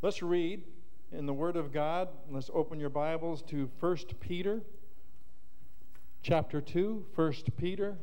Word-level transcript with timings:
Let's 0.00 0.22
read 0.22 0.62
in 1.10 1.26
the 1.26 1.34
Word 1.34 1.56
of 1.56 1.72
God. 1.72 2.08
Let's 2.30 2.50
open 2.54 2.78
your 2.78 2.88
Bibles 2.88 3.42
to 3.48 3.68
1 3.80 3.96
Peter 4.20 4.62
chapter 6.22 6.60
2. 6.60 7.04
1 7.16 7.32
Peter 7.56 7.98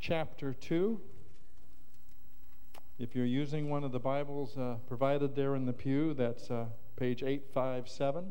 chapter 0.00 0.54
2. 0.54 0.98
If 2.98 3.14
you're 3.14 3.26
using 3.26 3.68
one 3.68 3.84
of 3.84 3.92
the 3.92 3.98
Bibles 3.98 4.56
uh, 4.56 4.76
provided 4.88 5.36
there 5.36 5.54
in 5.54 5.66
the 5.66 5.74
pew, 5.74 6.14
that's 6.14 6.50
uh, 6.50 6.64
page 6.96 7.22
857. 7.22 8.24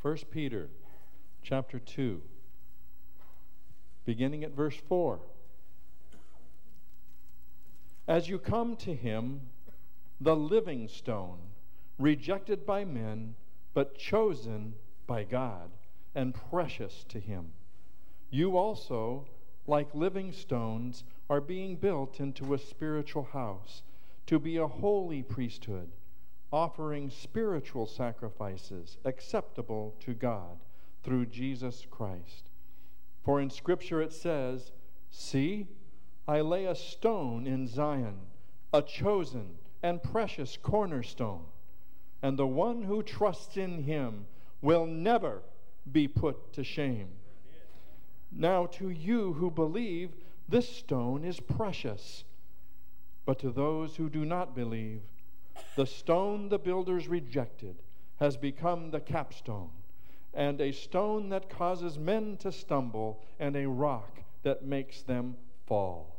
First 0.00 0.30
Peter 0.30 0.68
chapter 1.42 1.80
2 1.80 2.22
beginning 4.04 4.44
at 4.44 4.52
verse 4.52 4.76
4 4.88 5.18
As 8.06 8.28
you 8.28 8.38
come 8.38 8.76
to 8.76 8.94
him 8.94 9.40
the 10.20 10.36
living 10.36 10.88
stone 10.88 11.38
rejected 11.98 12.64
by 12.64 12.84
men 12.84 13.34
but 13.72 13.96
chosen 13.96 14.74
by 15.06 15.24
God 15.24 15.70
and 16.14 16.34
precious 16.34 17.04
to 17.08 17.18
him 17.18 17.52
you 18.30 18.56
also 18.56 19.26
like 19.66 19.94
living 19.94 20.32
stones 20.32 21.04
are 21.28 21.40
being 21.40 21.76
built 21.76 22.20
into 22.20 22.54
a 22.54 22.58
spiritual 22.58 23.24
house 23.24 23.82
to 24.26 24.38
be 24.38 24.56
a 24.56 24.66
holy 24.66 25.22
priesthood 25.22 25.90
offering 26.54 27.10
spiritual 27.10 27.84
sacrifices 27.84 28.96
acceptable 29.04 29.92
to 29.98 30.14
God 30.14 30.58
through 31.02 31.26
Jesus 31.26 31.84
Christ. 31.90 32.48
For 33.24 33.40
in 33.40 33.50
Scripture 33.50 34.00
it 34.00 34.12
says, 34.12 34.70
See, 35.10 35.66
I 36.26 36.40
lay 36.40 36.64
a 36.64 36.74
stone 36.74 37.46
in 37.46 37.66
Zion, 37.66 38.18
a 38.72 38.80
chosen 38.80 39.58
and 39.82 40.02
precious 40.02 40.56
cornerstone, 40.56 41.44
and 42.22 42.38
the 42.38 42.46
one 42.46 42.82
who 42.82 43.02
trusts 43.02 43.58
in 43.58 43.82
him 43.82 44.26
will 44.62 44.86
never 44.86 45.42
be 45.92 46.08
put 46.08 46.54
to 46.54 46.64
shame. 46.64 47.08
Now, 48.32 48.64
to 48.66 48.88
you 48.88 49.34
who 49.34 49.50
believe, 49.50 50.16
this 50.48 50.68
stone 50.68 51.24
is 51.24 51.40
precious. 51.40 52.24
But 53.26 53.38
to 53.40 53.50
those 53.50 53.96
who 53.96 54.08
do 54.08 54.24
not 54.24 54.54
believe, 54.54 55.02
the 55.76 55.86
stone 55.86 56.48
the 56.48 56.58
builders 56.58 57.06
rejected 57.06 57.76
has 58.16 58.38
become 58.38 58.90
the 58.90 59.00
capstone, 59.00 59.70
and 60.32 60.60
a 60.60 60.72
stone 60.72 61.28
that 61.28 61.50
causes 61.50 61.98
men 61.98 62.38
to 62.38 62.50
stumble, 62.50 63.22
and 63.38 63.56
a 63.56 63.68
rock 63.68 64.20
that 64.42 64.64
makes 64.64 65.02
them 65.02 65.36
fall. 65.66 66.13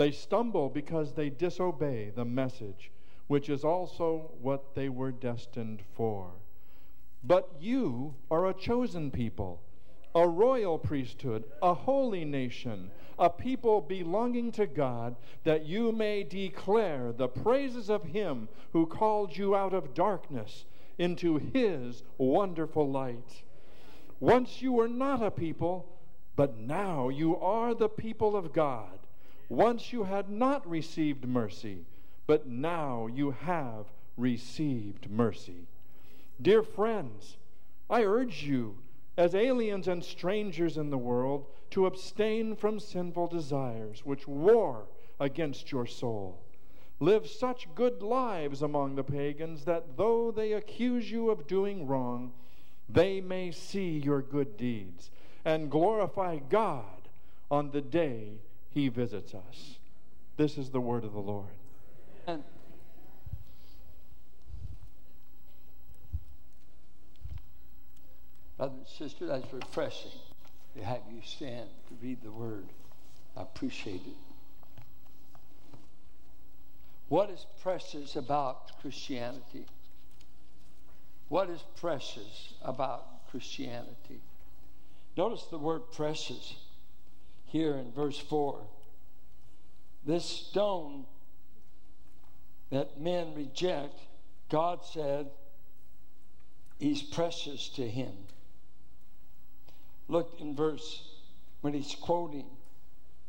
They 0.00 0.12
stumble 0.12 0.70
because 0.70 1.12
they 1.12 1.28
disobey 1.28 2.08
the 2.08 2.24
message, 2.24 2.90
which 3.26 3.50
is 3.50 3.64
also 3.64 4.30
what 4.40 4.74
they 4.74 4.88
were 4.88 5.12
destined 5.12 5.82
for. 5.94 6.30
But 7.22 7.50
you 7.60 8.14
are 8.30 8.48
a 8.48 8.54
chosen 8.54 9.10
people, 9.10 9.60
a 10.14 10.26
royal 10.26 10.78
priesthood, 10.78 11.44
a 11.60 11.74
holy 11.74 12.24
nation 12.24 12.90
a 13.18 13.28
people 13.28 13.82
belonging 13.82 14.50
to 14.52 14.66
God, 14.66 15.16
that 15.44 15.66
you 15.66 15.92
may 15.92 16.22
declare 16.22 17.12
the 17.12 17.28
praises 17.28 17.90
of 17.90 18.02
Him 18.02 18.48
who 18.72 18.86
called 18.86 19.36
you 19.36 19.54
out 19.54 19.74
of 19.74 19.92
darkness 19.92 20.64
into 20.96 21.36
His 21.36 22.02
wonderful 22.16 22.90
light. 22.90 23.42
Once 24.18 24.62
you 24.62 24.72
were 24.72 24.88
not 24.88 25.22
a 25.22 25.30
people, 25.30 26.00
but 26.36 26.56
now 26.56 27.10
you 27.10 27.36
are 27.36 27.74
the 27.74 27.90
people 27.90 28.34
of 28.34 28.54
God. 28.54 28.99
Once 29.50 29.92
you 29.92 30.04
had 30.04 30.30
not 30.30 30.64
received 30.66 31.26
mercy, 31.26 31.84
but 32.28 32.46
now 32.46 33.08
you 33.08 33.32
have 33.32 33.86
received 34.16 35.10
mercy. 35.10 35.66
Dear 36.40 36.62
friends, 36.62 37.36
I 37.90 38.04
urge 38.04 38.44
you, 38.44 38.78
as 39.16 39.34
aliens 39.34 39.88
and 39.88 40.04
strangers 40.04 40.76
in 40.76 40.90
the 40.90 40.96
world, 40.96 41.46
to 41.70 41.86
abstain 41.86 42.54
from 42.54 42.78
sinful 42.78 43.26
desires 43.26 44.06
which 44.06 44.28
war 44.28 44.86
against 45.18 45.72
your 45.72 45.84
soul. 45.84 46.38
Live 47.00 47.26
such 47.26 47.74
good 47.74 48.02
lives 48.02 48.62
among 48.62 48.94
the 48.94 49.02
pagans 49.02 49.64
that 49.64 49.96
though 49.96 50.30
they 50.30 50.52
accuse 50.52 51.10
you 51.10 51.28
of 51.28 51.48
doing 51.48 51.88
wrong, 51.88 52.30
they 52.88 53.20
may 53.20 53.50
see 53.50 53.98
your 53.98 54.22
good 54.22 54.56
deeds 54.56 55.10
and 55.44 55.72
glorify 55.72 56.38
God 56.38 57.08
on 57.50 57.72
the 57.72 57.80
day 57.80 58.38
he 58.72 58.88
visits 58.88 59.34
us. 59.34 59.78
This 60.36 60.56
is 60.56 60.70
the 60.70 60.80
word 60.80 61.04
of 61.04 61.12
the 61.12 61.20
Lord. 61.20 61.48
And 62.26 62.42
Brother 68.56 68.74
and 68.76 68.86
sister, 68.86 69.26
that's 69.26 69.50
refreshing 69.54 70.10
to 70.76 70.84
have 70.84 71.00
you 71.10 71.22
stand 71.24 71.68
to 71.88 71.94
read 72.02 72.22
the 72.22 72.30
word. 72.30 72.66
I 73.34 73.40
appreciate 73.40 74.02
it. 74.06 74.16
What 77.08 77.30
is 77.30 77.46
precious 77.62 78.16
about 78.16 78.78
Christianity? 78.82 79.64
What 81.30 81.48
is 81.48 81.64
precious 81.76 82.52
about 82.62 83.26
Christianity? 83.30 84.20
Notice 85.16 85.44
the 85.50 85.56
word 85.56 85.90
precious 85.92 86.54
here 87.50 87.74
in 87.74 87.92
verse 87.92 88.18
4. 88.18 88.60
This 90.06 90.24
stone 90.24 91.04
that 92.70 93.00
men 93.00 93.34
reject, 93.34 93.98
God 94.48 94.80
said, 94.84 95.30
He's 96.78 97.02
precious 97.02 97.68
to 97.70 97.86
him. 97.86 98.12
Look 100.08 100.36
in 100.40 100.56
verse 100.56 101.02
when 101.60 101.74
he's 101.74 101.94
quoting 101.94 102.46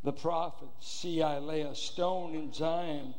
the 0.03 0.13
prophet 0.13 0.69
See, 0.79 1.21
I 1.21 1.38
lay 1.39 1.61
a 1.61 1.75
stone 1.75 2.33
in 2.33 2.53
Zion, 2.53 3.13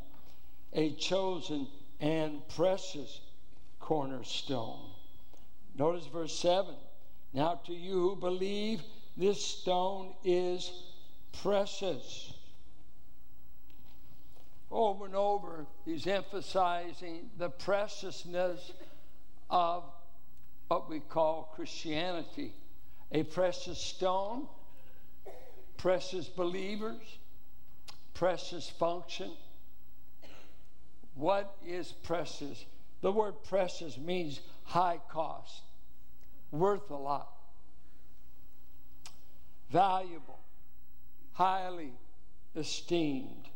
a 0.73 0.95
chosen 0.95 1.69
and 2.01 2.47
precious 2.49 3.21
cornerstone. 3.79 4.91
Notice 5.77 6.07
verse 6.07 6.37
7. 6.39 6.75
Now 7.33 7.61
to 7.67 7.73
you 7.73 7.93
who 7.93 8.17
believe, 8.17 8.83
this 9.17 9.45
stone 9.45 10.15
is 10.25 10.71
precious. 11.41 12.33
Over 14.71 15.07
and 15.07 15.15
over, 15.15 15.67
he's 15.85 16.07
emphasizing 16.07 17.31
the 17.37 17.51
preciousness 17.51 18.73
of 19.51 19.85
what 20.69 20.89
we 20.89 21.01
call 21.01 21.53
Christianity 21.55 22.55
a 23.13 23.23
precious 23.23 23.79
stone, 23.79 24.47
precious 25.77 26.27
believers, 26.29 27.03
precious 28.15 28.69
function. 28.71 29.31
What 31.15 31.55
is 31.67 31.93
precious? 31.93 32.65
The 33.03 33.13
word 33.13 33.35
precious 33.45 33.99
means 33.99 34.41
high 34.65 35.01
cost, 35.11 35.63
worth 36.51 36.91
a 36.91 36.97
lot, 36.97 37.29
valuable, 39.71 40.39
highly 41.33 41.93
esteemed, 42.55 43.49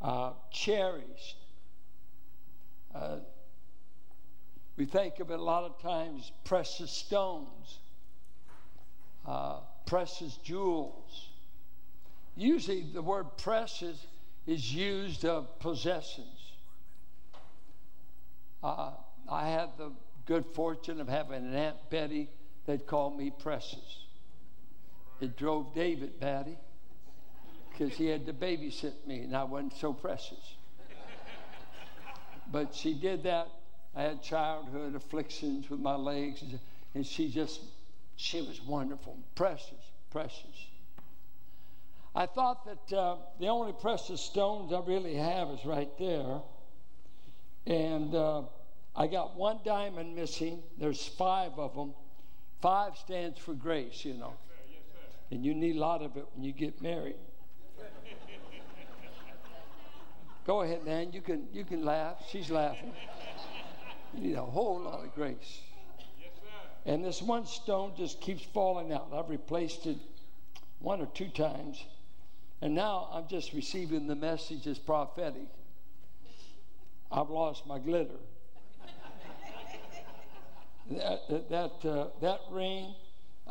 uh, 0.00 0.32
cherished. 0.50 1.36
Uh, 2.94 3.16
we 4.76 4.84
think 4.84 5.20
of 5.20 5.30
it 5.30 5.38
a 5.38 5.42
lot 5.42 5.64
of 5.64 5.80
times 5.80 6.32
precious 6.44 6.90
stones 6.90 7.78
uh, 9.26 9.60
precious 9.86 10.36
jewels. 10.38 11.28
Usually, 12.36 12.82
the 12.82 13.02
word 13.02 13.36
precious 13.36 14.06
is 14.46 14.74
used 14.74 15.24
of 15.24 15.58
possessions. 15.60 16.52
Uh, 18.62 18.92
I 19.28 19.48
had 19.48 19.70
the 19.78 19.92
good 20.26 20.44
fortune 20.54 21.00
of 21.00 21.08
having 21.08 21.44
an 21.44 21.54
Aunt 21.54 21.76
Betty 21.90 22.28
that 22.66 22.86
called 22.86 23.18
me 23.18 23.30
precious. 23.30 24.06
It 25.22 25.36
drove 25.36 25.72
David 25.72 26.18
batty 26.18 26.58
because 27.70 27.94
he 27.94 28.06
had 28.06 28.26
to 28.26 28.32
babysit 28.32 29.06
me 29.06 29.20
and 29.20 29.36
I 29.36 29.44
wasn't 29.44 29.74
so 29.74 29.92
precious. 29.92 30.56
but 32.50 32.74
she 32.74 32.92
did 32.92 33.22
that. 33.22 33.46
I 33.94 34.02
had 34.02 34.20
childhood 34.20 34.96
afflictions 34.96 35.70
with 35.70 35.78
my 35.78 35.94
legs, 35.94 36.42
and 36.96 37.06
she 37.06 37.30
just 37.30 37.60
she 38.16 38.42
was 38.42 38.60
wonderful, 38.62 39.16
precious, 39.36 39.92
precious. 40.10 40.66
I 42.16 42.26
thought 42.26 42.64
that 42.64 42.96
uh, 42.96 43.16
the 43.38 43.46
only 43.46 43.74
precious 43.80 44.20
stones 44.20 44.72
I 44.72 44.80
really 44.80 45.14
have 45.14 45.50
is 45.50 45.64
right 45.64 45.96
there. 46.00 46.40
And 47.64 48.12
uh, 48.12 48.42
I 48.96 49.06
got 49.06 49.36
one 49.36 49.60
diamond 49.64 50.16
missing. 50.16 50.64
There's 50.78 51.06
five 51.06 51.52
of 51.58 51.76
them. 51.76 51.94
Five 52.60 52.96
stands 52.96 53.38
for 53.38 53.54
grace, 53.54 54.04
you 54.04 54.14
know. 54.14 54.34
And 55.32 55.46
you 55.46 55.54
need 55.54 55.76
a 55.76 55.80
lot 55.80 56.02
of 56.02 56.18
it 56.18 56.26
when 56.34 56.44
you 56.44 56.52
get 56.52 56.82
married. 56.82 57.16
Go 60.46 60.60
ahead, 60.60 60.84
man. 60.84 61.10
You 61.14 61.22
can 61.22 61.48
you 61.54 61.64
can 61.64 61.86
laugh. 61.86 62.16
She's 62.28 62.50
laughing. 62.50 62.92
You 64.12 64.22
need 64.22 64.36
a 64.36 64.42
whole 64.42 64.82
lot 64.82 65.02
of 65.02 65.14
grace. 65.14 65.62
And 66.84 67.02
this 67.02 67.22
one 67.22 67.46
stone 67.46 67.92
just 67.96 68.20
keeps 68.20 68.42
falling 68.42 68.92
out. 68.92 69.08
I've 69.14 69.30
replaced 69.30 69.86
it 69.86 69.96
one 70.80 71.00
or 71.00 71.06
two 71.06 71.28
times. 71.28 71.82
And 72.60 72.74
now 72.74 73.08
I'm 73.10 73.26
just 73.26 73.54
receiving 73.54 74.08
the 74.08 74.16
message 74.16 74.66
as 74.66 74.78
prophetic. 74.78 75.48
I've 77.10 77.30
lost 77.30 77.66
my 77.66 77.78
glitter. 77.78 78.20
that 80.90 81.48
that, 81.48 81.88
uh, 81.88 82.08
that 82.20 82.40
ring 82.50 82.94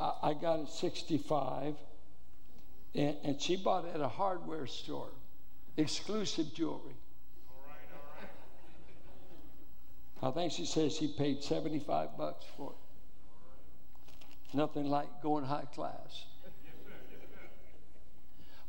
I 0.02 0.34
got 0.34 0.60
at 0.60 0.70
65, 0.70 1.76
and, 2.96 3.18
and 3.24 3.42
she 3.42 3.56
bought 3.56 3.86
it 3.86 3.96
at 3.96 4.02
a 4.02 4.08
hardware 4.08 4.66
store, 4.66 5.12
exclusive 5.78 6.54
jewelry. 6.54 6.96
I 10.24 10.32
think 10.32 10.52
she 10.52 10.66
says 10.66 10.96
she 10.96 11.08
paid 11.08 11.44
75 11.44 12.18
bucks 12.18 12.46
for 12.58 12.72
it. 12.72 14.58
Nothing 14.58 14.90
like 14.90 15.22
going 15.22 15.46
high 15.46 15.66
class. 15.74 16.26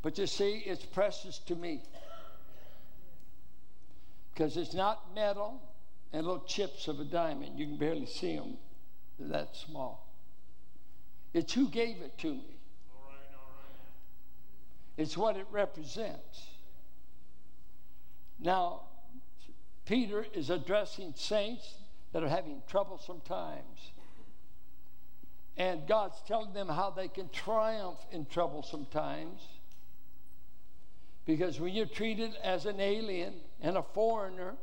But 0.01 0.17
you 0.17 0.27
see, 0.27 0.63
it's 0.65 0.85
precious 0.85 1.39
to 1.39 1.55
me 1.55 1.81
because 4.33 4.57
it's 4.57 4.73
not 4.73 5.13
metal 5.15 5.61
and 6.11 6.25
little 6.25 6.43
chips 6.43 6.87
of 6.87 6.99
a 6.99 7.05
diamond. 7.05 7.59
You 7.59 7.67
can 7.67 7.77
barely 7.77 8.05
see 8.05 8.35
them, 8.35 8.57
They're 9.17 9.29
that 9.29 9.55
small. 9.55 10.02
It's 11.33 11.53
who 11.53 11.67
gave 11.67 11.97
it 12.01 12.17
to 12.19 12.31
me. 12.31 12.59
All 12.93 13.09
right, 13.09 13.35
all 13.35 13.49
right. 13.57 13.77
It's 14.97 15.17
what 15.17 15.35
it 15.35 15.47
represents. 15.51 16.47
Now, 18.39 18.81
Peter 19.85 20.25
is 20.33 20.49
addressing 20.49 21.13
saints 21.15 21.75
that 22.11 22.23
are 22.23 22.29
having 22.29 22.61
troublesome 22.67 23.21
times. 23.21 23.91
And 25.57 25.87
God's 25.87 26.17
telling 26.27 26.53
them 26.53 26.67
how 26.67 26.89
they 26.89 27.07
can 27.07 27.29
triumph 27.29 27.99
in 28.11 28.25
troublesome 28.25 28.87
times. 28.91 29.41
Because 31.25 31.59
when 31.59 31.73
you're 31.73 31.85
treated 31.85 32.35
as 32.43 32.65
an 32.65 32.79
alien 32.79 33.33
and 33.61 33.77
a 33.77 33.83
foreigner, 33.83 34.55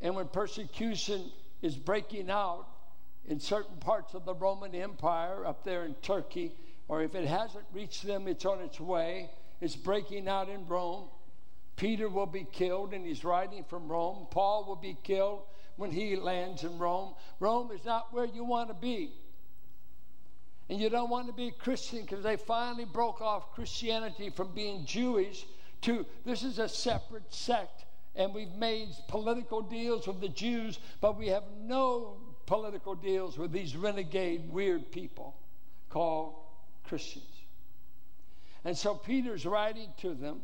and 0.00 0.14
when 0.14 0.28
persecution 0.28 1.30
is 1.62 1.76
breaking 1.76 2.30
out 2.30 2.66
in 3.28 3.38
certain 3.38 3.76
parts 3.76 4.14
of 4.14 4.24
the 4.24 4.34
Roman 4.34 4.74
Empire 4.74 5.46
up 5.46 5.62
there 5.62 5.84
in 5.84 5.94
Turkey, 5.96 6.52
or 6.88 7.02
if 7.02 7.14
it 7.14 7.28
hasn't 7.28 7.64
reached 7.72 8.06
them, 8.06 8.26
it's 8.26 8.46
on 8.46 8.60
its 8.60 8.80
way, 8.80 9.30
it's 9.60 9.76
breaking 9.76 10.26
out 10.26 10.48
in 10.48 10.66
Rome. 10.66 11.04
Peter 11.76 12.08
will 12.08 12.26
be 12.26 12.46
killed, 12.50 12.94
and 12.94 13.04
he's 13.04 13.24
writing 13.24 13.64
from 13.64 13.86
Rome. 13.86 14.26
Paul 14.30 14.64
will 14.64 14.76
be 14.76 14.96
killed 15.04 15.42
when 15.76 15.90
he 15.90 16.16
lands 16.16 16.64
in 16.64 16.78
Rome. 16.78 17.14
Rome 17.38 17.70
is 17.70 17.84
not 17.84 18.12
where 18.14 18.24
you 18.24 18.44
want 18.44 18.68
to 18.68 18.74
be. 18.74 19.12
And 20.70 20.80
you 20.80 20.88
don't 20.88 21.10
want 21.10 21.26
to 21.26 21.32
be 21.34 21.48
a 21.48 21.52
Christian 21.52 22.00
because 22.02 22.24
they 22.24 22.36
finally 22.36 22.86
broke 22.86 23.20
off 23.20 23.52
Christianity 23.52 24.30
from 24.30 24.54
being 24.54 24.86
Jewish 24.86 25.46
to 25.82 26.04
this 26.24 26.42
is 26.42 26.58
a 26.58 26.68
separate 26.68 27.32
sect. 27.32 27.84
And 28.16 28.34
we've 28.34 28.54
made 28.54 28.88
political 29.06 29.62
deals 29.62 30.06
with 30.06 30.20
the 30.20 30.28
Jews, 30.28 30.78
but 31.00 31.16
we 31.16 31.28
have 31.28 31.44
no 31.60 32.16
political 32.48 32.94
deals 32.94 33.36
with 33.36 33.52
these 33.52 33.76
renegade, 33.76 34.50
weird 34.50 34.90
people 34.90 35.36
called 35.90 36.34
Christians. 36.84 37.26
And 38.64 38.76
so 38.76 38.94
Peter's 38.94 39.44
writing 39.44 39.90
to 39.98 40.14
them 40.14 40.40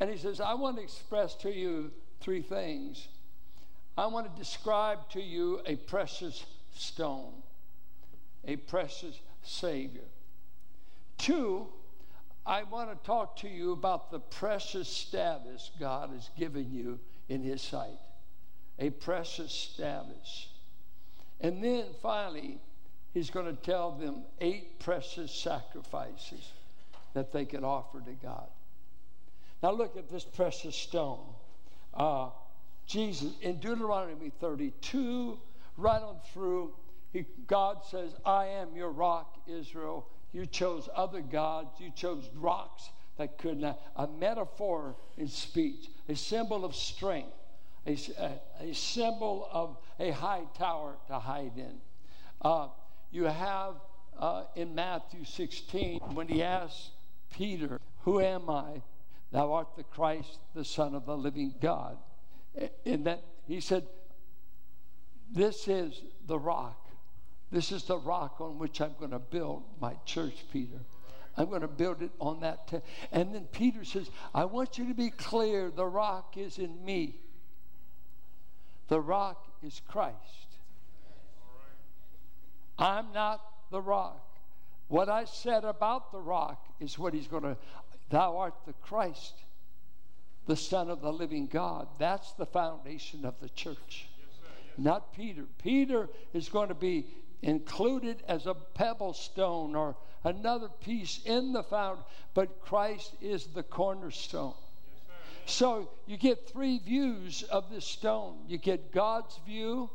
and 0.00 0.08
he 0.08 0.16
says, 0.16 0.40
I 0.40 0.54
want 0.54 0.78
to 0.78 0.82
express 0.82 1.34
to 1.36 1.54
you 1.54 1.92
three 2.20 2.40
things. 2.40 3.06
I 3.98 4.06
want 4.06 4.34
to 4.34 4.38
describe 4.38 5.10
to 5.10 5.20
you 5.20 5.60
a 5.66 5.76
precious 5.76 6.42
stone, 6.74 7.34
a 8.46 8.56
precious 8.56 9.20
Savior. 9.42 10.08
Two, 11.18 11.66
I 12.46 12.62
want 12.62 12.90
to 12.90 13.06
talk 13.06 13.36
to 13.40 13.48
you 13.48 13.72
about 13.72 14.10
the 14.10 14.20
precious 14.20 14.88
status 14.88 15.70
God 15.78 16.10
has 16.10 16.30
given 16.38 16.72
you 16.72 16.98
in 17.28 17.42
His 17.42 17.60
sight. 17.60 17.98
A 18.78 18.88
precious 18.88 19.52
status. 19.52 20.48
And 21.40 21.62
then 21.62 21.84
finally, 22.02 22.58
He's 23.12 23.30
going 23.30 23.46
to 23.46 23.62
tell 23.62 23.92
them 23.92 24.24
eight 24.40 24.78
precious 24.78 25.32
sacrifices 25.32 26.52
that 27.14 27.32
they 27.32 27.46
can 27.46 27.64
offer 27.64 28.00
to 28.00 28.12
God. 28.12 28.48
Now 29.62 29.70
look 29.70 29.96
at 29.96 30.10
this 30.10 30.22
precious 30.22 30.76
stone. 30.76 31.24
Uh, 31.94 32.28
Jesus, 32.86 33.32
in 33.40 33.58
Deuteronomy 33.58 34.30
32, 34.38 35.38
right 35.78 36.02
on 36.02 36.16
through, 36.32 36.74
he, 37.12 37.24
God 37.46 37.78
says, 37.90 38.14
I 38.24 38.46
am 38.46 38.76
your 38.76 38.90
rock, 38.90 39.38
Israel. 39.46 40.06
You 40.32 40.44
chose 40.44 40.88
other 40.94 41.22
gods, 41.22 41.80
you 41.80 41.90
chose 41.96 42.28
rocks 42.34 42.90
that 43.16 43.38
could 43.38 43.58
not. 43.58 43.80
A 43.96 44.06
metaphor 44.06 44.94
in 45.16 45.28
speech, 45.28 45.88
a 46.08 46.14
symbol 46.14 46.64
of 46.66 46.74
strength, 46.74 47.32
a, 47.86 47.96
a, 48.60 48.74
symbol 48.74 49.48
of 49.52 49.76
a 50.00 50.10
high 50.10 50.42
tower 50.58 50.96
to 51.06 51.18
hide 51.18 51.52
in. 51.56 51.78
Uh, 52.42 52.68
you 53.10 53.24
have 53.24 53.74
uh, 54.18 54.44
in 54.54 54.74
Matthew 54.74 55.24
16, 55.24 56.00
when 56.14 56.28
he 56.28 56.42
asks 56.42 56.90
Peter, 57.30 57.80
Who 58.00 58.20
am 58.20 58.50
I? 58.50 58.82
Thou 59.32 59.52
art 59.52 59.76
the 59.76 59.84
Christ, 59.84 60.38
the 60.54 60.64
Son 60.64 60.94
of 60.94 61.06
the 61.06 61.16
living 61.16 61.54
God. 61.60 61.98
In 62.84 63.04
that, 63.04 63.22
he 63.46 63.60
said, 63.60 63.86
This 65.30 65.68
is 65.68 66.02
the 66.26 66.38
rock. 66.38 66.88
This 67.52 67.70
is 67.70 67.84
the 67.84 67.98
rock 67.98 68.40
on 68.40 68.58
which 68.58 68.80
I'm 68.80 68.94
going 68.98 69.12
to 69.12 69.18
build 69.18 69.62
my 69.80 69.94
church, 70.04 70.44
Peter. 70.52 70.80
I'm 71.36 71.48
going 71.50 71.60
to 71.60 71.68
build 71.68 72.02
it 72.02 72.10
on 72.18 72.40
that. 72.40 72.68
T-. 72.68 72.78
And 73.12 73.34
then 73.34 73.44
Peter 73.52 73.84
says, 73.84 74.10
I 74.34 74.46
want 74.46 74.78
you 74.78 74.88
to 74.88 74.94
be 74.94 75.10
clear 75.10 75.70
the 75.70 75.84
rock 75.84 76.36
is 76.36 76.58
in 76.58 76.84
me, 76.84 77.20
the 78.88 79.00
rock 79.00 79.44
is 79.62 79.80
Christ. 79.88 80.14
I'm 82.78 83.12
not 83.12 83.40
the 83.70 83.80
rock. 83.80 84.22
What 84.88 85.08
I 85.08 85.24
said 85.24 85.64
about 85.64 86.12
the 86.12 86.20
rock 86.20 86.64
is 86.78 86.98
what 86.98 87.14
he's 87.14 87.26
going 87.26 87.42
to 87.42 87.56
Thou 88.08 88.36
art 88.36 88.54
the 88.66 88.72
Christ, 88.74 89.34
the 90.46 90.56
Son 90.56 90.90
of 90.90 91.00
the 91.00 91.12
living 91.12 91.46
God. 91.46 91.88
That's 91.98 92.32
the 92.34 92.46
foundation 92.46 93.24
of 93.24 93.34
the 93.40 93.48
church. 93.48 94.08
Not 94.78 95.12
Peter. 95.12 95.44
Peter 95.62 96.08
is 96.32 96.48
going 96.48 96.68
to 96.68 96.74
be 96.74 97.06
included 97.42 98.22
as 98.28 98.46
a 98.46 98.54
pebble 98.54 99.12
stone 99.12 99.74
or 99.74 99.96
another 100.22 100.68
piece 100.68 101.20
in 101.24 101.52
the 101.52 101.62
found, 101.62 102.00
but 102.34 102.60
Christ 102.60 103.14
is 103.20 103.46
the 103.46 103.62
cornerstone. 103.62 104.54
So 105.46 105.88
you 106.06 106.16
get 106.16 106.48
three 106.48 106.80
views 106.80 107.44
of 107.44 107.70
this 107.70 107.86
stone. 107.86 108.38
You 108.48 108.58
get 108.58 108.92
God's 108.92 109.38
view, 109.46 109.88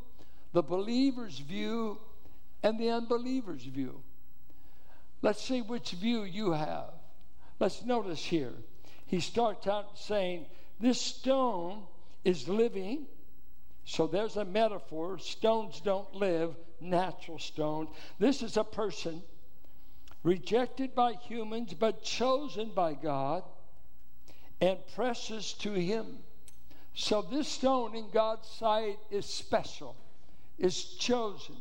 the 0.53 0.63
believer's 0.63 1.37
view, 1.39 1.99
and 2.63 2.79
the 2.79 2.89
unbeliever's 2.89 3.63
view. 3.63 4.01
Let's 5.21 5.41
see 5.43 5.61
which 5.61 5.91
view 5.91 6.23
you 6.23 6.53
have. 6.53 6.93
Let's 7.59 7.85
notice 7.85 8.23
here. 8.23 8.53
He 9.05 9.19
starts 9.19 9.67
out 9.67 9.99
saying, 9.99 10.45
This 10.79 10.99
stone 11.01 11.83
is 12.23 12.47
living. 12.47 13.05
So 13.83 14.07
there's 14.07 14.37
a 14.37 14.45
metaphor. 14.45 15.19
Stones 15.19 15.81
don't 15.81 16.15
live, 16.15 16.55
natural 16.79 17.39
stones. 17.39 17.89
This 18.19 18.41
is 18.41 18.55
a 18.55 18.63
person 18.63 19.21
rejected 20.23 20.95
by 20.95 21.13
humans, 21.13 21.73
but 21.73 22.03
chosen 22.03 22.71
by 22.73 22.93
God 22.93 23.43
and 24.61 24.77
precious 24.95 25.53
to 25.53 25.73
Him. 25.73 26.19
So 26.93 27.21
this 27.21 27.47
stone 27.47 27.95
in 27.95 28.09
God's 28.11 28.47
sight 28.47 28.99
is 29.09 29.25
special, 29.25 29.95
is 30.59 30.83
chosen. 30.83 31.55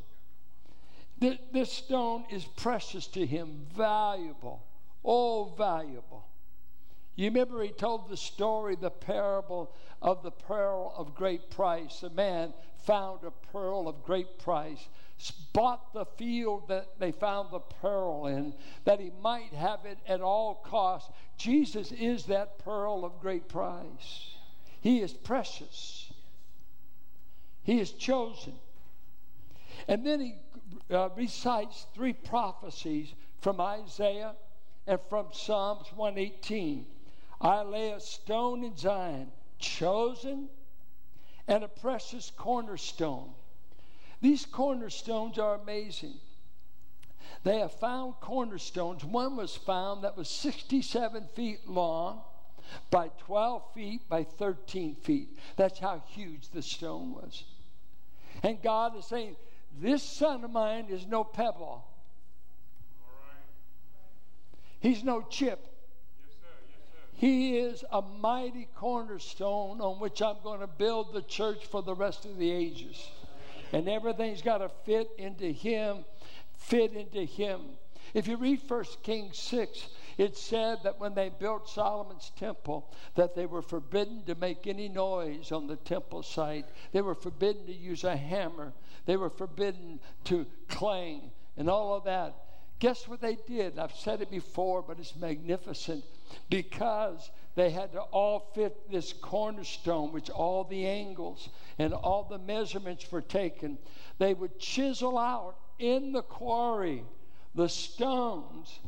This 1.18 1.72
stone 1.72 2.24
is 2.30 2.44
precious 2.44 3.06
to 3.08 3.26
Him, 3.26 3.66
valuable. 3.74 4.62
Oh, 5.04 5.54
valuable. 5.56 6.26
You 7.16 7.26
remember 7.26 7.62
he 7.62 7.70
told 7.70 8.08
the 8.08 8.16
story, 8.16 8.76
the 8.76 8.90
parable 8.90 9.74
of 10.00 10.22
the 10.22 10.30
pearl 10.30 10.94
of 10.96 11.14
great 11.14 11.50
price. 11.50 12.02
A 12.02 12.10
man 12.10 12.54
found 12.84 13.24
a 13.24 13.30
pearl 13.30 13.88
of 13.88 14.02
great 14.02 14.38
price, 14.38 14.88
bought 15.52 15.92
the 15.92 16.06
field 16.16 16.68
that 16.68 16.98
they 16.98 17.12
found 17.12 17.50
the 17.50 17.58
pearl 17.58 18.26
in, 18.26 18.54
that 18.84 19.00
he 19.00 19.10
might 19.20 19.52
have 19.52 19.84
it 19.84 19.98
at 20.08 20.22
all 20.22 20.54
costs. 20.64 21.10
Jesus 21.40 21.90
is 21.92 22.26
that 22.26 22.58
pearl 22.58 23.02
of 23.02 23.18
great 23.18 23.48
price. 23.48 24.34
He 24.82 25.00
is 25.00 25.14
precious, 25.14 26.12
he 27.62 27.80
is 27.80 27.92
chosen. 27.92 28.54
And 29.88 30.06
then 30.06 30.20
he 30.20 30.34
uh, 30.94 31.08
recites 31.16 31.86
three 31.94 32.12
prophecies 32.12 33.14
from 33.40 33.60
Isaiah 33.60 34.34
and 34.86 35.00
from 35.08 35.28
Psalms 35.32 35.86
118. 35.94 36.84
I 37.40 37.62
lay 37.62 37.92
a 37.92 38.00
stone 38.00 38.62
in 38.62 38.76
Zion, 38.76 39.32
chosen, 39.58 40.50
and 41.48 41.64
a 41.64 41.68
precious 41.68 42.30
cornerstone. 42.36 43.30
These 44.20 44.44
cornerstones 44.44 45.38
are 45.38 45.54
amazing. 45.54 46.18
They 47.42 47.58
have 47.58 47.72
found 47.72 48.14
cornerstones. 48.20 49.04
One 49.04 49.36
was 49.36 49.56
found 49.56 50.04
that 50.04 50.16
was 50.16 50.28
67 50.28 51.28
feet 51.34 51.68
long 51.68 52.20
by 52.90 53.10
12 53.26 53.62
feet 53.74 54.08
by 54.08 54.24
13 54.24 54.96
feet. 54.96 55.38
That's 55.56 55.78
how 55.78 56.02
huge 56.08 56.50
the 56.50 56.62
stone 56.62 57.14
was. 57.14 57.44
And 58.42 58.62
God 58.62 58.96
is 58.96 59.06
saying, 59.06 59.36
This 59.80 60.02
son 60.02 60.44
of 60.44 60.50
mine 60.50 60.86
is 60.90 61.06
no 61.06 61.24
pebble. 61.24 61.84
He's 64.80 65.04
no 65.04 65.22
chip. 65.22 65.66
He 67.12 67.58
is 67.58 67.84
a 67.92 68.00
mighty 68.00 68.66
cornerstone 68.76 69.82
on 69.82 70.00
which 70.00 70.22
I'm 70.22 70.36
going 70.42 70.60
to 70.60 70.66
build 70.66 71.12
the 71.12 71.20
church 71.20 71.66
for 71.66 71.82
the 71.82 71.94
rest 71.94 72.24
of 72.24 72.38
the 72.38 72.50
ages. 72.50 73.10
And 73.74 73.90
everything's 73.90 74.40
got 74.40 74.58
to 74.58 74.70
fit 74.86 75.10
into 75.18 75.44
Him, 75.44 76.06
fit 76.60 76.92
into 76.92 77.24
Him. 77.24 77.60
If 78.14 78.26
you 78.26 78.36
read 78.36 78.60
1 78.66 78.84
Kings 79.02 79.38
6, 79.38 79.88
it 80.18 80.36
said 80.36 80.78
that 80.82 80.98
when 80.98 81.14
they 81.14 81.28
built 81.28 81.68
Solomon's 81.68 82.30
temple, 82.36 82.92
that 83.14 83.34
they 83.34 83.46
were 83.46 83.62
forbidden 83.62 84.24
to 84.24 84.34
make 84.34 84.66
any 84.66 84.88
noise 84.88 85.52
on 85.52 85.66
the 85.66 85.76
temple 85.76 86.22
site. 86.22 86.66
They 86.92 87.02
were 87.02 87.14
forbidden 87.14 87.66
to 87.66 87.72
use 87.72 88.04
a 88.04 88.16
hammer. 88.16 88.72
They 89.06 89.16
were 89.16 89.30
forbidden 89.30 90.00
to 90.24 90.46
clang 90.68 91.30
and 91.56 91.70
all 91.70 91.94
of 91.94 92.04
that. 92.04 92.34
Guess 92.80 93.06
what 93.06 93.20
they 93.20 93.36
did? 93.46 93.78
I've 93.78 93.94
said 93.94 94.22
it 94.22 94.30
before, 94.30 94.82
but 94.82 94.98
it's 94.98 95.14
magnificent 95.14 96.02
because 96.48 97.30
they 97.54 97.70
had 97.70 97.92
to 97.92 98.00
all 98.00 98.50
fit 98.54 98.90
this 98.90 99.12
cornerstone, 99.12 100.12
which 100.12 100.30
all 100.30 100.64
the 100.64 100.86
angles 100.86 101.50
and 101.78 101.92
all 101.92 102.24
the 102.24 102.38
measurements 102.38 103.10
were 103.12 103.20
taken. 103.20 103.76
They 104.18 104.32
would 104.32 104.58
chisel 104.58 105.18
out 105.18 105.56
in 105.80 106.12
the 106.12 106.22
quarry 106.22 107.04
the 107.54 107.68
stones 107.68 108.78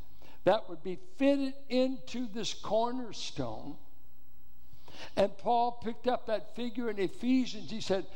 that 0.44 0.68
would 0.68 0.82
be 0.82 0.98
fitted 1.16 1.54
into 1.68 2.26
this 2.32 2.54
cornerstone. 2.54 3.76
And 5.16 5.36
Paul 5.38 5.72
picked 5.82 6.06
up 6.06 6.26
that 6.26 6.54
figure 6.54 6.90
in 6.90 6.98
Ephesians. 6.98 7.70
He 7.70 7.80
said, 7.80 8.06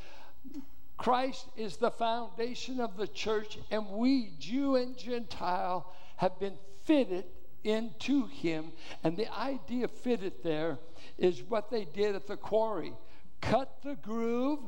Christ 0.96 1.46
is 1.56 1.76
the 1.76 1.90
foundation 1.90 2.80
of 2.80 2.96
the 2.96 3.06
church, 3.06 3.58
and 3.70 3.88
we, 3.90 4.32
Jew 4.38 4.76
and 4.76 4.96
Gentile, 4.96 5.92
have 6.16 6.38
been 6.38 6.56
fitted 6.84 7.24
into 7.64 8.26
him. 8.26 8.72
And 9.04 9.16
the 9.16 9.32
idea 9.36 9.88
fitted 9.88 10.34
there 10.42 10.78
is 11.18 11.42
what 11.42 11.70
they 11.70 11.84
did 11.84 12.14
at 12.14 12.26
the 12.26 12.36
quarry 12.36 12.92
cut 13.40 13.82
the 13.82 13.94
groove, 13.96 14.60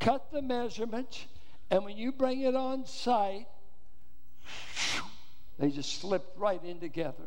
cut 0.00 0.32
the 0.32 0.42
measurements, 0.42 1.26
and 1.72 1.86
when 1.86 1.96
you 1.96 2.12
bring 2.12 2.42
it 2.42 2.54
on 2.54 2.84
site, 2.84 3.46
they 5.58 5.70
just 5.70 6.00
slipped 6.00 6.38
right 6.38 6.62
in 6.62 6.78
together. 6.78 7.24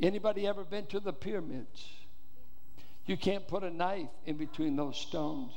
Anybody 0.00 0.46
ever 0.46 0.64
been 0.64 0.86
to 0.86 0.98
the 0.98 1.12
pyramids? 1.12 1.86
You 3.04 3.18
can't 3.18 3.46
put 3.46 3.62
a 3.62 3.68
knife 3.68 4.08
in 4.24 4.38
between 4.38 4.74
those 4.74 4.96
stones. 4.96 5.52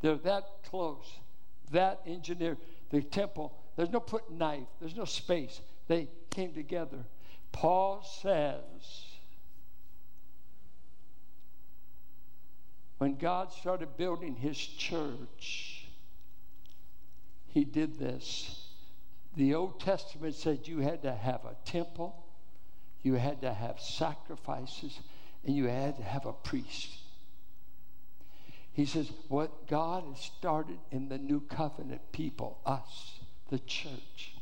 They're 0.00 0.16
that 0.16 0.44
close, 0.70 1.04
that 1.70 2.00
engineered. 2.06 2.56
The 2.90 3.02
temple, 3.02 3.52
there's 3.76 3.90
no 3.90 4.00
put 4.00 4.32
knife, 4.32 4.68
there's 4.80 4.96
no 4.96 5.04
space. 5.04 5.60
They 5.86 6.08
came 6.30 6.54
together. 6.54 7.04
Paul 7.52 8.02
says, 8.22 9.04
when 12.96 13.16
God 13.16 13.52
started 13.52 13.98
building 13.98 14.34
his 14.34 14.56
church, 14.56 15.79
he 17.52 17.64
did 17.64 17.98
this. 17.98 18.66
The 19.36 19.54
Old 19.54 19.80
Testament 19.80 20.34
said 20.34 20.66
you 20.66 20.78
had 20.78 21.02
to 21.02 21.14
have 21.14 21.44
a 21.44 21.56
temple, 21.64 22.24
you 23.02 23.14
had 23.14 23.40
to 23.42 23.52
have 23.52 23.80
sacrifices, 23.80 24.98
and 25.44 25.56
you 25.56 25.66
had 25.66 25.96
to 25.96 26.02
have 26.02 26.26
a 26.26 26.32
priest. 26.32 26.98
He 28.72 28.86
says, 28.86 29.10
What 29.28 29.66
God 29.68 30.04
has 30.04 30.20
started 30.20 30.78
in 30.90 31.08
the 31.08 31.18
new 31.18 31.40
covenant 31.40 32.12
people, 32.12 32.58
us, 32.64 33.20
the 33.50 33.58
church, 33.58 34.34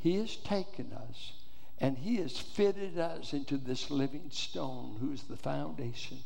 He 0.00 0.16
has 0.16 0.36
taken 0.36 0.92
us 0.92 1.32
and 1.78 1.98
He 1.98 2.16
has 2.16 2.38
fitted 2.38 2.98
us 2.98 3.32
into 3.32 3.58
this 3.58 3.90
living 3.90 4.30
stone 4.30 4.96
who's 5.00 5.24
the 5.24 5.36
foundation. 5.36 6.18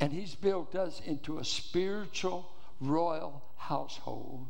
And 0.00 0.12
He's 0.12 0.34
built 0.34 0.74
us 0.74 1.00
into 1.04 1.38
a 1.38 1.44
spiritual 1.44 2.50
royal 2.80 3.42
household. 3.56 4.46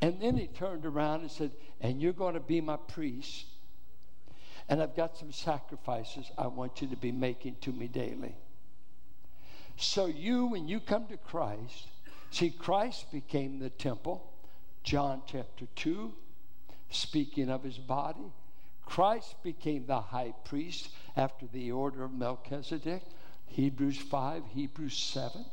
And 0.00 0.20
then 0.20 0.36
He 0.36 0.46
turned 0.46 0.86
around 0.86 1.20
and 1.22 1.30
said, 1.30 1.52
And 1.80 2.00
you're 2.00 2.12
going 2.12 2.34
to 2.34 2.40
be 2.40 2.60
my 2.60 2.76
priest. 2.76 3.46
And 4.68 4.82
I've 4.82 4.94
got 4.94 5.16
some 5.16 5.32
sacrifices 5.32 6.30
I 6.36 6.46
want 6.46 6.82
you 6.82 6.88
to 6.88 6.96
be 6.96 7.10
making 7.12 7.56
to 7.62 7.72
me 7.72 7.88
daily. 7.88 8.36
So, 9.76 10.06
you, 10.06 10.46
when 10.46 10.68
you 10.68 10.80
come 10.80 11.06
to 11.06 11.16
Christ, 11.16 11.88
see, 12.30 12.50
Christ 12.50 13.10
became 13.12 13.58
the 13.58 13.70
temple. 13.70 14.30
John 14.82 15.22
chapter 15.26 15.66
2, 15.76 16.12
speaking 16.90 17.48
of 17.50 17.62
his 17.62 17.78
body. 17.78 18.32
Christ 18.84 19.42
became 19.42 19.86
the 19.86 20.00
high 20.00 20.32
priest 20.44 20.88
after 21.16 21.46
the 21.46 21.70
order 21.72 22.04
of 22.04 22.12
Melchizedek. 22.12 23.02
Hebrews 23.46 23.98
5, 23.98 24.44
Hebrews 24.54 24.96
7. 24.96 25.44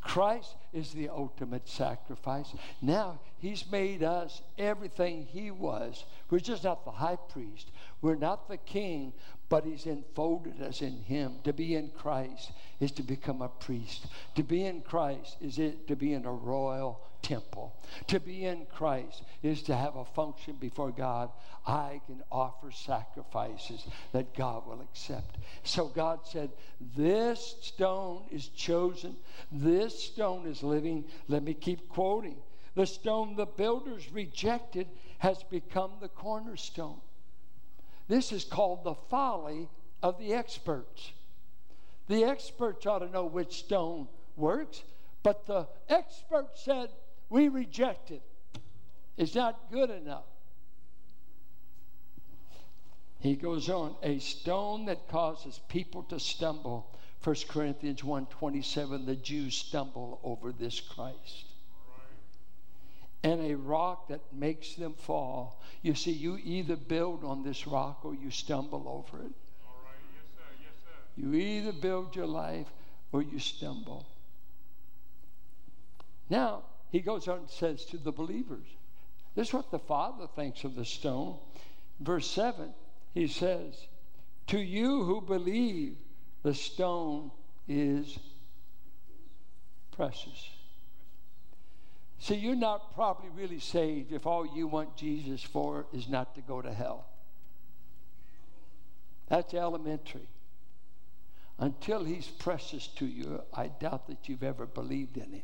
Christ 0.00 0.56
is 0.72 0.92
the 0.92 1.08
ultimate 1.08 1.68
sacrifice. 1.68 2.52
Now 2.80 3.20
he's 3.38 3.70
made 3.70 4.02
us 4.02 4.42
everything 4.58 5.26
he 5.30 5.50
was. 5.50 6.04
We're 6.30 6.40
just 6.40 6.64
not 6.64 6.84
the 6.84 6.90
high 6.90 7.18
priest. 7.28 7.70
We're 8.00 8.14
not 8.16 8.48
the 8.48 8.56
king, 8.56 9.12
but 9.50 9.64
he's 9.64 9.86
enfolded 9.86 10.62
us 10.62 10.80
in 10.80 11.02
him. 11.02 11.34
To 11.42 11.52
be 11.52 11.74
in 11.74 11.90
Christ 11.90 12.52
is 12.78 12.92
to 12.92 13.02
become 13.02 13.42
a 13.42 13.48
priest. 13.48 14.06
To 14.36 14.44
be 14.44 14.64
in 14.64 14.80
Christ 14.80 15.36
is 15.42 15.58
it 15.58 15.88
to 15.88 15.96
be 15.96 16.14
in 16.14 16.24
a 16.24 16.32
royal 16.32 17.00
temple. 17.20 17.74
To 18.06 18.20
be 18.20 18.44
in 18.44 18.64
Christ 18.66 19.24
is 19.42 19.62
to 19.64 19.74
have 19.74 19.96
a 19.96 20.04
function 20.04 20.54
before 20.54 20.92
God. 20.92 21.30
I 21.66 22.00
can 22.06 22.22
offer 22.30 22.70
sacrifices 22.70 23.84
that 24.12 24.34
God 24.34 24.66
will 24.68 24.80
accept. 24.80 25.38
So 25.64 25.88
God 25.88 26.20
said, 26.24 26.50
This 26.96 27.56
stone 27.60 28.22
is 28.30 28.48
chosen, 28.48 29.16
this 29.50 30.00
stone 30.00 30.46
is 30.46 30.62
living. 30.62 31.04
Let 31.26 31.42
me 31.42 31.54
keep 31.54 31.88
quoting. 31.88 32.36
The 32.76 32.86
stone 32.86 33.34
the 33.34 33.46
builders 33.46 34.12
rejected 34.12 34.86
has 35.18 35.42
become 35.42 35.94
the 36.00 36.08
cornerstone. 36.08 37.00
This 38.10 38.32
is 38.32 38.42
called 38.42 38.82
the 38.82 38.96
folly 39.08 39.68
of 40.02 40.18
the 40.18 40.34
experts. 40.34 41.12
The 42.08 42.24
experts 42.24 42.84
ought 42.84 42.98
to 42.98 43.08
know 43.08 43.24
which 43.24 43.60
stone 43.60 44.08
works, 44.36 44.82
but 45.22 45.46
the 45.46 45.68
expert 45.88 46.48
said, 46.56 46.90
We 47.28 47.46
reject 47.46 48.10
it. 48.10 48.22
It's 49.16 49.36
not 49.36 49.70
good 49.70 49.90
enough. 49.90 50.24
He 53.20 53.36
goes 53.36 53.70
on, 53.70 53.94
a 54.02 54.18
stone 54.18 54.86
that 54.86 55.06
causes 55.06 55.60
people 55.68 56.02
to 56.08 56.18
stumble. 56.18 56.90
1 57.22 57.36
Corinthians 57.46 58.02
1:27, 58.02 59.06
the 59.06 59.14
Jews 59.14 59.54
stumble 59.54 60.18
over 60.24 60.50
this 60.50 60.80
Christ 60.80 61.49
and 63.22 63.50
a 63.50 63.56
rock 63.56 64.08
that 64.08 64.20
makes 64.32 64.74
them 64.74 64.94
fall. 64.94 65.60
You 65.82 65.94
see, 65.94 66.12
you 66.12 66.38
either 66.42 66.76
build 66.76 67.24
on 67.24 67.42
this 67.42 67.66
rock 67.66 68.00
or 68.04 68.14
you 68.14 68.30
stumble 68.30 68.88
over 68.88 69.22
it. 69.22 69.32
Yes, 69.32 70.26
sir. 70.34 70.42
Yes, 70.62 70.72
sir. 70.82 70.90
You 71.16 71.34
either 71.34 71.72
build 71.72 72.16
your 72.16 72.26
life 72.26 72.68
or 73.12 73.22
you 73.22 73.38
stumble. 73.38 74.06
Now, 76.30 76.62
he 76.90 77.00
goes 77.00 77.28
on 77.28 77.40
and 77.40 77.50
says 77.50 77.84
to 77.86 77.98
the 77.98 78.12
believers, 78.12 78.66
this 79.34 79.48
is 79.48 79.54
what 79.54 79.70
the 79.70 79.78
Father 79.78 80.26
thinks 80.34 80.64
of 80.64 80.74
the 80.74 80.84
stone. 80.84 81.38
Verse 82.00 82.28
7, 82.30 82.72
he 83.14 83.28
says, 83.28 83.74
To 84.48 84.58
you 84.58 85.04
who 85.04 85.20
believe, 85.20 85.96
the 86.42 86.54
stone 86.54 87.30
is 87.68 88.18
precious. 89.92 90.48
See, 92.20 92.34
you're 92.34 92.54
not 92.54 92.94
probably 92.94 93.30
really 93.30 93.60
saved 93.60 94.12
if 94.12 94.26
all 94.26 94.46
you 94.46 94.66
want 94.66 94.94
Jesus 94.94 95.42
for 95.42 95.86
is 95.90 96.06
not 96.06 96.34
to 96.34 96.42
go 96.42 96.60
to 96.60 96.72
hell. 96.72 97.06
That's 99.28 99.54
elementary. 99.54 100.28
Until 101.58 102.04
he's 102.04 102.26
precious 102.26 102.86
to 102.96 103.06
you, 103.06 103.42
I 103.54 103.68
doubt 103.68 104.06
that 104.08 104.28
you've 104.28 104.42
ever 104.42 104.66
believed 104.66 105.16
in 105.16 105.32
him. 105.32 105.42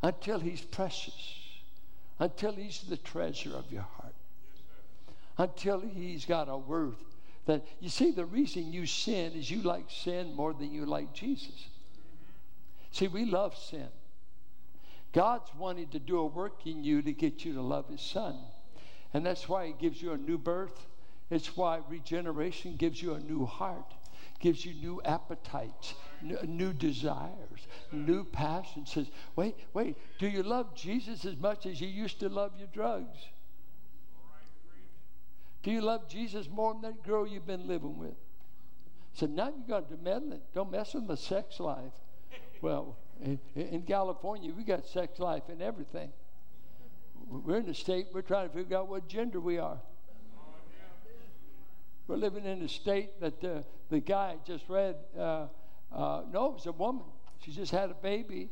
Until 0.00 0.38
he's 0.38 0.60
precious. 0.60 1.48
Until 2.20 2.52
he's 2.52 2.82
the 2.82 2.96
treasure 2.96 3.56
of 3.56 3.72
your 3.72 3.86
heart. 3.96 4.14
Until 5.36 5.80
he's 5.80 6.26
got 6.26 6.48
a 6.48 6.56
worth 6.56 7.02
That 7.46 7.66
you 7.80 7.88
see, 7.88 8.12
the 8.12 8.24
reason 8.24 8.72
you 8.72 8.86
sin 8.86 9.32
is 9.32 9.50
you 9.50 9.62
like 9.62 9.90
sin 9.90 10.34
more 10.34 10.54
than 10.54 10.72
you 10.72 10.86
like 10.86 11.12
Jesus. 11.12 11.68
See, 12.94 13.08
we 13.08 13.24
love 13.24 13.56
sin. 13.56 13.88
God's 15.12 15.50
wanting 15.58 15.88
to 15.88 15.98
do 15.98 16.20
a 16.20 16.26
work 16.26 16.64
in 16.64 16.84
you 16.84 17.02
to 17.02 17.12
get 17.12 17.44
you 17.44 17.52
to 17.54 17.60
love 17.60 17.88
His 17.88 18.00
Son. 18.00 18.36
And 19.12 19.26
that's 19.26 19.48
why 19.48 19.66
He 19.66 19.72
gives 19.72 20.00
you 20.00 20.12
a 20.12 20.16
new 20.16 20.38
birth. 20.38 20.86
It's 21.28 21.56
why 21.56 21.80
regeneration 21.88 22.76
gives 22.76 23.02
you 23.02 23.14
a 23.14 23.18
new 23.18 23.46
heart, 23.46 23.92
gives 24.38 24.64
you 24.64 24.74
new 24.74 25.02
appetites, 25.04 25.94
new 26.22 26.72
desires, 26.72 27.66
new 27.90 28.22
passions. 28.22 28.92
Says, 28.92 29.08
wait, 29.34 29.56
wait, 29.72 29.96
do 30.20 30.28
you 30.28 30.44
love 30.44 30.76
Jesus 30.76 31.24
as 31.24 31.36
much 31.36 31.66
as 31.66 31.80
you 31.80 31.88
used 31.88 32.20
to 32.20 32.28
love 32.28 32.52
your 32.56 32.68
drugs? 32.72 33.18
Do 35.64 35.72
you 35.72 35.80
love 35.80 36.08
Jesus 36.08 36.48
more 36.48 36.74
than 36.74 36.82
that 36.82 37.02
girl 37.02 37.26
you've 37.26 37.46
been 37.46 37.66
living 37.66 37.98
with? 37.98 38.14
So 39.14 39.26
now 39.26 39.48
you've 39.48 39.66
got 39.66 39.88
to 39.88 39.96
meddle. 39.96 40.40
Don't 40.54 40.70
mess 40.70 40.94
with 40.94 41.08
the 41.08 41.16
sex 41.16 41.58
life. 41.58 41.90
Well, 42.60 42.96
in, 43.22 43.38
in 43.54 43.82
California, 43.82 44.52
we 44.56 44.64
got 44.64 44.86
sex 44.86 45.18
life 45.18 45.44
and 45.48 45.62
everything. 45.62 46.10
We're 47.28 47.58
in 47.58 47.68
a 47.68 47.74
state, 47.74 48.08
we're 48.12 48.22
trying 48.22 48.48
to 48.48 48.54
figure 48.54 48.76
out 48.76 48.88
what 48.88 49.08
gender 49.08 49.40
we 49.40 49.58
are. 49.58 49.78
We're 52.06 52.16
living 52.16 52.44
in 52.44 52.60
a 52.62 52.68
state 52.68 53.18
that 53.20 53.42
uh, 53.42 53.62
the 53.88 54.00
guy 54.00 54.36
just 54.46 54.68
read, 54.68 54.96
uh, 55.18 55.46
uh, 55.90 56.22
no, 56.30 56.46
it 56.46 56.54
was 56.54 56.66
a 56.66 56.72
woman. 56.72 57.06
She 57.40 57.50
just 57.50 57.72
had 57.72 57.90
a 57.90 57.94
baby. 57.94 58.50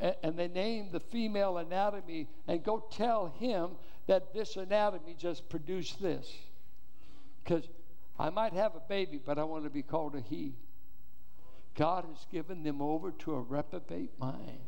And, 0.00 0.14
and 0.22 0.36
they 0.36 0.48
named 0.48 0.90
the 0.92 1.00
female 1.00 1.58
anatomy 1.58 2.26
and 2.48 2.64
go 2.64 2.84
tell 2.90 3.32
him 3.38 3.70
that 4.06 4.34
this 4.34 4.56
anatomy 4.56 5.14
just 5.16 5.48
produced 5.48 6.02
this. 6.02 6.32
Because 7.44 7.68
I 8.18 8.30
might 8.30 8.52
have 8.54 8.74
a 8.74 8.82
baby, 8.88 9.20
but 9.24 9.38
I 9.38 9.44
want 9.44 9.64
to 9.64 9.70
be 9.70 9.82
called 9.82 10.16
a 10.16 10.20
he. 10.20 10.54
God 11.76 12.04
has 12.04 12.26
given 12.30 12.62
them 12.62 12.82
over 12.82 13.12
to 13.12 13.34
a 13.34 13.40
reprobate 13.40 14.18
mind. 14.18 14.60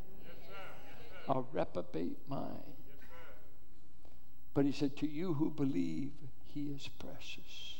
A 1.28 1.42
reprobate 1.52 2.18
mind. 2.28 2.62
But 4.54 4.64
he 4.64 4.72
said, 4.72 4.96
To 4.98 5.08
you 5.08 5.34
who 5.34 5.50
believe, 5.50 6.10
he 6.54 6.66
is 6.66 6.88
precious. 6.98 7.76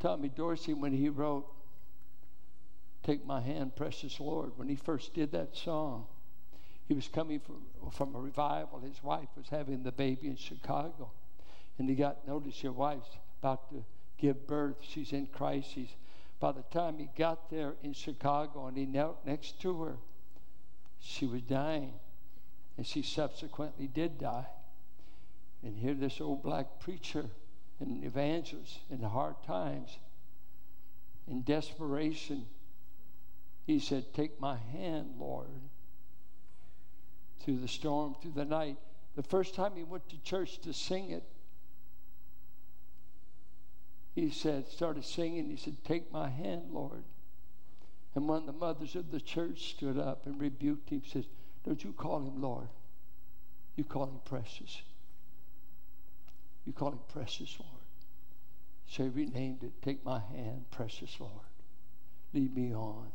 Tommy 0.00 0.28
Dorsey, 0.28 0.74
when 0.74 0.92
he 0.92 1.08
wrote, 1.08 1.46
Take 3.04 3.24
My 3.24 3.40
Hand, 3.40 3.76
Precious 3.76 4.18
Lord, 4.18 4.52
when 4.56 4.68
he 4.68 4.76
first 4.76 5.14
did 5.14 5.32
that 5.32 5.56
song, 5.56 6.06
he 6.88 6.94
was 6.94 7.08
coming 7.08 7.40
from, 7.40 7.62
from 7.92 8.14
a 8.14 8.18
revival. 8.18 8.80
His 8.80 9.02
wife 9.02 9.28
was 9.36 9.48
having 9.48 9.82
the 9.82 9.92
baby 9.92 10.28
in 10.28 10.36
Chicago. 10.36 11.10
And 11.78 11.88
he 11.88 11.94
got 11.94 12.26
notice 12.26 12.62
your 12.62 12.72
wife's 12.72 13.08
about 13.40 13.70
to 13.70 13.84
give 14.22 14.46
birth. 14.46 14.76
She's 14.80 15.12
in 15.12 15.26
crisis. 15.26 15.88
By 16.40 16.52
the 16.52 16.62
time 16.70 16.96
he 16.98 17.08
got 17.18 17.50
there 17.50 17.74
in 17.82 17.92
Chicago 17.92 18.66
and 18.66 18.76
he 18.76 18.86
knelt 18.86 19.18
next 19.26 19.60
to 19.62 19.82
her, 19.82 19.96
she 21.00 21.26
was 21.26 21.42
dying. 21.42 21.92
And 22.78 22.86
she 22.86 23.02
subsequently 23.02 23.88
did 23.88 24.18
die. 24.18 24.46
And 25.62 25.76
here, 25.76 25.94
this 25.94 26.20
old 26.20 26.42
black 26.42 26.80
preacher 26.80 27.26
and 27.80 28.02
evangelist 28.02 28.78
in 28.90 29.02
hard 29.02 29.34
times, 29.46 29.98
in 31.28 31.42
desperation, 31.42 32.46
he 33.66 33.78
said, 33.78 34.14
Take 34.14 34.40
my 34.40 34.56
hand, 34.72 35.14
Lord, 35.18 35.46
through 37.40 37.58
the 37.58 37.68
storm, 37.68 38.16
through 38.20 38.32
the 38.32 38.44
night. 38.44 38.78
The 39.16 39.22
first 39.22 39.54
time 39.54 39.72
he 39.76 39.82
went 39.82 40.08
to 40.08 40.18
church 40.22 40.58
to 40.60 40.72
sing 40.72 41.10
it, 41.10 41.24
he 44.14 44.30
said, 44.30 44.68
started 44.68 45.04
singing. 45.04 45.48
He 45.48 45.56
said, 45.56 45.76
Take 45.84 46.12
my 46.12 46.28
hand, 46.28 46.70
Lord. 46.70 47.04
And 48.14 48.28
one 48.28 48.38
of 48.40 48.46
the 48.46 48.52
mothers 48.52 48.94
of 48.94 49.10
the 49.10 49.20
church 49.20 49.70
stood 49.70 49.98
up 49.98 50.26
and 50.26 50.38
rebuked 50.38 50.90
him. 50.90 51.02
Says, 51.06 51.24
Don't 51.64 51.82
you 51.82 51.92
call 51.92 52.18
him 52.18 52.42
Lord. 52.42 52.68
You 53.76 53.84
call 53.84 54.04
him 54.04 54.20
precious. 54.24 54.82
You 56.66 56.72
call 56.74 56.92
him 56.92 57.00
precious, 57.12 57.56
Lord. 57.58 57.72
So 58.86 59.04
he 59.04 59.08
renamed 59.08 59.62
it, 59.62 59.72
Take 59.80 60.04
my 60.04 60.20
hand, 60.20 60.66
precious 60.70 61.18
Lord. 61.18 61.32
Lead 62.34 62.54
me 62.54 62.74
on 62.74 63.08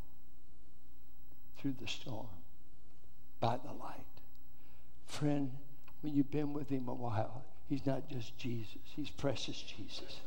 through 1.59 1.75
the 1.79 1.87
storm 1.87 2.27
by 3.39 3.57
the 3.57 3.71
light. 3.73 4.03
Friend, 5.05 5.51
when 6.01 6.15
you've 6.15 6.31
been 6.31 6.53
with 6.53 6.69
him 6.69 6.87
a 6.87 6.93
while, 6.93 7.45
he's 7.69 7.85
not 7.85 8.09
just 8.09 8.37
Jesus, 8.37 8.79
he's 8.95 9.09
precious 9.09 9.61
Jesus. 9.61 10.21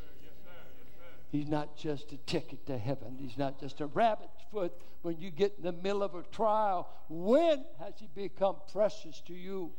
He's 1.30 1.46
not 1.46 1.76
just 1.76 2.12
a 2.12 2.16
ticket 2.18 2.66
to 2.66 2.76
heaven. 2.76 3.16
He's 3.18 3.38
not 3.38 3.60
just 3.60 3.80
a 3.80 3.86
rabbit's 3.86 4.42
foot 4.50 4.72
when 5.02 5.18
you 5.20 5.30
get 5.30 5.54
in 5.58 5.64
the 5.64 5.72
middle 5.72 6.02
of 6.02 6.14
a 6.14 6.22
trial. 6.24 6.88
When 7.08 7.64
has 7.78 7.94
he 7.98 8.08
become 8.14 8.56
precious 8.72 9.20
to 9.26 9.34
you? 9.34 9.70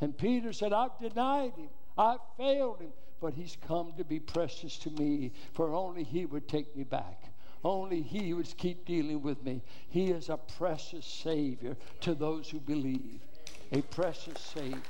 And 0.00 0.16
Peter 0.16 0.52
said, 0.52 0.72
I've 0.72 0.98
denied 0.98 1.54
him. 1.56 1.70
I've 1.96 2.20
failed 2.36 2.80
him. 2.80 2.92
But 3.20 3.32
he's 3.32 3.56
come 3.66 3.94
to 3.96 4.04
be 4.04 4.20
precious 4.20 4.76
to 4.78 4.90
me, 4.90 5.32
for 5.54 5.72
only 5.72 6.02
he 6.02 6.26
would 6.26 6.48
take 6.48 6.76
me 6.76 6.84
back. 6.84 7.22
Only 7.64 8.02
he 8.02 8.34
would 8.34 8.54
keep 8.58 8.84
dealing 8.84 9.22
with 9.22 9.42
me. 9.42 9.62
He 9.88 10.10
is 10.10 10.28
a 10.28 10.36
precious 10.36 11.06
Savior 11.06 11.78
to 12.02 12.14
those 12.14 12.50
who 12.50 12.60
believe. 12.60 13.20
A 13.72 13.80
precious 13.80 14.38
Savior. 14.38 14.80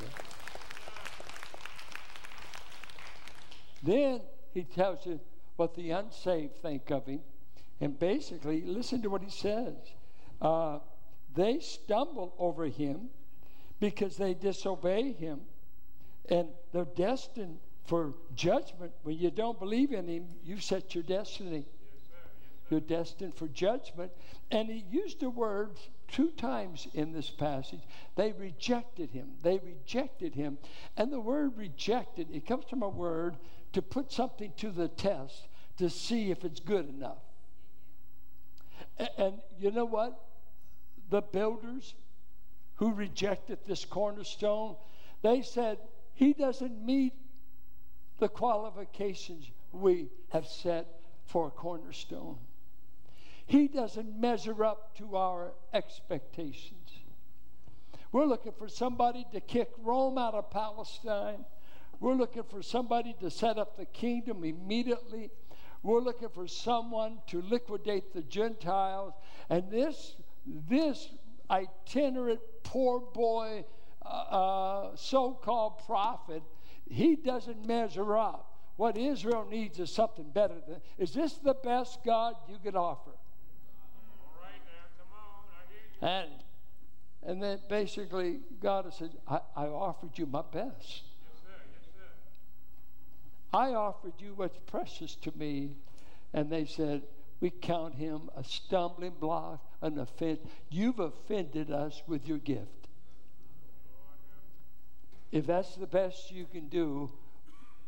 Then 3.85 4.23
he 4.53 4.65
tells 4.65 5.07
you, 5.07 5.21
what 5.57 5.75
the 5.75 5.91
unsaved 5.91 6.57
think 6.63 6.91
of 6.91 7.07
him. 7.07 7.21
And 7.81 7.99
basically, 7.99 8.63
listen 8.63 9.03
to 9.03 9.11
what 9.11 9.23
he 9.23 9.31
says. 9.31 9.75
Uh, 10.41 10.79
they 11.35 11.59
stumble 11.59 12.35
over 12.39 12.67
him 12.67 13.09
because 13.81 14.17
they 14.17 14.35
disobey 14.35 15.13
him. 15.13 15.41
And 16.29 16.49
they're 16.73 16.85
destined 16.85 17.59
for 17.85 18.15
judgment. 18.35 18.93
When 19.03 19.19
you 19.19 19.31
don't 19.31 19.59
believe 19.59 19.93
in 19.93 20.09
him, 20.09 20.27
you've 20.45 20.63
set 20.63 20.95
your 20.95 21.05
destiny. 21.05 21.67
You're 22.71 22.81
destined 22.81 23.35
for 23.35 23.47
judgment. 23.49 24.11
And 24.51 24.69
he 24.69 24.85
used 24.91 25.21
the 25.21 25.29
word 25.29 25.73
two 26.09 26.31
times 26.31 26.89
in 26.95 27.13
this 27.13 27.29
passage. 27.29 27.83
They 28.17 28.33
rejected 28.33 29.11
him. 29.11 29.33
They 29.43 29.59
rejected 29.59 30.35
him. 30.35 30.59
And 30.97 31.13
the 31.13 31.21
word 31.21 31.59
rejected, 31.59 32.29
it 32.33 32.47
comes 32.47 32.65
from 32.65 32.83
a 32.83 32.89
word 32.89 33.37
to 33.75 33.83
put 33.83 34.11
something 34.11 34.53
to 34.57 34.71
the 34.71 34.89
test 34.89 35.49
to 35.79 35.91
see 35.91 36.31
if 36.31 36.45
it's 36.45 36.61
good 36.61 36.89
enough. 36.89 37.19
And, 38.99 39.09
and 39.19 39.35
you 39.59 39.71
know 39.71 39.85
what? 39.85 40.19
The 41.11 41.21
builders 41.21 41.95
who 42.77 42.93
rejected 42.93 43.59
this 43.67 43.85
cornerstone, 43.85 44.77
they 45.23 45.43
said, 45.43 45.79
He 46.15 46.33
doesn't 46.33 46.85
meet 46.85 47.13
the 48.19 48.29
qualifications 48.29 49.51
we 49.73 50.09
have 50.31 50.47
set 50.47 50.87
for 51.27 51.49
a 51.49 51.51
cornerstone. 51.51 52.39
He 53.47 53.69
doesn't 53.69 54.19
measure 54.19 54.65
up 54.65 54.97
to 54.99 55.17
our 55.17 55.53
expectations. 55.73 56.91
We're 58.13 58.27
looking 58.27 58.53
for 58.53 58.69
somebody 58.69 59.27
to 59.33 59.41
kick 59.41 59.71
Rome 59.83 60.17
out 60.17 60.35
of 60.35 60.51
Palestine. 60.51 61.45
We're 62.05 62.13
looking 62.13 62.43
for 62.43 62.61
somebody 62.61 63.17
to 63.21 63.31
set 63.31 63.57
up 63.57 63.79
the 63.79 63.87
kingdom 63.87 64.45
immediately. 64.45 65.31
We're 65.83 66.03
looking 66.03 66.29
for 66.29 66.47
someone 66.47 67.21
to 67.29 67.41
liquidate 67.41 68.13
the 68.13 68.21
Gentiles. 68.21 69.15
And 69.49 69.71
this, 69.71 70.17
this 70.45 71.09
itinerant 71.51 72.41
poor 72.63 73.01
boy, 73.01 73.65
uh, 74.05 74.09
uh 74.09 74.97
so 74.97 75.33
called 75.33 75.79
prophet, 75.87 76.43
he 76.91 77.17
doesn't 77.17 77.67
measure 77.67 78.19
up. 78.19 78.53
What 78.77 78.99
Israel 78.99 79.47
needs 79.51 79.79
is 79.79 79.91
something 79.91 80.29
better 80.31 80.57
than. 80.69 80.83
Is 80.99 81.15
this 81.15 81.39
the 81.39 81.55
best 81.55 82.05
God 82.05 82.35
you 82.51 82.59
could 82.63 82.77
offer? 82.77 83.13
All 83.13 84.43
right 84.43 84.61
now, 86.03 86.07
on. 86.07 86.27
And, 86.27 86.31
and 87.23 87.43
then 87.43 87.61
basically, 87.71 88.41
God 88.61 88.85
has 88.85 88.97
said, 88.97 89.17
I, 89.27 89.39
I 89.57 89.65
offered 89.69 90.19
you 90.19 90.27
my 90.27 90.43
best. 90.43 91.05
I 93.55 93.75
offered 93.75 94.15
you 94.19 94.35
what's 94.35 94.59
precious 94.67 95.15
to 95.17 95.33
me. 95.37 95.77
And 96.33 96.51
they 96.51 96.65
said, 96.65 97.03
We 97.41 97.51
count 97.51 97.95
him 97.95 98.29
a 98.37 98.43
stumbling 98.43 99.15
block, 99.21 99.65
an 99.81 99.99
offense. 99.99 100.41
You've 100.71 100.99
offended 100.99 101.71
us 101.71 102.03
with 102.09 102.27
your 102.27 102.39
gift. 102.39 102.89
If 105.31 105.47
that's 105.47 105.77
the 105.77 105.87
best 105.87 106.33
you 106.33 106.47
can 106.47 106.69
do, 106.69 107.13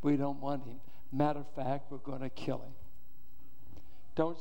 we 0.03 0.17
don't 0.17 0.41
want 0.41 0.65
him. 0.65 0.79
Matter 1.13 1.41
of 1.41 1.51
fact, 1.55 1.91
we're 1.91 1.99
going 1.99 2.21
to 2.21 2.31
kill 2.31 2.59
him. 2.59 2.75
Don't. 4.15 4.39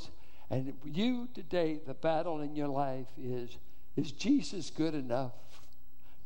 And 0.52 0.74
you 0.86 1.28
today, 1.34 1.80
the 1.86 1.96
battle 1.96 2.42
in 2.42 2.56
your 2.56 2.68
life 2.68 3.08
is: 3.18 3.58
Is 3.96 4.12
Jesus 4.12 4.70
good 4.70 4.94
enough 4.94 5.34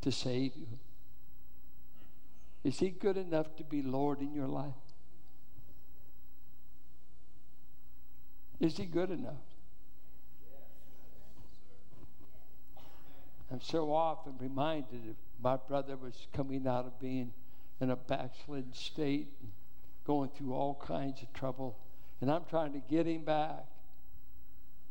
to 0.02 0.12
save 0.12 0.56
you? 0.56 0.66
Is 2.64 2.78
He 2.78 2.90
good 2.90 3.16
enough 3.16 3.56
to 3.56 3.64
be 3.64 3.82
Lord 3.82 4.20
in 4.20 4.34
your 4.34 4.46
life? 4.46 4.74
Is 8.60 8.76
He 8.76 8.84
good 8.84 9.10
enough? 9.10 9.34
I'm 13.50 13.60
so 13.60 13.92
often 13.92 14.34
reminded 14.38 15.08
of 15.08 15.16
my 15.42 15.56
brother 15.56 15.96
was 15.96 16.28
coming 16.32 16.66
out 16.68 16.86
of 16.86 17.00
being 17.00 17.32
in 17.80 17.90
a 17.90 17.96
backslidden 17.96 18.72
state, 18.72 19.28
going 20.06 20.30
through 20.30 20.52
all 20.52 20.80
kinds 20.86 21.22
of 21.22 21.32
trouble, 21.32 21.76
and 22.20 22.30
I'm 22.30 22.44
trying 22.44 22.72
to 22.74 22.78
get 22.78 23.06
him 23.06 23.24
back. 23.24 23.66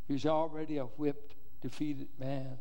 He's 0.07 0.25
already 0.25 0.77
a 0.77 0.85
whipped, 0.85 1.35
defeated 1.61 2.07
man. 2.19 2.57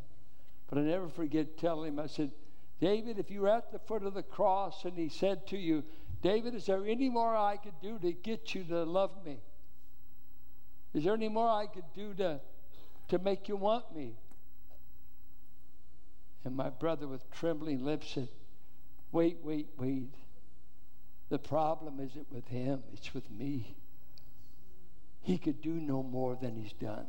But 0.69 0.77
I 0.77 0.81
never 0.81 1.09
forget 1.09 1.57
telling 1.57 1.93
him, 1.93 1.99
I 1.99 2.07
said, 2.07 2.31
David, 2.79 3.17
if 3.19 3.29
you 3.29 3.41
were 3.41 3.49
at 3.49 3.71
the 3.71 3.79
foot 3.79 4.03
of 4.03 4.13
the 4.13 4.23
cross 4.23 4.85
and 4.85 4.97
he 4.97 5.09
said 5.09 5.47
to 5.47 5.57
you, 5.57 5.83
David, 6.21 6.53
is 6.53 6.67
there 6.67 6.85
any 6.85 7.09
more 7.09 7.35
I 7.35 7.57
could 7.57 7.79
do 7.81 7.97
to 7.99 8.13
get 8.13 8.53
you 8.53 8.63
to 8.65 8.83
love 8.83 9.11
me? 9.25 9.39
Is 10.93 11.03
there 11.03 11.13
any 11.13 11.29
more 11.29 11.47
I 11.47 11.67
could 11.67 11.85
do 11.95 12.13
to, 12.15 12.39
to 13.09 13.19
make 13.19 13.47
you 13.47 13.55
want 13.55 13.95
me? 13.95 14.15
And 16.43 16.55
my 16.55 16.69
brother, 16.69 17.07
with 17.07 17.29
trembling 17.31 17.83
lips, 17.83 18.13
said, 18.13 18.29
Wait, 19.11 19.37
wait, 19.43 19.67
wait. 19.77 20.13
The 21.29 21.39
problem 21.39 21.99
isn't 21.99 22.31
with 22.31 22.47
him, 22.47 22.83
it's 22.93 23.13
with 23.13 23.29
me. 23.29 23.75
He 25.21 25.37
could 25.37 25.61
do 25.61 25.73
no 25.73 26.01
more 26.01 26.35
than 26.35 26.55
he's 26.55 26.73
done. 26.73 27.05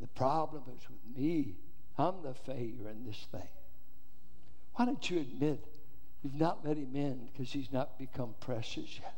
The 0.00 0.08
problem 0.08 0.64
is 0.76 0.82
with 0.88 1.16
me. 1.16 1.56
I'm 1.96 2.22
the 2.22 2.34
failure 2.34 2.90
in 2.90 3.04
this 3.06 3.26
thing. 3.30 3.48
Why 4.74 4.84
don't 4.84 5.08
you 5.08 5.20
admit 5.20 5.64
you've 6.22 6.34
not 6.34 6.66
let 6.66 6.76
him 6.76 6.96
in 6.96 7.28
because 7.32 7.52
he's 7.52 7.72
not 7.72 7.98
become 7.98 8.34
precious 8.40 8.98
yet? 9.00 9.14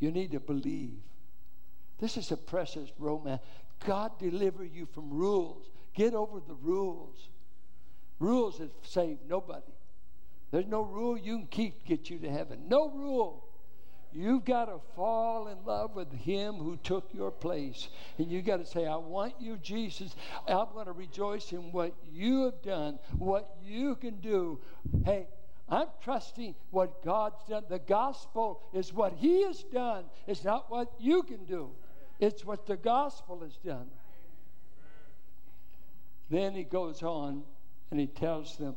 You 0.00 0.10
need 0.10 0.32
to 0.32 0.40
believe. 0.40 0.98
This 2.00 2.16
is 2.16 2.32
a 2.32 2.36
precious 2.36 2.90
romance. 2.98 3.42
God 3.86 4.18
deliver 4.18 4.64
you 4.64 4.86
from 4.86 5.10
rules. 5.10 5.70
Get 5.94 6.14
over 6.14 6.40
the 6.40 6.54
rules. 6.54 7.28
Rules 8.18 8.58
have 8.58 8.70
saved 8.82 9.20
nobody. 9.28 9.72
There's 10.50 10.66
no 10.66 10.82
rule 10.82 11.16
you 11.16 11.38
can 11.38 11.46
keep 11.46 11.82
to 11.82 11.88
get 11.88 12.10
you 12.10 12.18
to 12.18 12.30
heaven. 12.30 12.64
No 12.68 12.90
rule. 12.90 13.46
You've 14.12 14.44
got 14.44 14.64
to 14.64 14.80
fall 14.96 15.46
in 15.46 15.64
love 15.64 15.94
with 15.94 16.12
Him 16.12 16.54
who 16.54 16.76
took 16.78 17.14
your 17.14 17.30
place. 17.30 17.88
And 18.18 18.30
you've 18.30 18.44
got 18.44 18.56
to 18.56 18.66
say, 18.66 18.86
I 18.86 18.96
want 18.96 19.34
you, 19.38 19.56
Jesus. 19.58 20.16
I'm 20.48 20.66
going 20.72 20.86
to 20.86 20.92
rejoice 20.92 21.52
in 21.52 21.70
what 21.70 21.94
you 22.12 22.44
have 22.46 22.60
done, 22.62 22.98
what 23.18 23.56
you 23.64 23.94
can 23.94 24.16
do. 24.20 24.58
Hey, 25.04 25.28
I'm 25.70 25.86
trusting 26.02 26.56
what 26.70 27.04
God's 27.04 27.42
done. 27.48 27.64
The 27.68 27.78
gospel 27.78 28.60
is 28.72 28.92
what 28.92 29.12
He 29.12 29.44
has 29.44 29.62
done, 29.62 30.04
it's 30.26 30.44
not 30.44 30.70
what 30.70 30.92
you 30.98 31.22
can 31.22 31.44
do, 31.44 31.70
it's 32.18 32.44
what 32.44 32.66
the 32.66 32.76
gospel 32.76 33.40
has 33.40 33.56
done. 33.64 33.88
Then 36.30 36.54
he 36.54 36.62
goes 36.62 37.02
on 37.02 37.42
and 37.90 37.98
he 37.98 38.06
tells 38.06 38.56
them 38.56 38.76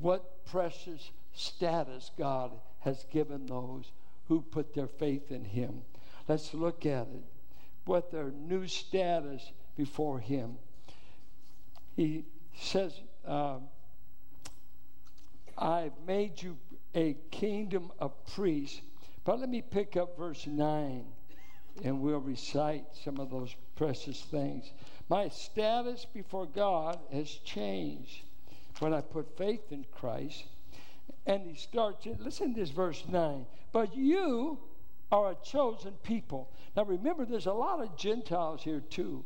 what 0.00 0.44
precious 0.46 1.10
status 1.34 2.10
God 2.18 2.52
has 2.80 3.04
given 3.12 3.46
those 3.46 3.92
who 4.28 4.40
put 4.40 4.74
their 4.74 4.86
faith 4.86 5.30
in 5.30 5.44
him. 5.44 5.82
Let's 6.26 6.54
look 6.54 6.86
at 6.86 7.06
it. 7.08 7.24
What 7.84 8.10
their 8.10 8.30
new 8.30 8.66
status 8.66 9.52
before 9.76 10.18
him. 10.18 10.56
He 11.94 12.24
says, 12.54 13.00
uh, 13.26 13.58
I've 15.58 15.92
made 16.06 16.42
you 16.42 16.56
a 16.94 17.16
kingdom 17.30 17.92
of 17.98 18.12
priests. 18.26 18.80
But 19.24 19.40
let 19.40 19.48
me 19.48 19.62
pick 19.62 19.96
up 19.96 20.16
verse 20.16 20.46
9 20.46 21.04
and 21.84 22.00
we'll 22.00 22.20
recite 22.20 22.84
some 23.04 23.18
of 23.18 23.30
those 23.30 23.54
precious 23.76 24.22
things. 24.22 24.70
My 25.08 25.28
status 25.28 26.06
before 26.12 26.46
God 26.46 26.98
has 27.12 27.28
changed 27.28 28.22
when 28.78 28.94
I 28.94 29.00
put 29.00 29.36
faith 29.36 29.72
in 29.72 29.84
Christ. 29.92 30.44
And 31.26 31.46
he 31.46 31.56
starts, 31.56 32.06
listen 32.18 32.54
to 32.54 32.60
this 32.60 32.70
verse 32.70 33.04
9. 33.08 33.46
But 33.72 33.96
you 33.96 34.58
are 35.12 35.32
a 35.32 35.36
chosen 35.44 35.92
people. 36.02 36.50
Now 36.76 36.84
remember, 36.84 37.24
there's 37.24 37.46
a 37.46 37.52
lot 37.52 37.80
of 37.80 37.96
Gentiles 37.96 38.62
here 38.62 38.80
too. 38.80 39.24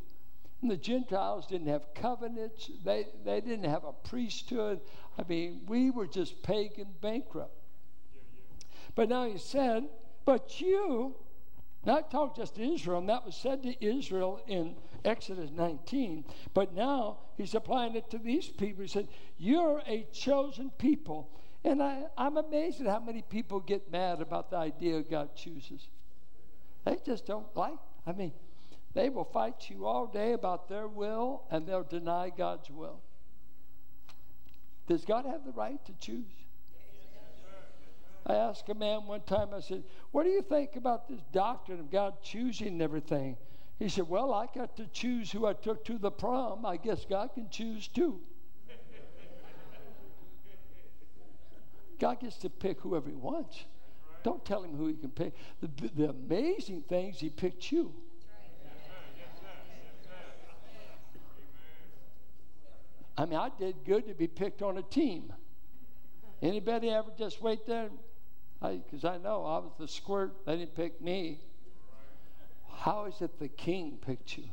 And 0.63 0.71
the 0.71 0.77
Gentiles 0.77 1.47
didn't 1.47 1.69
have 1.69 1.95
covenants, 1.95 2.71
they, 2.85 3.07
they 3.25 3.41
didn't 3.41 3.69
have 3.69 3.85
a 3.85 3.93
priesthood. 3.93 4.81
I 5.19 5.25
mean, 5.29 5.63
we 5.67 5.91
were 5.91 6.07
just 6.07 6.43
pagan 6.43 6.89
bankrupt. 7.01 7.57
But 8.95 9.09
now 9.09 9.25
he 9.27 9.39
said, 9.39 9.89
But 10.25 10.61
you, 10.61 11.15
not 11.85 12.11
talk 12.11 12.37
just 12.37 12.57
to 12.57 12.75
Israel, 12.75 12.99
and 12.99 13.09
that 13.09 13.25
was 13.25 13.37
said 13.37 13.63
to 13.63 13.85
Israel 13.85 14.41
in 14.47 14.77
Exodus 15.05 15.51
19, 15.51 16.25
but 16.55 16.75
now 16.75 17.19
he's 17.37 17.55
applying 17.55 17.97
it 17.97 18.11
to 18.11 18.19
these 18.19 18.49
people. 18.49 18.83
He 18.83 18.89
said, 18.89 19.09
You're 19.39 19.83
a 19.87 20.07
chosen 20.13 20.71
people 20.79 21.31
and 21.65 21.83
I, 21.83 22.05
I'm 22.17 22.37
amazed 22.37 22.81
at 22.81 22.87
how 22.87 23.01
many 23.01 23.23
people 23.23 23.61
get 23.61 23.91
mad 23.91 24.21
about 24.21 24.51
the 24.51 24.57
idea 24.57 25.03
God 25.03 25.37
chooses. 25.37 25.89
They 26.85 26.97
just 27.05 27.27
don't 27.27 27.55
like. 27.55 27.79
I 28.07 28.13
mean, 28.13 28.33
they 28.95 29.11
will 29.11 29.25
fight 29.25 29.69
you 29.69 29.87
all 29.87 30.07
day 30.07 30.33
about 30.33 30.69
their 30.69 30.89
will 30.89 31.43
and 31.51 31.67
they'll 31.67 31.83
deny 31.85 32.31
God's 32.35 32.71
will. 32.71 33.01
Does 34.91 35.05
God 35.05 35.25
have 35.25 35.45
the 35.45 35.53
right 35.53 35.79
to 35.87 35.93
choose? 36.01 36.27
I 38.27 38.35
asked 38.35 38.69
a 38.71 38.75
man 38.75 39.07
one 39.07 39.21
time, 39.21 39.51
I 39.55 39.61
said, 39.61 39.85
What 40.11 40.25
do 40.25 40.31
you 40.31 40.43
think 40.43 40.75
about 40.75 41.09
this 41.09 41.21
doctrine 41.33 41.79
of 41.79 41.93
God 41.93 42.15
choosing 42.25 42.83
everything? 42.83 43.37
He 43.79 43.89
said, 43.89 44.09
Well, 44.09 44.35
I 44.35 44.47
got 44.53 44.77
to 44.79 44.89
choose 44.89 45.31
who 45.31 45.47
I 45.47 45.53
took 45.53 45.85
to 45.85 45.97
the 45.97 46.11
prom. 46.11 46.67
I 46.67 46.77
guess 46.77 47.07
God 47.09 47.31
can 47.35 47.49
choose 47.51 47.87
too. 47.87 48.19
God 52.01 52.19
gets 52.19 52.39
to 52.39 52.51
pick 52.51 52.81
whoever 52.81 53.09
He 53.09 53.15
wants. 53.15 53.67
Don't 54.25 54.45
tell 54.45 54.65
Him 54.65 54.77
who 54.77 54.89
He 54.89 54.95
can 54.95 55.11
pick. 55.11 55.35
The, 55.61 55.69
the 55.95 56.09
amazing 56.11 56.83
things 56.89 57.21
He 57.21 57.31
picked 57.31 57.71
you. 57.71 57.95
I 63.21 63.27
mean, 63.27 63.39
I 63.39 63.51
did 63.51 63.85
good 63.85 64.07
to 64.09 64.15
be 64.15 64.27
picked 64.27 64.63
on 64.63 64.79
a 64.79 64.83
team. 64.83 65.31
Anybody 66.41 66.89
ever 66.89 67.11
just 67.19 67.43
wait 67.43 67.67
there? 67.67 67.91
Because 68.63 69.05
I, 69.05 69.17
I, 69.17 69.19
know 69.19 69.45
I 69.45 69.59
was 69.59 69.73
the 69.79 69.89
squirt. 69.89 70.47
They 70.47 70.57
didn't 70.57 70.75
pick 70.75 71.03
me. 71.03 71.39
How 72.79 73.05
is 73.05 73.21
it 73.21 73.39
the 73.39 73.49
king 73.49 73.99
picked 74.01 74.39
you? 74.39 74.45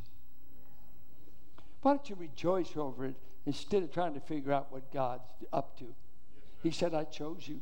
Why 1.81 1.93
don't 1.93 2.09
you 2.09 2.17
rejoice 2.19 2.75
over 2.75 3.05
it 3.05 3.15
instead 3.45 3.83
of 3.83 3.93
trying 3.93 4.15
to 4.15 4.19
figure 4.19 4.51
out 4.51 4.69
what 4.69 4.91
God's 4.91 5.31
up 5.53 5.79
to? 5.79 5.85
He 6.61 6.71
said, 6.71 6.93
I 6.93 7.05
chose 7.05 7.47
you. 7.47 7.61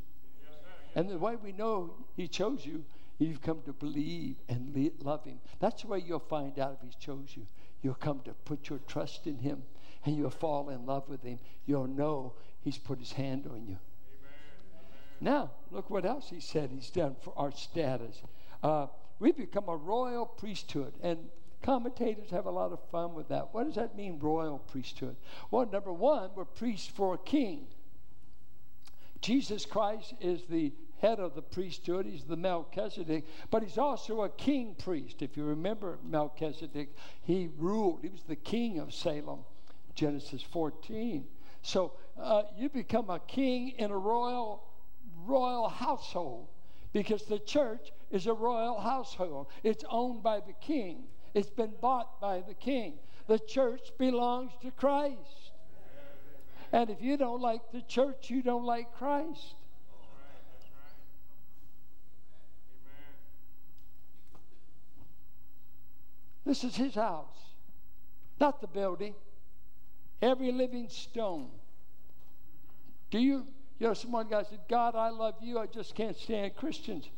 And 0.96 1.08
the 1.08 1.20
way 1.20 1.36
we 1.36 1.52
know 1.52 1.94
He 2.15 2.28
chose 2.28 2.65
you, 2.65 2.84
you've 3.20 3.44
come 3.44 3.62
to 3.68 3.74
believe 3.74 4.38
and 4.50 4.91
love 5.04 5.24
Him. 5.24 5.38
That's 5.60 5.84
the 5.84 5.88
way 5.88 6.04
you'll 6.04 6.18
find 6.18 6.58
out 6.58 6.80
if 6.80 6.82
He's 6.84 6.96
chose 6.96 7.34
you. 7.36 7.46
You'll 7.84 7.94
come 7.94 8.22
to 8.22 8.34
put 8.34 8.70
your 8.70 8.80
trust 8.88 9.28
in 9.28 9.38
Him 9.38 9.62
and 10.06 10.15
you'll 10.15 10.30
fall 10.30 10.70
in 10.70 10.86
love 10.86 11.10
with 11.10 11.24
Him. 11.24 11.39
You'll 11.65 11.88
know 11.88 12.34
He's 12.62 12.78
put 12.78 13.00
His 13.00 13.12
hand 13.12 13.48
on 13.52 13.68
you. 13.68 13.78
Now, 15.20 15.52
look 15.72 15.89
what 15.89 16.06
else 16.06 16.30
He 16.30 16.39
said 16.39 16.70
He's 16.72 16.89
done 16.89 17.15
for 17.22 17.34
our 17.38 17.52
status. 17.52 18.22
Uh, 18.63 18.88
we 19.20 19.32
become 19.32 19.68
a 19.68 19.76
royal 19.76 20.26
priesthood. 20.26 20.94
And 21.02 21.18
commentators 21.62 22.30
have 22.30 22.46
a 22.46 22.52
lot 22.52 22.72
of 22.72 22.80
fun 22.91 23.13
with 23.13 23.30
that. 23.30 23.54
What 23.54 23.65
does 23.65 23.76
that 23.76 23.96
mean, 23.96 24.20
royal 24.20 24.60
priesthood? 24.60 25.15
Well, 25.52 25.68
number 25.72 25.94
one, 25.94 26.32
we're 26.36 26.46
priests 26.46 26.88
for 26.88 27.15
a 27.15 27.18
king. 27.18 27.68
Jesus 29.22 29.65
Christ 29.65 30.13
is 30.20 30.44
the 30.46 30.72
head 31.00 31.20
of 31.20 31.36
the 31.36 31.41
priesthood. 31.41 32.06
He's 32.06 32.24
the 32.24 32.36
Melchizedek, 32.36 33.26
but 33.50 33.63
he's 33.63 33.78
also 33.78 34.22
a 34.22 34.30
king 34.30 34.76
priest. 34.76 35.22
If 35.22 35.36
you 35.38 35.44
remember 35.44 35.98
Melchizedek, 36.04 36.96
he 37.24 37.50
ruled, 37.58 38.00
he 38.02 38.10
was 38.10 38.24
the 38.24 38.36
king 38.36 38.80
of 38.80 38.94
Salem, 38.94 39.39
Genesis 39.95 40.41
14. 40.41 41.25
So 41.62 41.93
uh, 42.21 42.43
you 42.55 42.69
become 42.69 43.10
a 43.10 43.19
king 43.19 43.69
in 43.77 43.91
a 43.91 43.97
royal, 43.97 44.63
royal 45.25 45.69
household 45.69 46.49
because 46.93 47.23
the 47.23 47.39
church 47.39 47.91
is 48.12 48.27
a 48.27 48.34
royal 48.34 48.79
household. 48.79 49.47
It's 49.63 49.84
owned 49.89 50.21
by 50.21 50.39
the 50.39 50.53
king, 50.62 51.05
it's 51.34 51.49
been 51.49 51.73
bought 51.81 52.21
by 52.21 52.43
the 52.47 52.53
king. 52.53 52.99
The 53.27 53.39
church 53.39 53.91
belongs 53.97 54.51
to 54.62 54.71
Christ. 54.71 55.51
And 56.71 56.89
if 56.89 57.01
you 57.01 57.17
don't 57.17 57.41
like 57.41 57.62
the 57.71 57.81
church, 57.81 58.29
you 58.29 58.41
don't 58.41 58.63
like 58.63 58.93
Christ. 58.93 59.55
This 66.45 66.63
is 66.63 66.75
his 66.75 66.93
house, 66.93 67.55
not 68.39 68.62
the 68.62 68.67
building. 68.67 69.15
Every 70.21 70.51
living 70.51 70.89
stone. 70.89 71.49
Do 73.12 73.19
you, 73.19 73.45
you 73.80 73.88
know, 73.88 73.93
someone 73.93 74.28
guy 74.28 74.43
said, 74.43 74.60
God, 74.69 74.95
I 74.95 75.10
love 75.10 75.36
you, 75.41 75.60
I 75.60 75.67
just 75.67 75.95
can't 75.95 76.17
stand 76.17 76.56
Christians. 76.56 77.10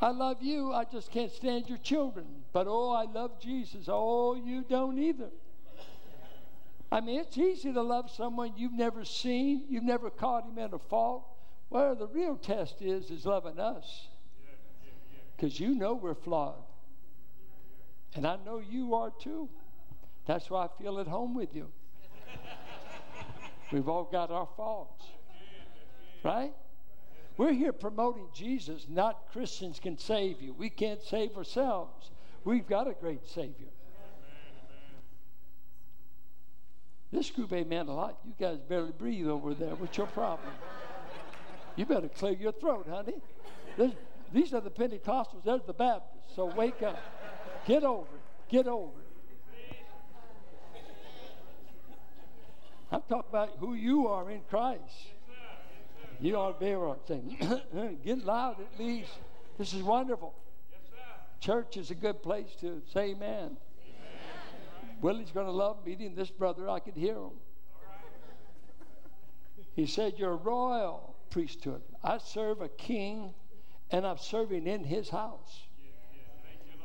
I 0.00 0.10
love 0.10 0.38
you, 0.42 0.72
I 0.72 0.84
just 0.84 1.12
can't 1.12 1.30
stand 1.30 1.68
your 1.68 1.78
children. 1.78 2.26
But 2.52 2.66
oh, 2.68 2.90
I 2.90 3.04
love 3.04 3.40
Jesus. 3.40 3.86
Oh, 3.88 4.34
you 4.34 4.64
don't 4.68 4.98
either. 4.98 5.30
I 6.90 7.00
mean, 7.00 7.20
it's 7.20 7.38
easy 7.38 7.72
to 7.72 7.82
love 7.82 8.10
someone 8.10 8.52
you've 8.56 8.72
never 8.72 9.04
seen, 9.04 9.64
you've 9.68 9.84
never 9.84 10.10
caught 10.10 10.44
him 10.44 10.58
at 10.58 10.74
a 10.74 10.78
fault. 10.78 11.24
Where 11.68 11.94
the 11.94 12.06
real 12.06 12.36
test 12.36 12.82
is, 12.82 13.10
is 13.10 13.24
loving 13.24 13.58
us. 13.58 14.08
Because 15.34 15.58
you 15.58 15.74
know 15.74 15.94
we're 15.94 16.14
flawed. 16.14 16.62
And 18.14 18.26
I 18.26 18.36
know 18.44 18.58
you 18.58 18.94
are 18.94 19.10
too. 19.10 19.48
That's 20.26 20.48
why 20.50 20.64
I 20.64 20.68
feel 20.82 20.98
at 20.98 21.06
home 21.06 21.34
with 21.34 21.54
you. 21.54 21.68
We've 23.72 23.88
all 23.88 24.04
got 24.04 24.30
our 24.30 24.48
faults. 24.56 25.04
Right? 26.22 26.52
We're 27.36 27.52
here 27.52 27.72
promoting 27.72 28.28
Jesus, 28.34 28.86
not 28.88 29.32
Christians 29.32 29.80
can 29.80 29.98
save 29.98 30.40
you. 30.40 30.52
We 30.52 30.68
can't 30.70 31.02
save 31.02 31.36
ourselves. 31.36 32.10
We've 32.44 32.66
got 32.66 32.86
a 32.86 32.92
great 32.92 33.26
Savior. 33.26 33.68
This 37.10 37.30
group 37.30 37.52
amen 37.52 37.88
a 37.88 37.94
lot. 37.94 38.18
You 38.24 38.32
guys 38.38 38.58
barely 38.68 38.92
breathe 38.92 39.28
over 39.28 39.54
there. 39.54 39.74
What's 39.74 39.96
your 39.96 40.06
problem? 40.06 40.52
You 41.76 41.86
better 41.86 42.08
clear 42.08 42.32
your 42.32 42.52
throat, 42.52 42.86
honey. 42.88 43.20
There's, 43.76 43.92
these 44.32 44.54
are 44.54 44.60
the 44.60 44.70
Pentecostals. 44.70 45.44
There's 45.44 45.62
the 45.66 45.74
Baptists. 45.74 46.34
So 46.34 46.46
wake 46.46 46.82
up. 46.82 46.98
Get 47.66 47.84
over 47.84 48.06
it. 48.06 48.50
Get 48.50 48.66
over 48.66 48.98
it. 48.98 49.01
I'm 52.92 53.00
talking 53.08 53.30
about 53.30 53.56
who 53.58 53.72
you 53.72 54.06
are 54.08 54.30
in 54.30 54.42
Christ. 54.50 54.82
You 56.20 56.36
ought 56.36 56.60
to 56.60 56.64
be 56.64 56.70
able 56.70 56.94
to 56.94 57.06
say, 57.06 57.96
get 58.04 58.24
loud 58.24 58.56
at 58.60 58.78
least. 58.78 59.10
This 59.58 59.72
is 59.72 59.82
wonderful. 59.82 60.34
Church 61.40 61.76
is 61.78 61.90
a 61.90 61.94
good 61.94 62.22
place 62.22 62.54
to 62.60 62.82
say 62.92 63.12
amen. 63.12 63.56
Willie's 65.00 65.30
going 65.32 65.46
to 65.46 65.52
love 65.52 65.84
meeting 65.84 66.14
this 66.14 66.30
brother. 66.30 66.68
I 66.68 66.78
could 66.78 66.94
hear 66.94 67.16
him. 67.16 67.32
He 69.74 69.86
said, 69.86 70.14
You're 70.18 70.32
a 70.32 70.36
royal 70.36 71.16
priesthood. 71.30 71.82
I 72.04 72.18
serve 72.18 72.60
a 72.60 72.68
king, 72.68 73.34
and 73.90 74.06
I'm 74.06 74.18
serving 74.18 74.66
in 74.66 74.84
his 74.84 75.08
house. 75.08 75.62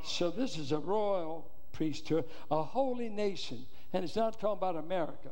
So 0.03 0.31
this 0.31 0.57
is 0.57 0.71
a 0.71 0.79
royal 0.79 1.51
priesthood, 1.73 2.25
a 2.49 2.63
holy 2.63 3.09
nation. 3.09 3.65
And 3.93 4.03
it's 4.03 4.15
not 4.15 4.39
talking 4.39 4.57
about 4.57 4.77
America. 4.77 5.29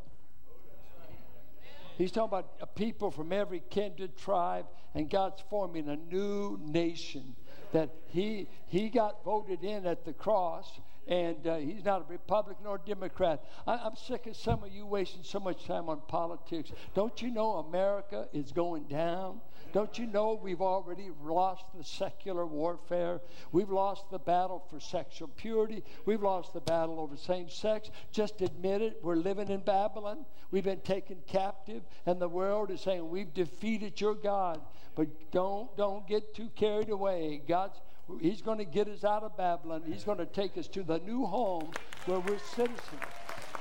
He's 1.97 2.11
talking 2.11 2.37
about 2.37 2.75
people 2.75 3.11
from 3.11 3.31
every 3.31 3.63
kindred 3.69 4.17
tribe, 4.17 4.65
and 4.93 5.09
God's 5.09 5.41
forming 5.49 5.89
a 5.89 5.95
new 5.95 6.59
nation 6.61 7.35
that 7.71 7.89
he, 8.07 8.47
he 8.67 8.89
got 8.89 9.23
voted 9.23 9.63
in 9.63 9.85
at 9.85 10.05
the 10.05 10.13
cross 10.13 10.79
and 11.07 11.45
uh, 11.45 11.57
he's 11.57 11.83
not 11.83 12.01
a 12.01 12.05
Republican 12.05 12.65
or 12.65 12.79
Democrat. 12.79 13.43
I, 13.67 13.85
am 13.85 13.95
sick 13.95 14.25
of 14.27 14.35
some 14.35 14.63
of 14.63 14.71
you 14.71 14.85
wasting 14.85 15.23
so 15.23 15.39
much 15.39 15.65
time 15.65 15.89
on 15.89 16.01
politics. 16.07 16.71
Don't 16.95 17.21
you 17.21 17.29
know 17.29 17.57
America 17.57 18.27
is 18.33 18.51
going 18.51 18.85
down? 18.85 19.41
Don't 19.75 19.99
you 19.99 20.05
know 20.07 20.39
we've 20.41 20.61
already 20.61 21.09
lost 21.21 21.65
the 21.77 21.83
secular 21.83 22.45
warfare? 22.45 23.19
We've 23.51 23.69
lost 23.69 24.09
the 24.09 24.17
battle 24.17 24.63
for 24.69 24.79
sexual 24.79 25.27
purity. 25.27 25.83
We've 26.05 26.23
lost 26.23 26.53
the 26.53 26.61
battle 26.61 26.97
over 26.97 27.17
same 27.17 27.49
sex. 27.49 27.91
Just 28.13 28.41
admit 28.41 28.81
it. 28.81 28.99
We're 29.03 29.17
living 29.17 29.49
in 29.49 29.59
Babylon. 29.59 30.25
We've 30.49 30.63
been 30.63 30.79
taken 30.79 31.17
captive, 31.27 31.83
and 32.05 32.21
the 32.21 32.29
world 32.29 32.71
is 32.71 32.79
saying, 32.79 33.09
We've 33.09 33.33
defeated 33.33 33.99
your 33.99 34.13
God. 34.13 34.61
But 34.95 35.09
don't, 35.31 35.75
don't 35.75 36.07
get 36.07 36.33
too 36.33 36.51
carried 36.55 36.89
away. 36.89 37.41
God's 37.45 37.77
He's 38.21 38.41
going 38.41 38.59
to 38.59 38.65
get 38.65 38.87
us 38.87 39.03
out 39.03 39.23
of 39.23 39.35
Babylon. 39.35 39.83
He's 39.85 40.05
going 40.05 40.19
to 40.19 40.25
take 40.25 40.57
us 40.57 40.69
to 40.69 40.83
the 40.83 40.99
new 40.99 41.25
home 41.25 41.71
where 42.05 42.21
we're 42.21 42.39
citizens, 42.39 42.79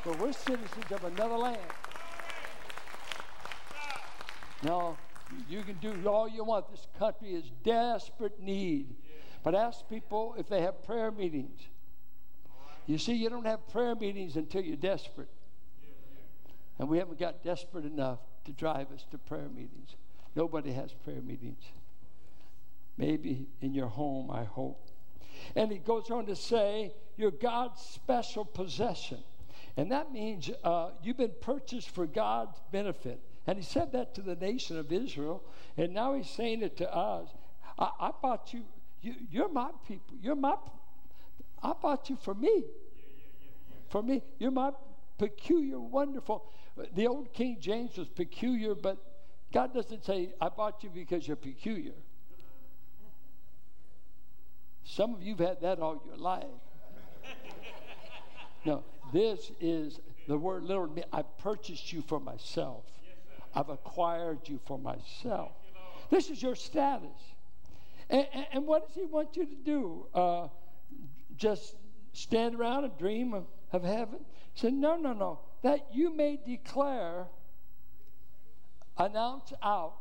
where 0.04 0.16
we're 0.18 0.32
citizens 0.32 0.92
of 0.92 1.02
another 1.02 1.38
land. 1.38 1.58
Now, 4.62 4.96
you 5.48 5.62
can 5.62 5.76
do 5.76 6.08
all 6.08 6.28
you 6.28 6.44
want. 6.44 6.70
This 6.70 6.86
country 6.98 7.34
is 7.34 7.44
desperate 7.62 8.40
need. 8.40 8.94
But 9.42 9.54
ask 9.54 9.88
people 9.88 10.34
if 10.38 10.48
they 10.48 10.62
have 10.62 10.82
prayer 10.82 11.10
meetings. 11.10 11.60
You 12.86 12.98
see, 12.98 13.14
you 13.14 13.30
don't 13.30 13.46
have 13.46 13.66
prayer 13.68 13.94
meetings 13.94 14.36
until 14.36 14.62
you're 14.62 14.76
desperate. 14.76 15.28
And 16.78 16.88
we 16.88 16.98
haven't 16.98 17.18
got 17.18 17.42
desperate 17.42 17.84
enough 17.84 18.18
to 18.44 18.52
drive 18.52 18.90
us 18.92 19.06
to 19.10 19.18
prayer 19.18 19.48
meetings. 19.48 19.96
Nobody 20.34 20.72
has 20.72 20.92
prayer 20.92 21.20
meetings. 21.20 21.62
Maybe 22.96 23.46
in 23.60 23.74
your 23.74 23.88
home, 23.88 24.30
I 24.30 24.44
hope. 24.44 24.90
And 25.56 25.70
he 25.70 25.78
goes 25.78 26.10
on 26.10 26.26
to 26.26 26.36
say, 26.36 26.92
You're 27.16 27.30
God's 27.30 27.80
special 27.80 28.44
possession. 28.44 29.18
And 29.76 29.90
that 29.90 30.12
means 30.12 30.50
uh, 30.62 30.90
you've 31.02 31.16
been 31.16 31.32
purchased 31.40 31.90
for 31.90 32.06
God's 32.06 32.60
benefit. 32.70 33.20
And 33.46 33.58
he 33.58 33.64
said 33.64 33.92
that 33.92 34.14
to 34.14 34.22
the 34.22 34.36
nation 34.36 34.78
of 34.78 34.90
Israel. 34.92 35.42
And 35.76 35.92
now 35.92 36.14
he's 36.14 36.30
saying 36.30 36.62
it 36.62 36.76
to 36.78 36.94
us. 36.94 37.28
I, 37.78 37.90
I 38.00 38.10
bought 38.22 38.54
you, 38.54 38.64
you, 39.02 39.14
you're 39.30 39.48
my 39.48 39.70
people. 39.86 40.16
You're 40.22 40.36
my, 40.36 40.56
I 41.62 41.72
bought 41.80 42.08
you 42.08 42.16
for 42.16 42.34
me. 42.34 42.64
For 43.90 44.02
me. 44.02 44.22
You're 44.38 44.50
my 44.50 44.72
peculiar, 45.18 45.78
wonderful. 45.78 46.50
The 46.94 47.06
old 47.06 47.32
King 47.32 47.58
James 47.60 47.96
was 47.96 48.08
peculiar, 48.08 48.74
but 48.74 48.98
God 49.52 49.74
doesn't 49.74 50.04
say, 50.04 50.32
I 50.40 50.48
bought 50.48 50.82
you 50.82 50.90
because 50.90 51.26
you're 51.28 51.36
peculiar. 51.36 51.92
Some 54.84 55.14
of 55.14 55.22
you 55.22 55.36
have 55.36 55.48
had 55.48 55.60
that 55.62 55.78
all 55.80 56.02
your 56.06 56.16
life. 56.16 56.44
no, 58.64 58.84
this 59.12 59.50
is 59.60 60.00
the 60.26 60.36
word 60.36 60.64
literally 60.64 61.04
I 61.12 61.22
purchased 61.22 61.92
you 61.92 62.02
for 62.02 62.20
myself. 62.20 62.84
I've 63.54 63.68
acquired 63.68 64.48
you 64.48 64.60
for 64.66 64.78
myself. 64.78 65.52
This 66.10 66.30
is 66.30 66.42
your 66.42 66.54
status. 66.54 67.20
And, 68.10 68.26
and, 68.32 68.46
and 68.52 68.66
what 68.66 68.86
does 68.86 68.94
he 68.94 69.04
want 69.04 69.36
you 69.36 69.46
to 69.46 69.54
do? 69.54 70.06
Uh, 70.14 70.48
just 71.36 71.76
stand 72.12 72.54
around 72.54 72.84
and 72.84 72.96
dream 72.98 73.32
of, 73.32 73.44
of 73.72 73.82
heaven? 73.82 74.20
He 74.52 74.60
said, 74.60 74.74
No, 74.74 74.96
no, 74.96 75.12
no. 75.12 75.40
That 75.62 75.86
you 75.92 76.14
may 76.14 76.38
declare, 76.44 77.26
announce 78.98 79.52
out, 79.62 79.94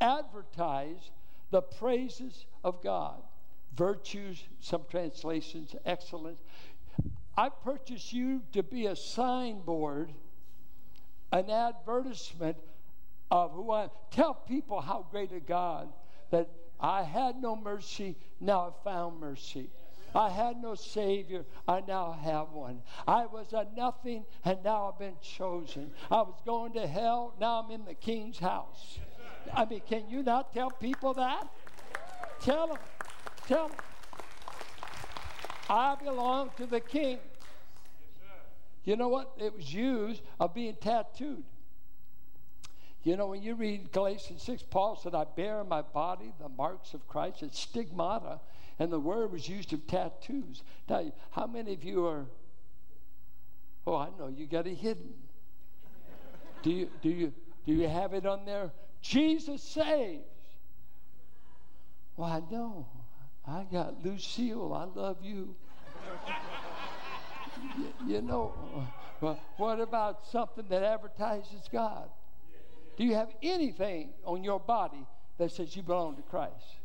advertise 0.00 1.10
the 1.50 1.62
praises 1.62 2.46
of 2.64 2.82
God 2.82 3.22
virtues, 3.76 4.42
some 4.60 4.84
translations, 4.90 5.74
excellence. 5.84 6.40
I 7.36 7.48
purchased 7.48 8.12
you 8.12 8.42
to 8.52 8.62
be 8.62 8.86
a 8.86 8.96
signboard, 8.96 10.12
an 11.32 11.50
advertisement 11.50 12.56
of 13.34 13.50
who 13.50 13.72
I 13.72 13.84
am. 13.84 13.90
Tell 14.12 14.32
people 14.32 14.80
how 14.80 15.06
great 15.10 15.32
a 15.32 15.40
God 15.40 15.88
that 16.30 16.48
I 16.78 17.02
had 17.02 17.36
no 17.36 17.56
mercy, 17.56 18.16
now 18.40 18.68
I 18.68 18.84
found 18.84 19.18
mercy. 19.18 19.70
I 20.14 20.28
had 20.28 20.62
no 20.62 20.76
Savior, 20.76 21.44
I 21.66 21.80
now 21.80 22.12
have 22.12 22.52
one. 22.52 22.80
I 23.08 23.26
was 23.26 23.52
a 23.52 23.66
nothing, 23.76 24.24
and 24.44 24.62
now 24.62 24.92
I've 24.92 25.00
been 25.00 25.16
chosen. 25.20 25.90
I 26.12 26.22
was 26.22 26.40
going 26.46 26.74
to 26.74 26.86
hell, 26.86 27.34
now 27.40 27.64
I'm 27.64 27.72
in 27.72 27.84
the 27.84 27.94
King's 27.94 28.38
house. 28.38 29.00
I 29.52 29.64
mean, 29.64 29.82
can 29.88 30.08
you 30.08 30.22
not 30.22 30.52
tell 30.52 30.70
people 30.70 31.14
that? 31.14 31.48
Tell 32.40 32.68
them. 32.68 32.78
Tell 33.48 33.68
them. 33.68 33.76
I 35.68 35.96
belong 35.96 36.50
to 36.58 36.66
the 36.66 36.80
king. 36.80 37.18
You 38.84 38.96
know 38.96 39.08
what? 39.08 39.32
It 39.38 39.56
was 39.56 39.74
used 39.74 40.22
of 40.38 40.54
being 40.54 40.76
tattooed. 40.80 41.42
You 43.04 43.18
know, 43.18 43.26
when 43.26 43.42
you 43.42 43.54
read 43.54 43.92
Galatians 43.92 44.42
6, 44.42 44.62
Paul 44.70 44.96
said, 44.96 45.14
I 45.14 45.24
bear 45.24 45.60
in 45.60 45.68
my 45.68 45.82
body 45.82 46.32
the 46.40 46.48
marks 46.48 46.94
of 46.94 47.06
Christ. 47.06 47.42
It's 47.42 47.60
stigmata. 47.60 48.40
And 48.78 48.90
the 48.90 48.98
word 48.98 49.30
was 49.30 49.46
used 49.46 49.74
of 49.74 49.86
tattoos. 49.86 50.62
Now, 50.88 51.12
how 51.30 51.46
many 51.46 51.74
of 51.74 51.84
you 51.84 52.06
are, 52.06 52.24
oh, 53.86 53.96
I 53.96 54.08
know, 54.18 54.28
you 54.28 54.46
got 54.46 54.66
it 54.66 54.76
hidden. 54.76 55.12
do, 56.62 56.70
you, 56.70 56.90
do, 57.02 57.10
you, 57.10 57.32
do 57.66 57.74
you 57.74 57.86
have 57.86 58.14
it 58.14 58.24
on 58.24 58.46
there? 58.46 58.72
Jesus 59.02 59.62
saves. 59.62 60.24
Well, 62.16 62.30
I 62.30 62.40
know. 62.50 62.86
I 63.46 63.64
got 63.70 64.02
Lucille. 64.02 64.72
I 64.72 64.84
love 64.98 65.18
you. 65.22 65.54
you, 67.78 68.14
you 68.14 68.22
know, 68.22 68.54
well, 69.20 69.38
what 69.58 69.78
about 69.78 70.26
something 70.26 70.64
that 70.70 70.82
advertises 70.82 71.68
God? 71.70 72.08
Do 72.96 73.04
you 73.04 73.14
have 73.14 73.30
anything 73.42 74.10
on 74.24 74.44
your 74.44 74.60
body 74.60 75.06
that 75.38 75.50
says 75.50 75.74
you 75.74 75.82
belong 75.82 76.16
to 76.16 76.22
Christ? 76.22 76.78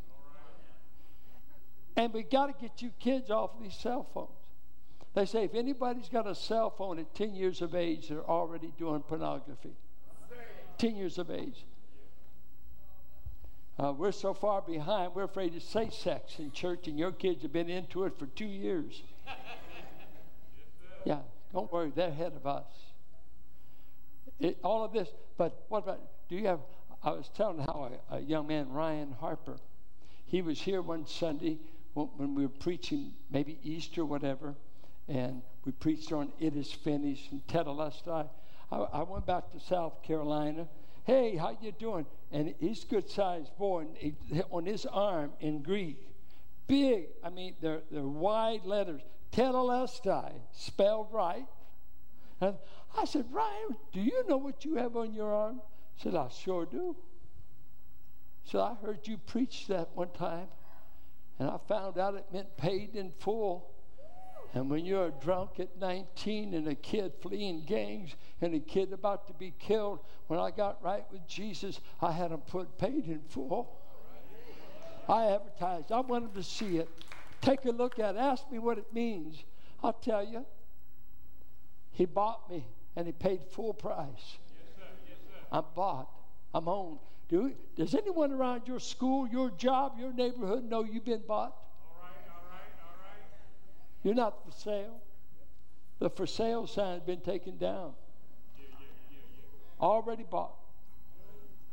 And 1.96 2.14
we 2.14 2.24
got 2.24 2.48
to 2.48 2.54
get 2.62 2.82
you 2.82 2.92
kids 3.00 3.30
off 3.30 3.56
of 3.56 3.62
these 3.62 3.76
cell 3.76 4.08
phones. 4.14 4.30
They 5.14 5.26
say 5.26 5.44
if 5.44 5.56
anybody's 5.56 6.08
got 6.08 6.28
a 6.28 6.36
cell 6.36 6.70
phone 6.70 7.00
at 7.00 7.14
10 7.16 7.36
years 7.36 7.62
of 7.62 7.76
age, 7.76 8.10
they're 8.10 8.24
already 8.24 8.72
doing 8.78 9.02
pornography. 9.02 9.76
10 10.78 10.96
years 10.96 11.18
of 11.18 11.30
age. 11.30 11.66
Uh, 13.78 13.94
we're 13.94 14.12
so 14.12 14.34
far 14.34 14.62
behind, 14.62 15.14
we're 15.16 15.24
afraid 15.24 15.54
to 15.54 15.60
say 15.60 15.90
sex 15.90 16.38
in 16.40 16.52
church, 16.52 16.88
and 16.88 17.00
your 17.00 17.12
kids 17.12 17.44
have 17.44 17.54
been 17.54 17.70
into 17.70 18.04
it 18.04 18.18
for 18.18 18.26
two 18.28 18.46
years. 18.46 19.04
Yeah, 21.06 21.20
don't 21.54 21.72
worry, 21.72 21.94
they're 21.96 22.10
ahead 22.10 22.34
of 22.36 22.46
us. 22.46 22.68
It, 24.38 24.58
all 24.66 24.84
of 24.84 24.92
this, 24.92 25.08
but 25.40 25.64
what 25.70 25.84
about, 25.86 26.02
do 26.28 26.36
you 26.36 26.48
have, 26.48 26.60
I 27.02 27.12
was 27.12 27.30
telling 27.34 27.60
how 27.60 27.90
a, 28.12 28.18
a 28.18 28.20
young 28.20 28.46
man, 28.46 28.70
Ryan 28.70 29.16
Harper, 29.22 29.56
he 30.26 30.42
was 30.42 30.60
here 30.60 30.82
one 30.82 31.08
Sunday 31.08 31.58
when, 31.94 32.36
we 32.36 32.44
were 32.44 32.50
preaching, 32.50 33.14
maybe 33.32 33.58
Easter, 33.64 34.04
whatever, 34.04 34.54
and 35.08 35.42
we 35.64 35.72
preached 35.72 36.12
on 36.12 36.34
It 36.42 36.58
Is 36.58 36.70
Finished 36.70 37.32
and 37.32 37.42
Tetelestai. 37.48 38.28
I, 38.70 38.76
I 38.76 39.04
went 39.04 39.26
back 39.26 39.50
to 39.54 39.62
South 39.62 40.04
Carolina. 40.04 40.68
Hey, 41.06 41.38
how 41.38 41.58
you 41.62 41.72
doing? 41.72 42.06
And 42.34 42.54
he's 42.60 42.84
good 42.84 43.10
sized 43.10 43.58
boy, 43.58 43.80
and 43.80 43.98
he, 43.98 44.14
on 44.52 44.66
his 44.66 44.86
arm 44.86 45.32
in 45.40 45.64
Greek, 45.64 45.98
big. 46.68 47.06
I 47.24 47.30
mean, 47.30 47.56
they're 47.62 47.82
they're 47.90 48.04
wide 48.04 48.66
letters. 48.66 49.02
Tetelestai, 49.32 50.34
spelled 50.52 51.08
right. 51.14 51.46
And 52.42 52.56
I 52.98 53.06
said, 53.06 53.26
Ryan, 53.32 53.78
do 53.92 54.02
you 54.02 54.24
know 54.28 54.38
what 54.38 54.66
you 54.66 54.76
have 54.76 54.98
on 54.98 55.14
your 55.14 55.34
arm? 55.34 55.62
He 55.96 56.04
said, 56.04 56.16
I 56.16 56.28
sure 56.30 56.66
do. 56.66 56.96
So 58.46 58.62
I 58.62 58.74
heard 58.84 59.08
you 59.08 59.18
preach 59.18 59.68
that 59.68 59.90
one 59.94 60.10
time, 60.10 60.48
and 61.38 61.50
I 61.50 61.58
found 61.68 61.98
out 61.98 62.16
it 62.16 62.26
meant 62.34 62.58
paid 62.58 62.96
in 62.96 63.12
full. 63.20 63.70
And 64.56 64.72
when 64.72 64.84
you're 64.84 65.12
drunk 65.12 65.60
at 65.60 65.78
19 65.80 66.56
and 66.56 66.68
a 66.68 66.74
kid 66.74 67.14
fleeing 67.22 67.66
gangs 67.66 68.16
and 68.42 68.56
a 68.56 68.60
kid 68.60 68.92
about 68.92 69.28
to 69.28 69.34
be 69.34 69.54
killed, 69.60 70.00
when 70.26 70.40
I 70.40 70.50
got 70.50 70.84
right 70.84 71.06
with 71.12 71.28
Jesus, 71.28 71.80
I 72.02 72.12
had 72.12 72.32
him 72.32 72.40
put 72.40 72.76
paid 72.80 73.06
in 73.06 73.22
full. 73.30 73.80
I 75.08 75.26
advertised. 75.26 75.92
I 75.92 76.00
wanted 76.00 76.34
to 76.34 76.44
see 76.44 76.78
it. 76.78 76.90
Take 77.42 77.66
a 77.66 77.72
look 77.72 78.00
at 78.00 78.16
it. 78.16 78.18
Ask 78.18 78.52
me 78.52 78.58
what 78.58 78.80
it 78.80 78.92
means. 78.92 79.44
I'll 79.84 79.94
tell 79.94 80.24
you. 80.24 80.46
He 81.92 82.06
bought 82.06 82.50
me 82.50 82.66
and 83.00 83.08
he 83.08 83.14
paid 83.14 83.40
full 83.52 83.74
price. 83.74 84.08
Yes, 84.18 84.36
sir. 84.76 84.84
Yes, 85.08 85.18
sir. 85.26 85.48
I'm 85.54 85.64
bought. 85.74 86.10
I'm 86.54 86.68
owned. 86.68 87.00
Do, 87.30 87.54
does 87.78 87.96
anyone 87.96 88.34
around 88.34 88.64
your 88.68 88.82
school, 88.82 89.26
your 89.26 89.52
job, 89.52 89.94
your 89.98 90.12
neighborhood 90.12 90.70
know 90.70 90.84
you've 90.84 91.06
been 91.06 91.24
bought? 91.26 91.56
You're 94.04 94.16
not 94.16 94.44
for 94.44 94.52
sale. 94.52 95.00
The 96.00 96.10
for 96.10 96.28
sale 96.28 96.68
sign's 96.68 97.04
been 97.04 97.22
taken 97.22 97.58
down. 97.58 97.94
Yeah, 98.58 98.66
yeah, 98.80 98.86
yeah, 99.12 99.86
already 99.86 100.26
bought. 100.30 100.56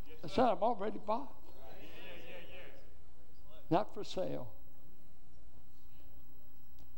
Yes, 0.09 0.19
I 0.25 0.29
said, 0.29 0.45
I'm 0.45 0.63
already 0.63 1.01
bought. 1.05 1.33
Not 3.69 3.93
for 3.95 4.05
sale. 4.05 4.49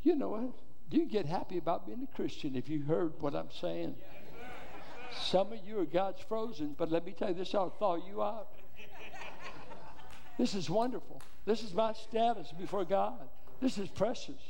You 0.02 0.16
know 0.16 0.28
what? 0.28 0.52
Do 0.90 0.96
you 0.96 1.06
get 1.06 1.26
happy 1.26 1.58
about 1.58 1.86
being 1.86 2.06
a 2.10 2.16
Christian 2.16 2.56
if 2.56 2.68
you 2.68 2.82
heard 2.82 3.12
what 3.20 3.34
I'm 3.34 3.50
saying? 3.60 3.94
Some 5.12 5.52
of 5.52 5.58
you 5.64 5.80
are 5.80 5.84
God's 5.84 6.20
frozen, 6.20 6.74
but 6.76 6.90
let 6.90 7.04
me 7.04 7.12
tell 7.12 7.28
you 7.28 7.34
this, 7.34 7.54
I'll 7.54 7.70
thaw 7.70 7.96
you 7.96 8.22
out. 8.22 8.48
This 10.38 10.54
is 10.54 10.70
wonderful. 10.70 11.20
This 11.44 11.62
is 11.62 11.74
my 11.74 11.92
status 11.92 12.52
before 12.52 12.84
God. 12.84 13.28
This 13.60 13.78
is 13.78 13.88
precious. 13.88 14.40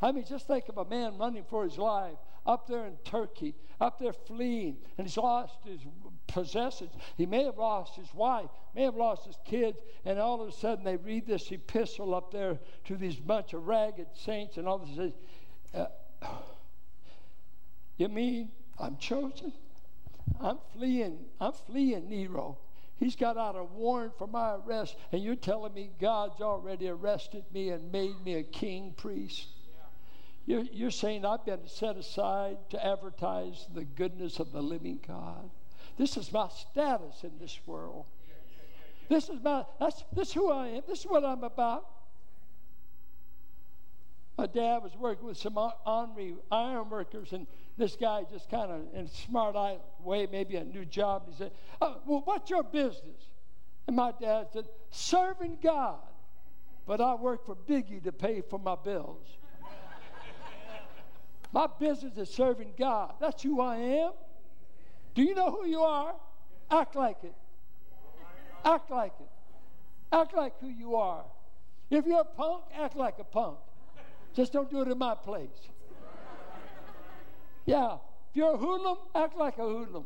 I 0.00 0.12
mean, 0.12 0.24
just 0.24 0.46
think 0.46 0.68
of 0.68 0.78
a 0.78 0.84
man 0.84 1.18
running 1.18 1.44
for 1.48 1.64
his 1.64 1.76
life 1.76 2.16
up 2.46 2.66
there 2.66 2.86
in 2.86 2.96
Turkey, 3.04 3.54
up 3.80 3.98
there 3.98 4.12
fleeing, 4.12 4.76
and 4.96 5.06
he's 5.06 5.16
lost 5.16 5.56
his 5.64 5.80
possessions. 6.26 6.92
He 7.16 7.26
may 7.26 7.44
have 7.44 7.58
lost 7.58 7.96
his 7.96 8.12
wife, 8.14 8.48
may 8.74 8.84
have 8.84 8.96
lost 8.96 9.26
his 9.26 9.36
kids, 9.44 9.78
and 10.04 10.18
all 10.18 10.40
of 10.40 10.48
a 10.48 10.52
sudden 10.52 10.84
they 10.84 10.96
read 10.96 11.26
this 11.26 11.50
epistle 11.50 12.14
up 12.14 12.32
there 12.32 12.58
to 12.84 12.96
these 12.96 13.16
bunch 13.16 13.52
of 13.52 13.66
ragged 13.66 14.06
saints, 14.14 14.56
and 14.56 14.66
all 14.66 14.86
sudden, 14.86 15.12
uh, 15.74 15.86
you 17.98 18.08
mean 18.08 18.50
I'm 18.78 18.96
chosen? 18.96 19.52
I'm 20.38 20.58
fleeing. 20.72 21.18
I'm 21.40 21.52
fleeing 21.52 22.08
Nero. 22.08 22.58
He's 22.96 23.16
got 23.16 23.38
out 23.38 23.56
a 23.56 23.64
warrant 23.64 24.18
for 24.18 24.26
my 24.26 24.56
arrest, 24.56 24.96
and 25.10 25.22
you're 25.22 25.34
telling 25.34 25.72
me 25.72 25.90
God's 25.98 26.42
already 26.42 26.88
arrested 26.88 27.44
me 27.52 27.70
and 27.70 27.90
made 27.90 28.22
me 28.22 28.34
a 28.34 28.42
king 28.42 28.92
priest. 28.96 29.48
You're, 30.46 30.64
you're 30.72 30.90
saying 30.90 31.24
I've 31.24 31.44
been 31.46 31.66
set 31.66 31.96
aside 31.96 32.58
to 32.70 32.86
advertise 32.86 33.66
the 33.72 33.84
goodness 33.84 34.38
of 34.38 34.52
the 34.52 34.62
living 34.62 35.00
God. 35.06 35.48
This 35.96 36.16
is 36.16 36.32
my 36.32 36.48
status 36.48 37.24
in 37.24 37.38
this 37.38 37.58
world. 37.66 38.04
This 39.08 39.28
is 39.28 39.42
my 39.42 39.64
that's 39.78 40.04
this 40.12 40.28
is 40.28 40.34
who 40.34 40.50
I 40.50 40.68
am. 40.68 40.82
This 40.86 41.00
is 41.00 41.06
what 41.06 41.24
I'm 41.24 41.42
about. 41.42 41.86
My 44.38 44.46
dad 44.46 44.82
was 44.82 44.96
working 44.96 45.26
with 45.26 45.36
some 45.36 45.58
iron 45.86 46.88
workers, 46.88 47.32
and 47.32 47.46
this 47.80 47.96
guy 47.96 48.24
just 48.30 48.50
kind 48.50 48.70
of 48.70 48.82
in 48.94 49.06
a 49.06 49.08
smart 49.08 49.56
way, 50.04 50.28
maybe 50.30 50.56
a 50.56 50.64
new 50.64 50.84
job. 50.84 51.24
He 51.26 51.34
said, 51.34 51.50
oh, 51.80 51.96
"Well, 52.04 52.20
what's 52.24 52.50
your 52.50 52.62
business?" 52.62 53.30
And 53.86 53.96
my 53.96 54.12
dad 54.12 54.48
said, 54.52 54.68
"Serving 54.90 55.58
God." 55.62 55.98
But 56.86 57.00
I 57.00 57.14
work 57.14 57.46
for 57.46 57.56
Biggie 57.56 58.02
to 58.04 58.12
pay 58.12 58.42
for 58.42 58.58
my 58.58 58.76
bills. 58.76 59.26
My 61.52 61.68
business 61.78 62.16
is 62.16 62.28
serving 62.30 62.74
God. 62.78 63.14
That's 63.20 63.42
who 63.42 63.60
I 63.60 63.76
am. 63.76 64.12
Do 65.14 65.22
you 65.22 65.34
know 65.34 65.50
who 65.50 65.66
you 65.66 65.80
are? 65.80 66.14
Act 66.70 66.96
like 66.96 67.18
it. 67.22 67.34
Act 68.64 68.90
like 68.90 69.12
it. 69.20 69.28
Act 70.12 70.34
like 70.34 70.58
who 70.60 70.68
you 70.68 70.96
are. 70.96 71.24
If 71.90 72.06
you're 72.06 72.20
a 72.20 72.24
punk, 72.24 72.64
act 72.74 72.96
like 72.96 73.18
a 73.18 73.24
punk. 73.24 73.58
Just 74.34 74.52
don't 74.52 74.70
do 74.70 74.80
it 74.80 74.88
in 74.88 74.98
my 74.98 75.14
place. 75.14 75.70
Yeah. 77.66 77.94
If 78.30 78.36
you're 78.36 78.54
a 78.54 78.58
hoodlum, 78.58 78.98
act 79.14 79.36
like 79.36 79.58
a 79.58 79.62
hoodlum. 79.62 80.04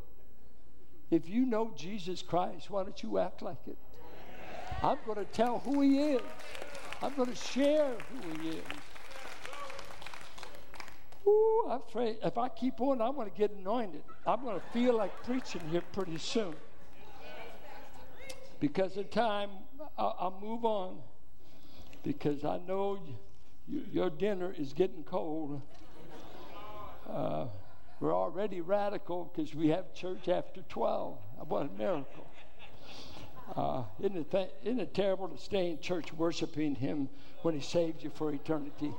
If 1.10 1.28
you 1.28 1.44
know 1.44 1.72
Jesus 1.76 2.22
Christ, 2.22 2.70
why 2.70 2.82
don't 2.82 3.02
you 3.02 3.18
act 3.18 3.42
like 3.42 3.58
it? 3.66 3.76
I'm 4.82 4.98
going 5.06 5.18
to 5.18 5.24
tell 5.24 5.58
who 5.60 5.80
he 5.82 5.98
is. 6.12 6.22
I'm 7.02 7.14
going 7.14 7.28
to 7.28 7.36
share 7.36 7.92
who 8.10 8.40
he 8.40 8.48
is. 8.48 8.64
Ooh, 11.26 11.68
I'm 11.70 11.80
if 12.22 12.36
I 12.36 12.48
keep 12.48 12.80
on, 12.80 13.00
I'm 13.00 13.14
going 13.14 13.30
to 13.30 13.36
get 13.36 13.50
anointed. 13.50 14.02
I'm 14.26 14.42
going 14.42 14.60
to 14.60 14.66
feel 14.72 14.96
like 14.96 15.24
preaching 15.24 15.62
here 15.70 15.82
pretty 15.92 16.18
soon. 16.18 16.54
Because 18.60 18.96
of 18.96 19.10
time, 19.10 19.50
I'll, 19.98 20.38
move 20.40 20.64
on. 20.64 20.98
Because 22.02 22.44
I 22.44 22.58
know 22.66 22.98
you, 23.66 23.82
your 23.90 24.10
dinner 24.10 24.54
is 24.56 24.72
getting 24.72 25.02
cold. 25.02 25.62
We're 28.00 28.14
already 28.14 28.60
radical 28.60 29.32
because 29.34 29.54
we 29.54 29.68
have 29.68 29.94
church 29.94 30.28
after 30.28 30.62
12. 30.68 31.16
What 31.48 31.66
a 31.66 31.78
miracle. 31.78 32.26
Uh, 33.54 33.84
isn't, 34.00 34.16
it 34.16 34.30
th- 34.30 34.50
isn't 34.62 34.80
it 34.80 34.94
terrible 34.94 35.28
to 35.28 35.38
stay 35.38 35.70
in 35.70 35.78
church 35.78 36.12
worshiping 36.12 36.74
Him 36.74 37.08
when 37.42 37.54
He 37.54 37.60
saved 37.60 38.02
you 38.02 38.10
for 38.10 38.32
eternity? 38.32 38.92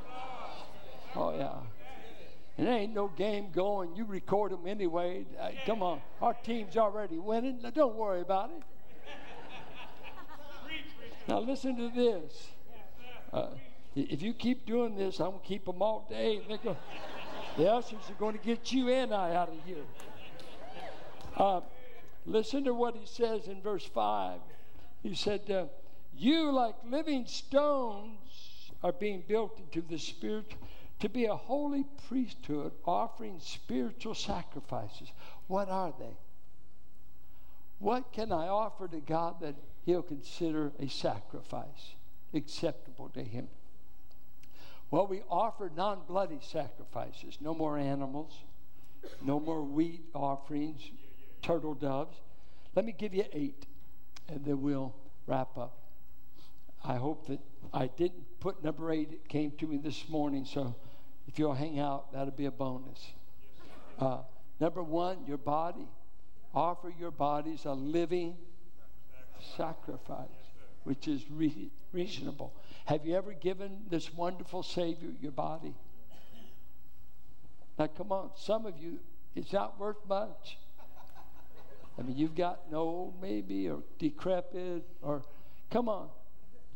Oh, 1.16 1.36
yeah. 1.38 1.54
And 2.58 2.68
there 2.68 2.78
ain't 2.78 2.94
no 2.94 3.10
game 3.10 3.48
going. 3.54 3.96
You 3.96 4.06
record 4.06 4.52
them 4.52 4.66
anyway. 4.66 5.26
Uh, 5.40 5.50
come 5.66 5.84
on. 5.84 6.02
Our 6.22 6.34
team's 6.34 6.78
already 6.78 7.18
winning. 7.18 7.60
Now, 7.62 7.72
don't 7.72 7.96
worry 7.96 8.22
about 8.22 8.52
it. 8.52 8.64
Now, 11.28 11.40
listen 11.40 11.76
to 11.78 11.90
this. 11.90 12.48
Uh, 13.34 13.48
if 13.96 14.22
you 14.22 14.34
keep 14.34 14.66
doing 14.66 14.96
this, 14.96 15.20
I'm 15.20 15.32
going 15.32 15.42
to 15.42 15.48
keep 15.48 15.66
them 15.66 15.82
all 15.82 16.06
day. 16.10 16.42
The 17.58 17.72
ushers 17.72 18.10
are 18.10 18.20
going 18.20 18.38
to 18.38 18.44
get 18.44 18.74
you 18.74 18.90
and 18.90 19.14
I 19.14 19.34
out 19.34 19.48
of 19.48 19.56
here. 19.66 19.84
Uh, 21.38 21.62
listen 22.26 22.66
to 22.66 22.74
what 22.74 22.96
he 22.96 23.06
says 23.06 23.48
in 23.48 23.62
verse 23.62 23.86
5. 23.86 24.40
He 25.04 25.16
said, 25.16 25.50
uh, 25.50 25.66
You, 26.18 26.52
like 26.52 26.76
living 26.86 27.26
stones, 27.28 28.72
are 28.84 28.92
being 28.92 29.24
built 29.26 29.58
into 29.60 29.82
the 29.88 29.98
spirit 29.98 30.54
to 31.00 31.10
be 31.10 31.26
a 31.26 31.36
holy 31.36 31.86
priesthood 32.10 32.74
offering 32.86 33.40
spiritual 33.40 34.16
sacrifices. 34.16 35.12
What 35.48 35.70
are 35.70 35.94
they? 35.98 36.18
What 37.80 38.12
can 38.12 38.32
I 38.32 38.48
offer 38.48 38.88
to 38.88 39.00
God 39.00 39.40
that 39.42 39.56
He'll 39.86 40.02
consider 40.02 40.72
a 40.80 40.90
sacrifice 40.90 41.96
acceptable 42.34 43.10
to 43.10 43.24
Him? 43.24 43.48
Well, 44.92 45.08
we 45.08 45.22
offer 45.30 45.72
non 45.76 46.02
bloody 46.08 46.40
sacrifices. 46.42 47.38
No 47.42 47.54
more 47.54 47.78
animals, 47.78 48.34
no 49.22 49.40
more 49.40 49.64
wheat 49.64 50.02
offerings, 50.14 50.82
turtle 51.42 51.74
doves. 51.74 52.18
Let 52.76 52.86
me 52.86 52.94
give 52.98 53.14
you 53.14 53.26
eight, 53.34 53.66
and 54.28 54.44
then 54.46 54.62
we'll 54.62 54.94
wrap 55.28 55.58
up. 55.58 55.78
I 56.84 56.96
hope 56.96 57.28
that 57.28 57.40
I 57.74 57.88
didn't 57.88 58.40
put 58.40 58.64
number 58.64 58.92
eight. 58.92 59.12
It 59.12 59.28
came 59.28 59.52
to 59.52 59.68
me 59.68 59.78
this 59.78 60.08
morning, 60.10 60.46
so 60.46 60.76
If 61.28 61.40
you'll 61.40 61.54
hang 61.54 61.80
out, 61.80 62.14
that'll 62.14 62.32
be 62.32 62.46
a 62.46 62.52
bonus. 62.52 63.00
Uh, 64.00 64.20
number 64.60 64.84
one, 64.84 65.26
your 65.26 65.38
body. 65.38 65.88
Offer 66.54 66.94
your 66.98 67.12
bodies 67.12 67.66
a 67.66 67.74
living 67.74 68.38
sacrifice, 69.58 70.30
which 70.84 71.08
is 71.08 71.30
re- 71.30 71.72
reasonable. 71.92 72.54
Have 72.86 73.06
you 73.06 73.16
ever 73.16 73.34
given 73.34 73.80
this 73.90 74.14
wonderful 74.14 74.62
Savior 74.62 75.10
your 75.20 75.32
body? 75.32 75.74
Now, 77.78 77.88
come 77.88 78.12
on, 78.12 78.30
some 78.36 78.66
of 78.66 78.78
you, 78.78 79.00
it's 79.36 79.52
not 79.52 79.80
worth 79.80 79.98
much. 80.08 80.58
I 81.98 82.04
mean, 82.04 82.16
you've 82.16 82.36
gotten 82.36 82.74
old, 82.74 83.22
maybe, 83.22 83.70
or 83.70 83.82
decrepit, 83.98 84.84
or 85.02 85.24
come 85.72 85.90
on. 85.90 86.10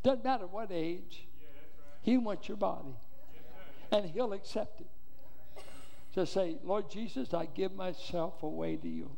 Doesn't 0.02 0.24
matter 0.24 0.48
what 0.48 0.72
age. 0.72 1.26
He 2.02 2.18
wants 2.18 2.48
your 2.48 2.58
body, 2.58 2.96
and 3.92 4.06
He'll 4.10 4.34
accept 4.34 4.82
it. 4.82 4.88
Just 6.16 6.34
say, 6.34 6.58
Lord 6.64 6.90
Jesus, 6.90 7.34
I 7.34 7.46
give 7.46 7.76
myself 7.76 8.42
away 8.42 8.78
to 8.78 8.88
you. 8.88 9.12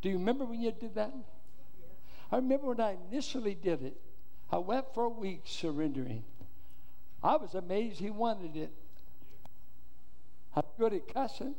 Do 0.00 0.08
you 0.10 0.18
remember 0.18 0.44
when 0.44 0.60
you 0.60 0.70
did 0.70 0.94
that? 0.94 1.12
I 2.30 2.36
remember 2.36 2.68
when 2.68 2.80
I 2.80 2.96
initially 3.10 3.54
did 3.54 3.82
it. 3.82 4.00
I 4.50 4.58
went 4.58 4.92
for 4.94 5.04
a 5.04 5.08
week 5.08 5.42
surrendering. 5.44 6.24
I 7.22 7.36
was 7.36 7.54
amazed 7.54 8.00
he 8.00 8.10
wanted 8.10 8.56
it. 8.56 8.72
I 10.54 10.60
was 10.60 10.72
good 10.78 10.92
at 10.94 11.12
cussing. 11.12 11.54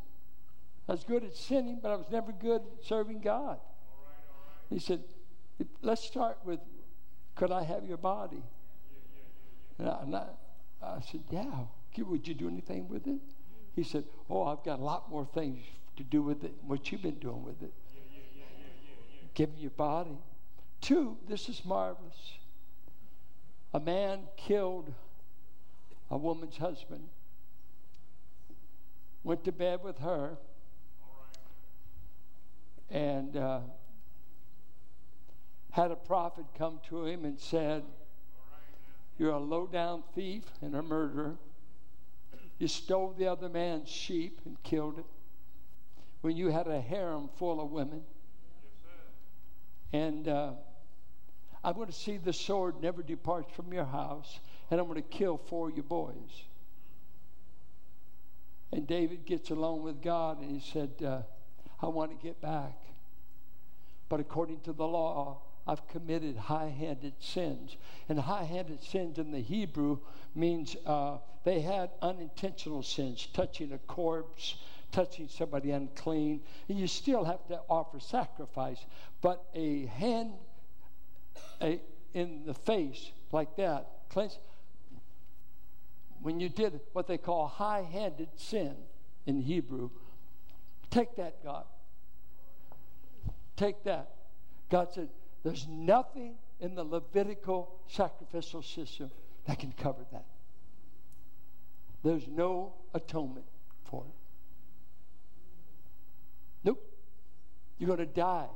I 0.88 0.94
was 0.94 1.04
good 1.04 1.24
at 1.24 1.36
sinning, 1.36 1.80
but 1.82 1.92
I 1.92 1.96
was 1.96 2.10
never 2.12 2.32
good 2.32 2.62
at 2.62 2.86
serving 2.86 3.20
God. 3.20 3.60
He 4.70 4.80
said, 4.80 5.04
Let's 5.82 6.04
start 6.04 6.40
with, 6.46 6.60
could 7.36 7.52
I 7.52 7.64
have 7.64 7.86
your 7.86 7.98
body? 7.98 8.42
And 9.78 9.90
I, 10.16 10.26
I 10.82 11.02
said, 11.02 11.22
Yeah. 11.30 11.66
Would 11.98 12.28
you 12.28 12.34
do 12.34 12.48
anything 12.48 12.88
with 12.88 13.08
it? 13.08 13.20
He 13.76 13.84
said, 13.84 14.06
Oh, 14.30 14.46
I've 14.46 14.64
got 14.64 14.80
a 14.80 14.84
lot 14.84 15.10
more 15.10 15.26
things 15.26 15.60
to 15.98 16.04
do 16.04 16.22
with 16.22 16.46
it, 16.46 16.54
what 16.66 16.92
you've 16.92 17.02
been 17.02 17.20
doing 17.20 17.44
with 17.44 17.62
it. 17.62 17.74
Give 19.34 19.54
me 19.54 19.62
your 19.62 19.72
body. 19.72 20.18
Two, 20.82 21.18
this 21.28 21.50
is 21.50 21.64
marvelous. 21.66 22.39
A 23.74 23.80
man 23.80 24.22
killed 24.36 24.94
a 26.10 26.18
woman's 26.18 26.58
husband, 26.58 27.08
went 29.24 29.44
to 29.44 29.52
bed 29.52 29.84
with 29.84 30.00
her, 30.00 30.38
and 32.90 33.38
uh, 33.38 33.60
had 35.72 35.92
a 35.92 35.96
prophet 35.96 36.46
come 36.58 36.80
to 36.90 37.06
him 37.06 37.26
and 37.26 37.40
said, 37.40 37.84
You're 39.20 39.34
a 39.34 39.40
low 39.40 39.68
down 39.68 40.04
thief 40.16 40.46
and 40.62 40.76
a 40.76 40.82
murderer. 40.82 41.38
You 42.58 42.68
stole 42.68 43.14
the 43.18 43.28
other 43.28 43.50
man's 43.50 43.88
sheep 43.88 44.42
and 44.46 44.62
killed 44.64 44.98
it. 45.00 45.06
When 46.22 46.36
you 46.36 46.48
had 46.48 46.68
a 46.68 46.82
harem 46.82 47.30
full 47.38 47.62
of 47.62 47.70
women. 47.70 48.02
and 49.94 50.28
uh, 50.28 50.52
I'm 51.64 51.76
going 51.76 51.88
to 51.88 51.94
see 51.94 52.18
the 52.18 52.34
sword 52.34 52.82
never 52.82 53.04
departs 53.04 53.54
from 53.54 53.74
your 53.74 53.86
house, 53.86 54.40
and 54.72 54.80
I'm 54.80 54.88
going 54.88 55.02
to 55.02 55.08
kill 55.08 55.38
four 55.38 55.70
of 55.70 55.76
your 55.76 55.84
boys. 55.84 56.44
And 58.72 58.88
David 58.88 59.26
gets 59.26 59.50
along 59.50 59.84
with 59.84 60.02
God, 60.02 60.42
and 60.42 60.50
he 60.50 60.60
said, 60.60 60.92
uh, 61.04 61.22
I 61.82 61.88
want 61.88 62.12
to 62.12 62.26
get 62.26 62.40
back. 62.42 62.78
But 64.10 64.20
according 64.20 64.62
to 64.62 64.74
the 64.74 64.88
law, 64.88 65.42
I've 65.68 65.88
committed 65.88 66.36
high 66.36 66.70
handed 66.70 67.14
sins. 67.20 67.78
And 68.08 68.20
high 68.20 68.44
handed 68.44 68.84
sins 68.84 69.18
in 69.20 69.32
the 69.32 69.40
Hebrew 69.40 70.00
means 70.36 70.76
uh, 70.86 71.18
they 71.44 71.62
had 71.62 71.92
unintentional 72.02 72.84
sins, 72.84 73.28
touching 73.34 73.72
a 73.72 73.78
corpse, 73.80 74.56
touching 74.92 75.28
somebody 75.28 75.72
unclean. 75.72 76.42
And 76.68 76.80
you 76.80 76.88
still 76.88 77.24
have 77.24 77.46
to 77.48 77.60
offer 77.70 78.00
sacrifice. 78.00 78.84
But 79.22 79.46
a 79.54 79.86
hand 79.86 80.34
a, 81.62 81.80
in 82.14 82.44
the 82.46 82.54
face 82.54 83.12
like 83.32 83.56
that, 83.58 83.88
cleanse, 84.10 84.40
when 86.22 86.40
you 86.40 86.50
did 86.50 86.80
what 86.94 87.08
they 87.08 87.18
call 87.18 87.48
high 87.48 87.88
handed 87.92 88.30
sin 88.36 88.76
in 89.26 89.42
Hebrew, 89.42 89.90
take 90.90 91.16
that, 91.16 91.44
God. 91.44 91.66
Take 93.56 93.84
that. 93.84 94.12
God 94.70 94.94
said, 94.94 95.10
There's 95.44 95.68
nothing 95.68 96.36
in 96.60 96.76
the 96.76 96.84
Levitical 96.84 97.70
sacrificial 97.88 98.62
system 98.62 99.12
that 99.46 99.60
can 99.60 99.74
cover 99.74 100.06
that. 100.12 100.26
There's 102.04 102.28
no 102.28 102.74
atonement 102.94 103.46
for 103.86 104.04
it. 104.04 104.14
Nope. 106.64 106.84
You're 107.78 107.88
going 107.88 108.00
to 108.00 108.06
die, 108.06 108.48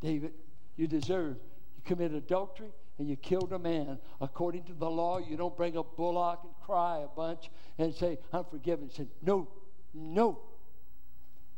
David. 0.00 0.32
You 0.76 0.86
deserve. 0.86 1.36
You 1.84 1.96
committed 1.96 2.16
adultery 2.16 2.70
and 2.98 3.08
you 3.08 3.16
killed 3.16 3.52
a 3.52 3.58
man. 3.58 3.98
According 4.20 4.64
to 4.64 4.74
the 4.74 4.88
law, 4.88 5.18
you 5.18 5.36
don't 5.36 5.56
bring 5.56 5.76
a 5.76 5.82
bullock 5.82 6.40
and 6.44 6.52
cry 6.64 6.98
a 6.98 7.08
bunch 7.08 7.50
and 7.78 7.94
say, 7.94 8.18
I'm 8.32 8.44
forgiven. 8.44 8.88
He 8.88 8.94
said, 8.94 9.08
No, 9.22 9.48
no. 9.94 10.40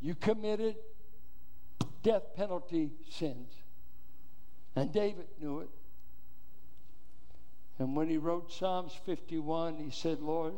You 0.01 0.15
committed 0.15 0.75
death 2.03 2.35
penalty 2.35 2.91
sins. 3.09 3.51
And 4.75 4.91
David 4.91 5.27
knew 5.39 5.61
it. 5.61 5.69
And 7.79 7.95
when 7.95 8.09
he 8.09 8.17
wrote 8.17 8.51
Psalms 8.51 8.93
51, 9.05 9.77
he 9.77 9.89
said, 9.89 10.21
Lord, 10.21 10.53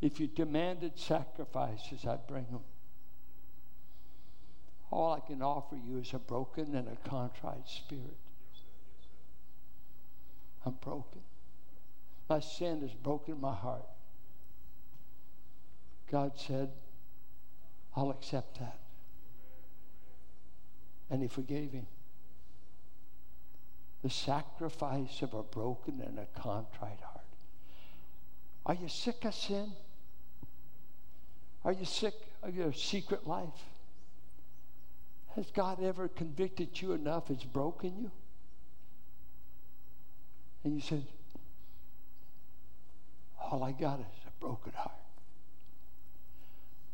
if 0.00 0.20
you 0.20 0.26
demanded 0.26 0.98
sacrifices, 0.98 2.04
I'd 2.06 2.26
bring 2.26 2.46
them. 2.46 2.60
All 4.90 5.12
I 5.12 5.20
can 5.20 5.42
offer 5.42 5.76
you 5.76 5.98
is 5.98 6.12
a 6.12 6.18
broken 6.18 6.74
and 6.74 6.88
a 6.88 7.08
contrite 7.08 7.68
spirit. 7.68 8.18
I'm 10.64 10.76
broken. 10.80 11.20
My 12.28 12.40
sin 12.40 12.80
has 12.80 12.92
broken 12.92 13.40
my 13.40 13.54
heart. 13.54 13.84
God 16.10 16.32
said, 16.36 16.70
I'll 17.96 18.10
accept 18.10 18.58
that. 18.60 18.78
And 21.10 21.22
He 21.22 21.28
forgave 21.28 21.72
him. 21.72 21.86
The 24.02 24.10
sacrifice 24.10 25.22
of 25.22 25.34
a 25.34 25.42
broken 25.42 26.00
and 26.00 26.18
a 26.18 26.26
contrite 26.40 27.00
heart. 27.00 27.24
Are 28.66 28.74
you 28.74 28.88
sick 28.88 29.24
of 29.24 29.34
sin? 29.34 29.72
Are 31.64 31.72
you 31.72 31.84
sick 31.84 32.14
of 32.42 32.54
your 32.54 32.72
secret 32.72 33.26
life? 33.26 33.48
Has 35.36 35.50
God 35.50 35.82
ever 35.82 36.08
convicted 36.08 36.80
you 36.80 36.92
enough? 36.92 37.30
It's 37.30 37.44
broken 37.44 37.96
you? 37.98 38.10
And 40.64 40.74
you 40.74 40.80
said, 40.80 41.04
All 43.38 43.62
I 43.62 43.72
got 43.72 44.00
is 44.00 44.06
a 44.26 44.40
broken 44.40 44.72
heart. 44.72 44.92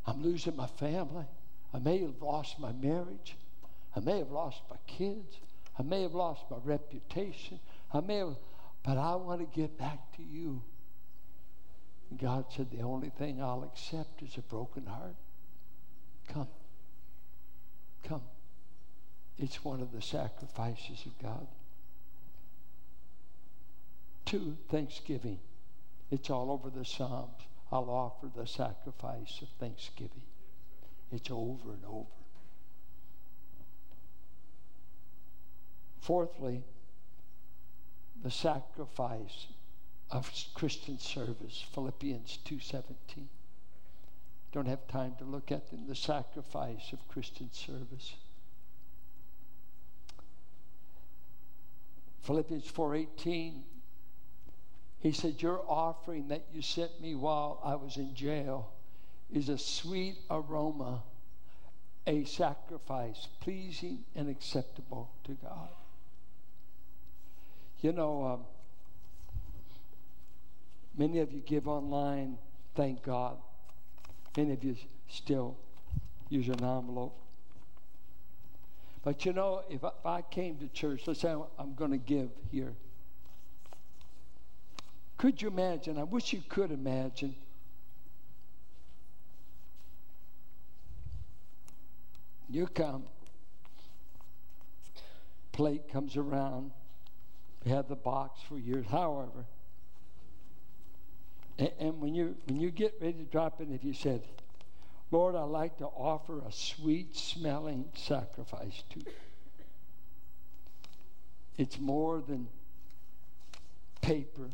I'm 0.06 0.22
losing 0.22 0.56
my 0.56 0.66
family. 0.66 1.24
I 1.72 1.78
may 1.78 1.98
have 1.98 2.20
lost 2.20 2.58
my 2.58 2.72
marriage. 2.72 3.36
I 3.94 4.00
may 4.00 4.18
have 4.18 4.30
lost 4.30 4.60
my 4.68 4.76
kids. 4.86 5.38
I 5.78 5.82
may 5.82 6.02
have 6.02 6.14
lost 6.14 6.42
my 6.50 6.56
reputation. 6.64 7.60
I 7.92 8.00
may 8.00 8.16
have, 8.18 8.36
but 8.82 8.98
I 8.98 9.14
want 9.14 9.40
to 9.40 9.58
get 9.58 9.78
back 9.78 10.16
to 10.16 10.22
you. 10.22 10.62
And 12.10 12.18
God 12.18 12.46
said, 12.54 12.70
The 12.70 12.82
only 12.82 13.10
thing 13.10 13.40
I'll 13.40 13.62
accept 13.62 14.22
is 14.22 14.36
a 14.36 14.42
broken 14.42 14.86
heart. 14.86 15.14
Come. 16.28 16.48
Come. 18.02 18.22
It's 19.38 19.64
one 19.64 19.80
of 19.80 19.92
the 19.92 20.02
sacrifices 20.02 21.06
of 21.06 21.18
God. 21.22 21.46
Two, 24.30 24.56
thanksgiving. 24.68 25.40
It's 26.12 26.30
all 26.30 26.52
over 26.52 26.70
the 26.70 26.84
Psalms. 26.84 27.42
I'll 27.72 27.90
offer 27.90 28.30
the 28.32 28.46
sacrifice 28.46 29.42
of 29.42 29.48
thanksgiving. 29.58 30.22
It's 31.10 31.32
over 31.32 31.72
and 31.72 31.84
over. 31.84 32.06
Fourthly, 36.00 36.62
the 38.22 38.30
sacrifice 38.30 39.48
of 40.12 40.30
Christian 40.54 41.00
service, 41.00 41.64
Philippians 41.74 42.38
2:17. 42.44 43.28
Don't 44.52 44.66
have 44.66 44.86
time 44.86 45.16
to 45.16 45.24
look 45.24 45.50
at 45.50 45.70
them. 45.70 45.88
The 45.88 45.96
sacrifice 45.96 46.92
of 46.92 47.08
Christian 47.08 47.52
service. 47.52 48.14
Philippians 52.22 52.70
4:18 52.70 53.64
he 55.00 55.12
said, 55.12 55.40
Your 55.42 55.62
offering 55.68 56.28
that 56.28 56.44
you 56.52 56.62
sent 56.62 57.00
me 57.00 57.14
while 57.14 57.60
I 57.64 57.74
was 57.74 57.96
in 57.96 58.14
jail 58.14 58.70
is 59.32 59.48
a 59.48 59.58
sweet 59.58 60.16
aroma, 60.30 61.02
a 62.06 62.24
sacrifice 62.24 63.28
pleasing 63.40 64.04
and 64.14 64.28
acceptable 64.28 65.10
to 65.24 65.32
God. 65.42 65.68
You 67.80 67.92
know, 67.92 68.24
um, 68.24 68.40
many 70.96 71.20
of 71.20 71.32
you 71.32 71.40
give 71.40 71.66
online 71.66 72.36
Thank 72.74 73.02
God. 73.02 73.36
Many 74.36 74.52
of 74.52 74.64
you 74.64 74.76
still 75.08 75.56
use 76.28 76.48
an 76.48 76.64
envelope. 76.64 77.16
But 79.02 79.24
you 79.24 79.32
know, 79.32 79.62
if 79.68 79.84
I, 79.84 79.88
if 79.88 80.06
I 80.06 80.22
came 80.22 80.58
to 80.58 80.68
church, 80.68 81.02
let's 81.06 81.20
say 81.20 81.34
I'm 81.58 81.74
going 81.74 81.90
to 81.90 81.98
give 81.98 82.30
here. 82.50 82.72
Could 85.20 85.42
you 85.42 85.48
imagine? 85.48 85.98
I 85.98 86.04
wish 86.04 86.32
you 86.32 86.42
could 86.48 86.70
imagine. 86.70 87.34
You 92.48 92.66
come, 92.66 93.02
plate 95.52 95.92
comes 95.92 96.16
around. 96.16 96.70
We 97.62 97.70
had 97.70 97.86
the 97.86 97.96
box 97.96 98.40
for 98.48 98.56
years. 98.56 98.86
However, 98.86 99.44
and, 101.58 101.70
and 101.78 102.00
when 102.00 102.14
you 102.14 102.34
when 102.46 102.58
you 102.58 102.70
get 102.70 102.94
ready 102.98 103.18
to 103.18 103.24
drop 103.24 103.60
it, 103.60 103.68
if 103.70 103.84
you 103.84 103.92
said, 103.92 104.22
Lord, 105.10 105.36
I'd 105.36 105.42
like 105.42 105.76
to 105.78 105.86
offer 105.86 106.38
a 106.38 106.50
sweet 106.50 107.14
smelling 107.14 107.84
sacrifice 107.94 108.84
to 108.94 109.00
you. 109.00 109.12
It's 111.58 111.78
more 111.78 112.22
than 112.26 112.48
paper 114.00 114.48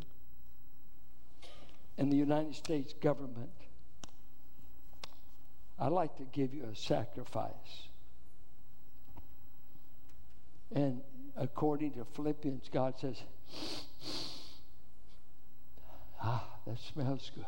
and 1.97 2.11
the 2.11 2.15
United 2.15 2.55
States 2.55 2.93
government. 2.93 3.49
I'd 5.79 5.91
like 5.91 6.15
to 6.17 6.23
give 6.23 6.53
you 6.53 6.65
a 6.71 6.75
sacrifice. 6.75 7.87
And 10.73 11.01
according 11.35 11.91
to 11.93 12.05
Philippians, 12.05 12.69
God 12.71 12.95
says, 12.99 13.21
Ah, 16.21 16.47
that 16.65 16.77
smells 16.79 17.31
good. 17.33 17.45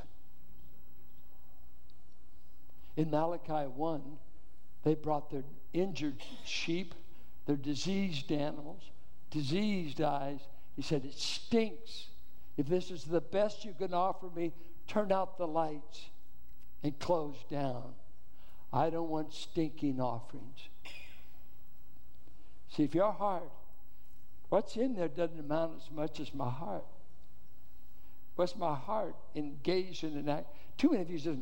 In 2.95 3.10
Malachi 3.10 3.68
1, 3.68 4.02
they 4.84 4.95
brought 4.95 5.32
their 5.32 5.43
injured 5.74 6.22
sheep, 6.45 6.93
their 7.45 7.56
diseased 7.56 8.32
animals, 8.32 8.84
diseased 9.32 10.02
eyes. 10.02 10.39
He 10.76 10.82
said, 10.82 11.06
It 11.06 11.16
stinks. 11.16 12.09
If 12.60 12.68
this 12.68 12.91
is 12.91 13.05
the 13.05 13.22
best 13.22 13.64
you 13.64 13.74
can 13.74 13.93
offer 13.93 14.28
me, 14.36 14.51
turn 14.86 15.14
out 15.14 15.38
the 15.38 15.47
lights 15.47 16.10
and 16.84 16.99
close 16.99 17.38
down. 17.49 17.93
I 18.74 18.89
don't 18.89 19.07
want 19.07 19.34
stinking 19.34 20.01
offerings. 20.01 20.68
See, 22.68 22.84
if 22.84 22.93
your 22.93 23.14
heart, 23.14 23.49
what's 24.49 24.76
in 24.76 24.93
there 24.93 25.07
doesn't 25.07 25.39
amount 25.39 25.78
as 25.78 25.89
much 25.89 26.20
as 26.20 26.34
my 26.34 26.49
heart. 26.49 26.84
What's 28.36 28.57
my 28.57 28.76
heart 28.76 29.16
engaged 29.38 30.03
in 30.03 30.28
act? 30.28 30.47
Too 30.78 30.89
many 30.89 31.03
of 31.03 31.10
you 31.10 31.18
say, 31.18 31.38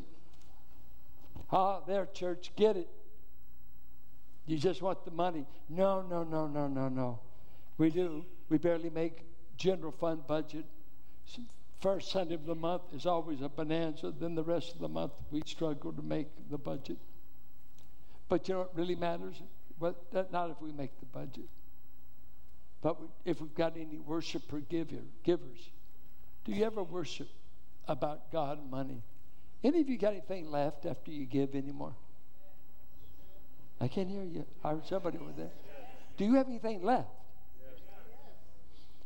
Ah, 1.50 1.80
there, 1.80 2.06
church, 2.14 2.52
get 2.54 2.76
it. 2.76 2.88
You 4.46 4.56
just 4.56 4.82
want 4.82 5.04
the 5.04 5.10
money. 5.10 5.46
No, 5.68 6.00
no, 6.00 6.22
no, 6.22 6.46
no, 6.46 6.68
no, 6.68 6.88
no. 6.88 7.18
We 7.76 7.90
do. 7.90 8.24
We 8.48 8.58
barely 8.58 8.88
make 8.88 9.24
general 9.56 9.90
fund 9.90 10.24
budget. 10.24 10.64
First 11.80 12.10
Sunday 12.10 12.34
of 12.34 12.44
the 12.44 12.54
month 12.54 12.82
is 12.92 13.06
always 13.06 13.40
a 13.40 13.48
bonanza. 13.48 14.12
Then 14.18 14.34
the 14.34 14.42
rest 14.42 14.74
of 14.74 14.80
the 14.80 14.88
month 14.88 15.12
we 15.30 15.42
struggle 15.46 15.92
to 15.92 16.02
make 16.02 16.28
the 16.50 16.58
budget. 16.58 16.98
But 18.28 18.48
you 18.48 18.54
know 18.54 18.60
what 18.60 18.76
really 18.76 18.96
matters? 18.96 19.40
Well, 19.78 19.96
not 20.32 20.50
if 20.50 20.60
we 20.60 20.72
make 20.72 20.98
the 20.98 21.06
budget, 21.06 21.48
but 22.82 22.96
if 23.24 23.40
we've 23.40 23.54
got 23.54 23.76
any 23.76 23.98
worshiper 23.98 24.60
giver, 24.60 25.02
givers. 25.22 25.70
Do 26.44 26.52
you 26.52 26.64
ever 26.64 26.82
worship 26.82 27.28
about 27.86 28.32
God 28.32 28.58
and 28.58 28.70
money? 28.70 29.02
Any 29.62 29.80
of 29.80 29.88
you 29.88 29.96
got 29.96 30.12
anything 30.12 30.50
left 30.50 30.84
after 30.84 31.12
you 31.12 31.26
give 31.26 31.54
anymore? 31.54 31.94
I 33.80 33.86
can't 33.86 34.08
hear 34.08 34.24
you. 34.24 34.44
I 34.64 34.70
heard 34.70 34.86
somebody 34.86 35.18
over 35.18 35.32
there. 35.36 35.52
Do 36.16 36.24
you 36.24 36.34
have 36.34 36.48
anything 36.48 36.82
left? 36.82 37.08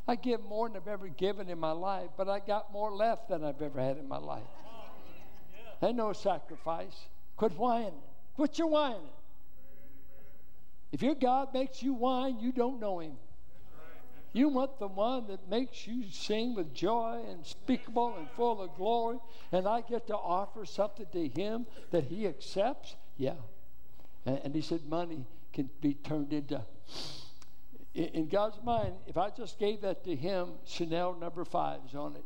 I 0.07 0.15
give 0.15 0.43
more 0.43 0.67
than 0.67 0.77
I've 0.77 0.87
ever 0.87 1.07
given 1.07 1.49
in 1.49 1.59
my 1.59 1.71
life, 1.71 2.09
but 2.17 2.27
I 2.27 2.39
got 2.39 2.73
more 2.73 2.91
left 2.91 3.29
than 3.29 3.43
I've 3.43 3.61
ever 3.61 3.79
had 3.79 3.97
in 3.97 4.07
my 4.07 4.17
life. 4.17 4.43
Ain't 5.81 5.95
no 5.95 6.13
sacrifice. 6.13 6.95
Quit 7.37 7.57
whining. 7.57 7.93
Quit 8.35 8.57
your 8.57 8.67
whining. 8.67 9.09
If 10.91 11.01
your 11.01 11.15
God 11.15 11.53
makes 11.53 11.81
you 11.81 11.93
whine, 11.93 12.39
you 12.39 12.51
don't 12.51 12.79
know 12.79 12.99
Him. 12.99 13.13
You 14.33 14.49
want 14.49 14.79
the 14.79 14.87
one 14.87 15.27
that 15.27 15.47
makes 15.49 15.87
you 15.87 16.09
sing 16.09 16.55
with 16.55 16.73
joy 16.73 17.21
unspeakable 17.29 18.15
and 18.17 18.27
full 18.31 18.61
of 18.61 18.75
glory, 18.75 19.19
and 19.51 19.67
I 19.67 19.81
get 19.81 20.07
to 20.07 20.15
offer 20.15 20.65
something 20.65 21.05
to 21.11 21.27
Him 21.27 21.65
that 21.91 22.05
He 22.05 22.27
accepts? 22.27 22.95
Yeah. 23.17 23.35
And, 24.25 24.39
and 24.43 24.55
He 24.55 24.61
said, 24.61 24.85
money 24.85 25.25
can 25.53 25.69
be 25.81 25.93
turned 25.93 26.33
into. 26.33 26.61
In, 27.95 28.27
God's 28.27 28.57
mind, 28.63 28.95
if 29.05 29.17
I 29.17 29.29
just 29.29 29.59
gave 29.59 29.81
that 29.81 30.03
to 30.05 30.15
Him, 30.15 30.53
Chanel 30.65 31.15
number 31.19 31.45
five 31.45 31.79
is 31.87 31.93
on 31.93 32.15
it. 32.15 32.23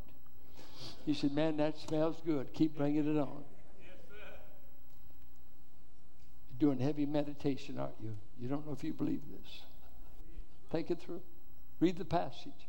He 1.05 1.13
said, 1.13 1.33
Man, 1.33 1.57
that 1.57 1.77
smells 1.77 2.21
good. 2.25 2.53
Keep 2.53 2.77
bringing 2.77 3.15
it 3.15 3.19
on. 3.19 3.43
You're 6.49 6.69
doing 6.71 6.79
heavy 6.79 7.05
meditation, 7.05 7.79
aren't 7.79 7.99
you? 8.01 8.15
You 8.39 8.47
don't 8.47 8.65
know 8.65 8.71
if 8.71 8.83
you 8.83 8.93
believe 8.93 9.21
this. 9.29 9.61
Think 10.71 10.89
it 10.89 10.99
through. 11.01 11.21
Read 11.79 11.97
the 11.97 12.05
passage. 12.05 12.67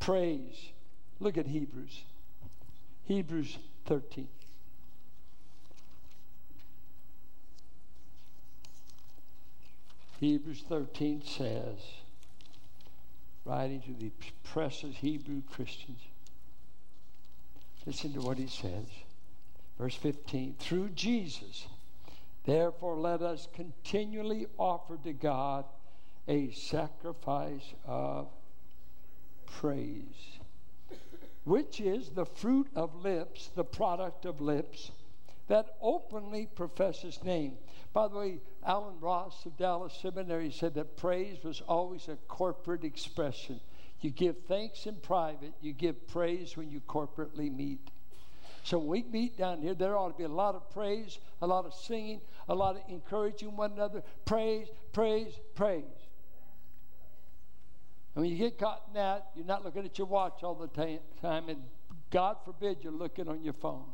Praise. 0.00 0.70
Look 1.20 1.38
at 1.38 1.46
Hebrews. 1.46 2.02
Hebrews 3.04 3.58
13. 3.86 4.28
Hebrews 10.20 10.62
13 10.68 11.22
says, 11.24 11.78
writing 13.44 13.80
to 13.82 13.92
the 13.92 14.12
precious 14.44 14.96
Hebrew 14.96 15.42
Christians, 15.50 16.00
listen 17.86 18.12
to 18.12 18.20
what 18.20 18.38
he 18.38 18.46
says. 18.46 18.86
Verse 19.78 19.94
15, 19.94 20.56
through 20.58 20.90
Jesus 20.90 21.66
Therefore, 22.44 22.96
let 22.96 23.22
us 23.22 23.48
continually 23.54 24.46
offer 24.58 24.96
to 25.04 25.12
God 25.12 25.64
a 26.26 26.50
sacrifice 26.50 27.74
of 27.86 28.28
praise, 29.46 30.38
which 31.44 31.80
is 31.80 32.10
the 32.10 32.24
fruit 32.24 32.68
of 32.74 33.04
lips, 33.04 33.50
the 33.54 33.64
product 33.64 34.24
of 34.24 34.40
lips 34.40 34.90
that 35.48 35.76
openly 35.82 36.46
profess 36.46 37.02
His 37.02 37.22
name. 37.24 37.58
By 37.92 38.08
the 38.08 38.16
way, 38.16 38.40
Allen 38.64 39.00
Ross 39.00 39.44
of 39.46 39.56
Dallas 39.56 39.96
Seminary 40.00 40.52
said 40.52 40.74
that 40.74 40.96
praise 40.96 41.42
was 41.42 41.60
always 41.62 42.08
a 42.08 42.16
corporate 42.28 42.84
expression. 42.84 43.60
You 44.00 44.10
give 44.10 44.36
thanks 44.46 44.86
in 44.86 44.96
private, 44.96 45.52
you 45.60 45.72
give 45.72 46.06
praise 46.08 46.56
when 46.56 46.70
you 46.70 46.80
corporately 46.80 47.54
meet. 47.54 47.90
So 48.62 48.78
when 48.78 48.88
we 48.88 49.02
meet 49.02 49.38
down 49.38 49.60
here, 49.60 49.74
there 49.74 49.96
ought 49.96 50.08
to 50.08 50.16
be 50.16 50.24
a 50.24 50.28
lot 50.28 50.54
of 50.54 50.70
praise, 50.70 51.18
a 51.42 51.46
lot 51.46 51.64
of 51.66 51.74
singing, 51.74 52.20
a 52.48 52.54
lot 52.54 52.76
of 52.76 52.82
encouraging 52.88 53.56
one 53.56 53.72
another. 53.72 54.02
Praise, 54.24 54.68
praise, 54.92 55.32
praise. 55.54 55.84
And 58.14 58.22
when 58.22 58.30
you 58.30 58.38
get 58.38 58.58
caught 58.58 58.82
in 58.88 58.94
that, 58.94 59.30
you're 59.34 59.46
not 59.46 59.64
looking 59.64 59.84
at 59.84 59.98
your 59.98 60.06
watch 60.06 60.42
all 60.42 60.54
the 60.54 60.68
time, 60.68 61.48
and 61.48 61.62
God 62.10 62.36
forbid 62.44 62.78
you're 62.82 62.92
looking 62.92 63.28
on 63.28 63.42
your 63.42 63.54
phone. 63.54 63.86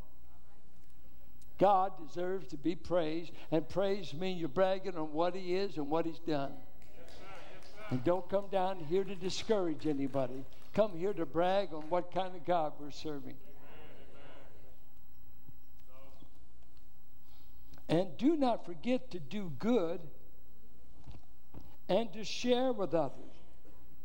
God 1.59 1.93
deserves 2.07 2.49
to 2.49 2.57
be 2.57 2.75
praised, 2.75 3.33
and 3.51 3.69
praise 3.69 4.13
means 4.13 4.41
you're 4.41 4.49
bragging 4.49 4.97
on 4.97 5.13
what 5.13 5.35
He 5.35 5.55
is 5.55 5.77
and 5.77 5.89
what 5.89 6.05
He's 6.07 6.19
done. 6.19 6.53
And 7.91 8.03
don't 8.05 8.29
come 8.29 8.47
down 8.51 8.79
here 8.89 9.05
to 9.05 9.15
discourage 9.15 9.87
anybody. 9.87 10.45
Come 10.75 10.97
here 10.97 11.13
to 11.13 11.25
brag 11.25 11.73
on 11.73 11.83
what 11.89 12.13
kind 12.13 12.35
of 12.35 12.45
God 12.45 12.73
we're 12.81 12.91
serving. 12.91 13.37
And 17.89 18.17
do 18.19 18.37
not 18.37 18.67
forget 18.67 19.13
to 19.13 19.21
do 19.21 19.53
good 19.59 20.01
and 21.89 22.13
to 22.13 22.25
share 22.25 22.73
with 22.73 22.95
others, 22.95 23.15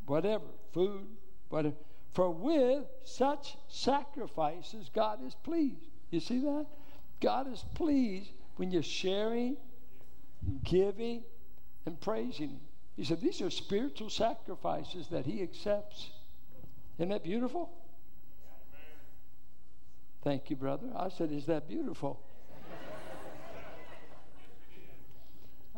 whatever, 0.06 0.46
food, 0.72 1.08
whatever. 1.50 1.76
For 2.14 2.30
with 2.30 2.84
such 3.04 3.58
sacrifices, 3.68 4.90
God 4.94 5.26
is 5.26 5.36
pleased. 5.44 5.88
You 6.12 6.20
see 6.20 6.40
that? 6.40 6.68
God 7.22 7.52
is 7.52 7.64
pleased 7.76 8.32
when 8.58 8.72
you're 8.72 8.84
sharing, 8.84 9.56
giving, 10.64 11.24
and 11.86 12.00
praising. 12.02 12.60
He 12.98 13.04
said, 13.06 13.22
These 13.22 13.42
are 13.42 13.50
spiritual 13.50 14.10
sacrifices 14.10 15.08
that 15.10 15.26
He 15.26 15.42
accepts. 15.42 16.10
Isn't 16.98 17.10
that 17.10 17.24
beautiful? 17.24 17.72
Thank 20.24 20.50
you, 20.50 20.56
brother. 20.56 20.88
I 20.96 21.10
said, 21.10 21.32
Is 21.32 21.46
that 21.46 21.68
beautiful? 21.68 22.20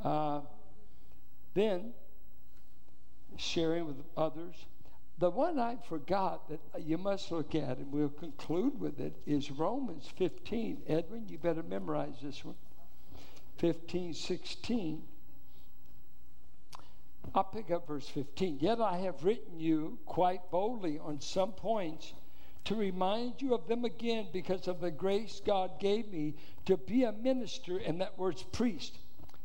Uh, 0.04 0.42
then, 1.54 1.94
sharing 3.38 3.86
with 3.86 3.98
others. 4.18 4.56
The 5.20 5.30
one 5.30 5.60
I 5.60 5.78
forgot 5.88 6.50
that 6.50 6.60
you 6.82 6.98
must 6.98 7.32
look 7.32 7.54
at, 7.56 7.78
and 7.78 7.92
we'll 7.92 8.10
conclude 8.10 8.80
with 8.80 9.00
it, 9.00 9.16
is 9.26 9.52
Romans 9.52 10.10
15. 10.18 10.84
Edwin, 10.88 11.28
you 11.28 11.38
better 11.38 11.64
memorize 11.64 12.16
this 12.22 12.44
one. 12.44 12.56
15, 13.58 14.14
16. 14.14 15.04
I'll 17.36 17.44
pick 17.44 17.72
up 17.72 17.88
verse 17.88 18.08
15. 18.10 18.58
Yet 18.60 18.82
I 18.82 18.98
have 18.98 19.24
written 19.24 19.60
you 19.60 19.98
quite 20.06 20.52
boldly 20.52 21.00
on 21.00 21.22
some 21.22 21.54
points 21.54 22.14
to 22.66 22.76
remind 22.76 23.42
you 23.42 23.54
of 23.54 23.68
them 23.68 23.86
again 23.86 24.28
because 24.32 24.68
of 24.68 24.80
the 24.80 24.92
grace 24.92 25.42
God 25.46 25.80
gave 25.80 26.12
me 26.12 26.36
to 26.66 26.78
be 26.78 27.04
a 27.04 27.12
minister, 27.12 27.78
and 27.78 28.02
that 28.02 28.18
word's 28.18 28.44
priest. 28.44 28.98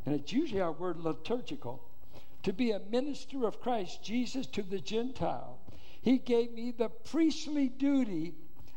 And 0.07 0.15
it's 0.15 0.33
usually 0.33 0.61
our 0.61 0.73
word 0.73 0.99
liturgical. 0.99 1.88
To 2.49 2.55
be 2.55 2.71
a 2.71 2.81
minister 2.81 3.47
of 3.47 3.61
Christ 3.61 4.03
Jesus 4.03 4.47
to 4.47 4.63
the 4.63 4.79
Gentile. 4.79 5.59
He 6.01 6.17
gave 6.17 6.51
me 6.51 6.71
the 6.71 6.89
priestly 6.89 7.69
duty 7.69 8.33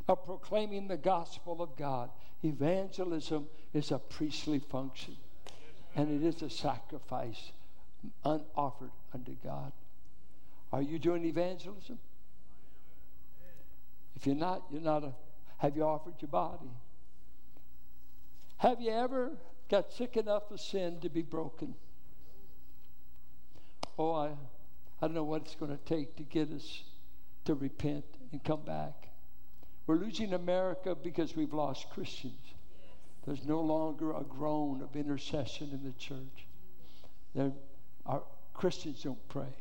of 0.10 0.26
proclaiming 0.26 0.90
the 0.90 0.98
gospel 0.98 1.62
of 1.62 1.78
God. 1.78 2.10
Evangelism 2.44 3.48
is 3.74 3.92
a 3.92 3.98
priestly 3.98 4.60
function, 4.60 5.16
and 5.96 6.12
it 6.22 6.28
is 6.28 6.42
a 6.42 6.50
sacrifice 6.50 7.54
unoffered 8.26 8.92
unto 9.14 9.36
God. 9.42 9.72
Are 10.74 10.82
you 10.82 11.00
doing 11.00 11.24
evangelism? 11.24 11.98
If 14.18 14.28
you're 14.28 14.36
not, 14.36 14.64
you're 14.70 14.82
not 14.82 15.06
a. 15.06 15.14
Have 15.60 15.78
you 15.78 15.84
offered 15.84 16.16
your 16.20 16.28
body? 16.28 16.72
Have 18.58 18.82
you 18.82 18.92
ever 18.92 19.32
got 19.70 19.94
sick 19.94 20.18
enough 20.18 20.52
of 20.52 20.60
sin 20.60 21.00
to 21.00 21.10
be 21.10 21.22
broken? 21.22 21.74
Oh, 23.98 24.14
I, 24.14 24.28
I 25.02 25.08
don't 25.08 25.14
know 25.14 25.24
what 25.24 25.44
it's 25.44 25.56
going 25.56 25.72
to 25.72 25.84
take 25.84 26.16
to 26.18 26.24
get 26.24 26.52
us 26.52 26.84
to 27.46 27.56
repent 27.56 28.06
and 28.32 28.44
come 28.44 28.62
back. 28.62 29.10
We're 29.88 29.98
losing 29.98 30.34
America 30.34 30.96
because 30.96 31.36
we've 31.36 31.54
lost 31.54 31.90
Christians. 31.90 32.54
There's 33.26 33.46
no 33.46 33.62
longer 33.62 34.14
a 34.14 34.24
groan 34.24 34.82
of 34.82 34.96
intercession 34.96 35.70
in 35.72 35.84
the 35.84 35.92
church. 35.98 36.48
There, 37.36 37.52
our 38.06 38.24
Christians 38.54 39.04
don't 39.04 39.30
pray. 39.30 39.54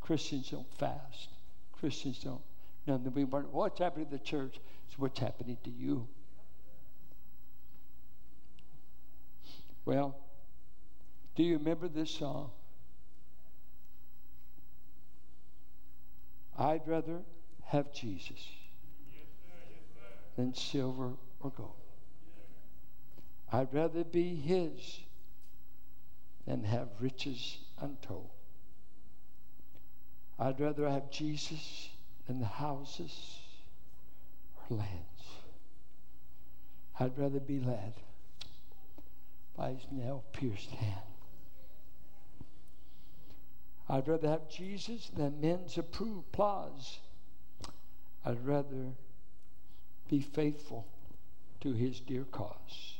Christians 0.00 0.50
don't 0.50 0.72
fast. 0.78 1.28
Christians 1.72 2.18
don't. 2.18 2.40
None 2.86 3.06
of 3.06 3.14
them. 3.14 3.46
What's 3.52 3.78
happening 3.78 4.06
to 4.06 4.12
the 4.12 4.18
church? 4.18 4.58
It's 4.86 4.98
what's 4.98 5.18
happening 5.18 5.58
to 5.64 5.70
you. 5.70 6.08
Well, 9.84 10.16
do 11.36 11.42
you 11.42 11.58
remember 11.58 11.88
this 11.88 12.10
song? 12.10 12.50
I'd 16.58 16.86
rather 16.86 17.20
have 17.66 17.92
Jesus 17.92 18.44
than 20.36 20.54
silver 20.54 21.12
or 21.40 21.50
gold. 21.50 21.72
I'd 23.52 23.72
rather 23.72 24.04
be 24.04 24.34
His 24.34 25.00
than 26.46 26.64
have 26.64 26.88
riches 27.00 27.58
untold. 27.80 28.30
I'd 30.38 30.60
rather 30.60 30.88
have 30.88 31.10
Jesus 31.10 31.88
than 32.26 32.40
the 32.40 32.46
houses 32.46 33.38
or 34.70 34.76
lands. 34.76 35.24
I'd 36.98 37.16
rather 37.18 37.40
be 37.40 37.60
led 37.60 37.94
by 39.56 39.70
his 39.70 39.86
nail 39.90 40.24
pierced 40.32 40.70
hand. 40.70 41.07
I'd 43.88 44.06
rather 44.06 44.28
have 44.28 44.48
Jesus 44.48 45.10
than 45.16 45.40
men's 45.40 45.78
approved 45.78 46.26
applause. 46.32 46.98
I'd 48.24 48.44
rather 48.44 48.92
be 50.10 50.20
faithful 50.20 50.86
to 51.60 51.72
his 51.72 52.00
dear 52.00 52.24
cause. 52.24 52.98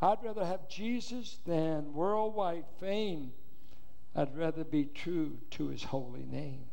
I'd 0.00 0.22
rather 0.24 0.44
have 0.44 0.68
Jesus 0.68 1.38
than 1.46 1.94
worldwide 1.94 2.64
fame. 2.80 3.32
I'd 4.16 4.36
rather 4.36 4.64
be 4.64 4.86
true 4.86 5.38
to 5.52 5.68
his 5.68 5.84
holy 5.84 6.24
name 6.24 6.64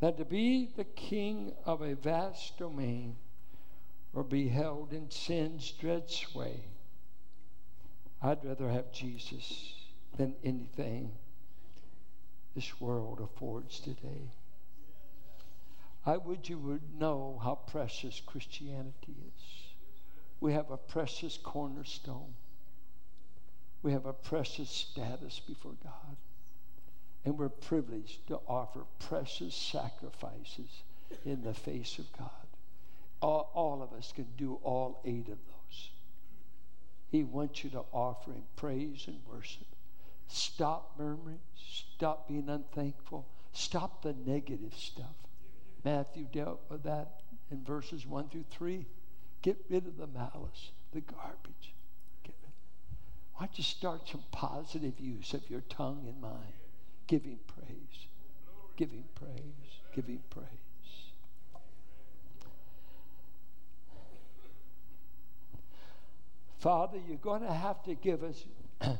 than 0.00 0.14
to 0.16 0.24
be 0.24 0.68
the 0.76 0.84
king 0.84 1.52
of 1.64 1.80
a 1.80 1.94
vast 1.94 2.58
domain 2.58 3.16
or 4.12 4.22
be 4.22 4.48
held 4.48 4.92
in 4.92 5.10
sin's 5.10 5.70
dread 5.72 6.10
sway. 6.10 6.60
I'd 8.20 8.44
rather 8.44 8.68
have 8.68 8.92
Jesus 8.92 9.74
than 10.18 10.34
anything 10.44 11.12
this 12.56 12.80
world 12.80 13.20
affords 13.20 13.78
today. 13.78 14.32
I 16.06 16.16
would 16.16 16.48
you 16.48 16.58
would 16.58 16.98
know 16.98 17.38
how 17.44 17.56
precious 17.66 18.22
Christianity 18.24 19.14
is. 19.28 19.42
We 20.40 20.54
have 20.54 20.70
a 20.70 20.78
precious 20.78 21.36
cornerstone. 21.36 22.34
We 23.82 23.92
have 23.92 24.06
a 24.06 24.14
precious 24.14 24.70
status 24.70 25.38
before 25.46 25.74
God. 25.84 26.16
And 27.26 27.36
we're 27.36 27.50
privileged 27.50 28.26
to 28.28 28.40
offer 28.48 28.84
precious 29.00 29.54
sacrifices 29.54 30.82
in 31.26 31.42
the 31.42 31.54
face 31.54 31.98
of 31.98 32.10
God. 32.16 32.30
All, 33.20 33.50
all 33.52 33.82
of 33.82 33.92
us 33.92 34.12
can 34.12 34.28
do 34.38 34.58
all 34.62 35.00
eight 35.04 35.28
of 35.28 35.38
those. 35.38 35.90
He 37.10 37.22
wants 37.22 37.64
you 37.64 37.70
to 37.70 37.84
offer 37.92 38.32
Him 38.32 38.44
praise 38.56 39.04
and 39.08 39.18
worship. 39.30 39.66
Stop 40.28 40.94
murmuring. 40.98 41.40
Stop 41.54 42.28
being 42.28 42.48
unthankful. 42.48 43.26
Stop 43.52 44.02
the 44.02 44.14
negative 44.26 44.74
stuff. 44.76 45.14
Matthew 45.84 46.26
dealt 46.32 46.60
with 46.68 46.82
that 46.82 47.20
in 47.50 47.62
verses 47.64 48.06
1 48.06 48.28
through 48.28 48.44
3. 48.50 48.86
Get 49.42 49.56
rid 49.70 49.86
of 49.86 49.96
the 49.96 50.06
malice, 50.06 50.72
the 50.92 51.00
garbage. 51.00 51.74
Get 52.24 52.34
rid. 52.42 52.52
Why 53.34 53.46
don't 53.46 53.58
you 53.58 53.64
start 53.64 54.08
some 54.08 54.24
positive 54.32 54.98
use 54.98 55.32
of 55.32 55.48
your 55.48 55.62
tongue 55.62 56.04
and 56.06 56.20
mind? 56.20 56.52
Him 57.08 57.38
praise. 57.46 58.06
Him 58.76 59.04
praise. 59.14 59.70
Him 59.92 60.18
praise. 60.28 60.46
Father, 66.58 66.98
you're 67.06 67.16
going 67.18 67.42
to 67.42 67.52
have 67.52 67.82
to 67.84 67.94
give 67.94 68.24
us 68.24 68.44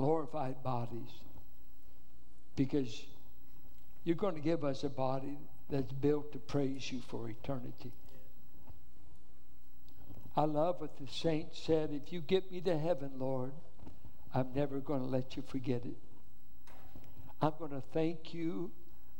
glorified 0.00 0.62
bodies 0.62 1.10
because 2.56 3.04
you're 4.02 4.16
going 4.16 4.34
to 4.34 4.40
give 4.40 4.64
us 4.64 4.82
a 4.82 4.88
body 4.88 5.36
that's 5.68 5.92
built 5.92 6.32
to 6.32 6.38
praise 6.38 6.90
you 6.90 7.02
for 7.08 7.28
eternity. 7.28 7.92
I 10.34 10.44
love 10.44 10.80
what 10.80 10.96
the 10.96 11.06
saint 11.06 11.54
said 11.54 11.90
if 11.92 12.14
you 12.14 12.22
get 12.22 12.50
me 12.50 12.62
to 12.62 12.78
heaven, 12.78 13.10
Lord, 13.18 13.52
I'm 14.34 14.54
never 14.54 14.78
going 14.78 15.00
to 15.00 15.06
let 15.06 15.36
you 15.36 15.42
forget 15.42 15.84
it. 15.84 15.98
I'm 17.42 17.52
going 17.58 17.72
to 17.72 17.82
thank 17.92 18.32
you. 18.32 18.70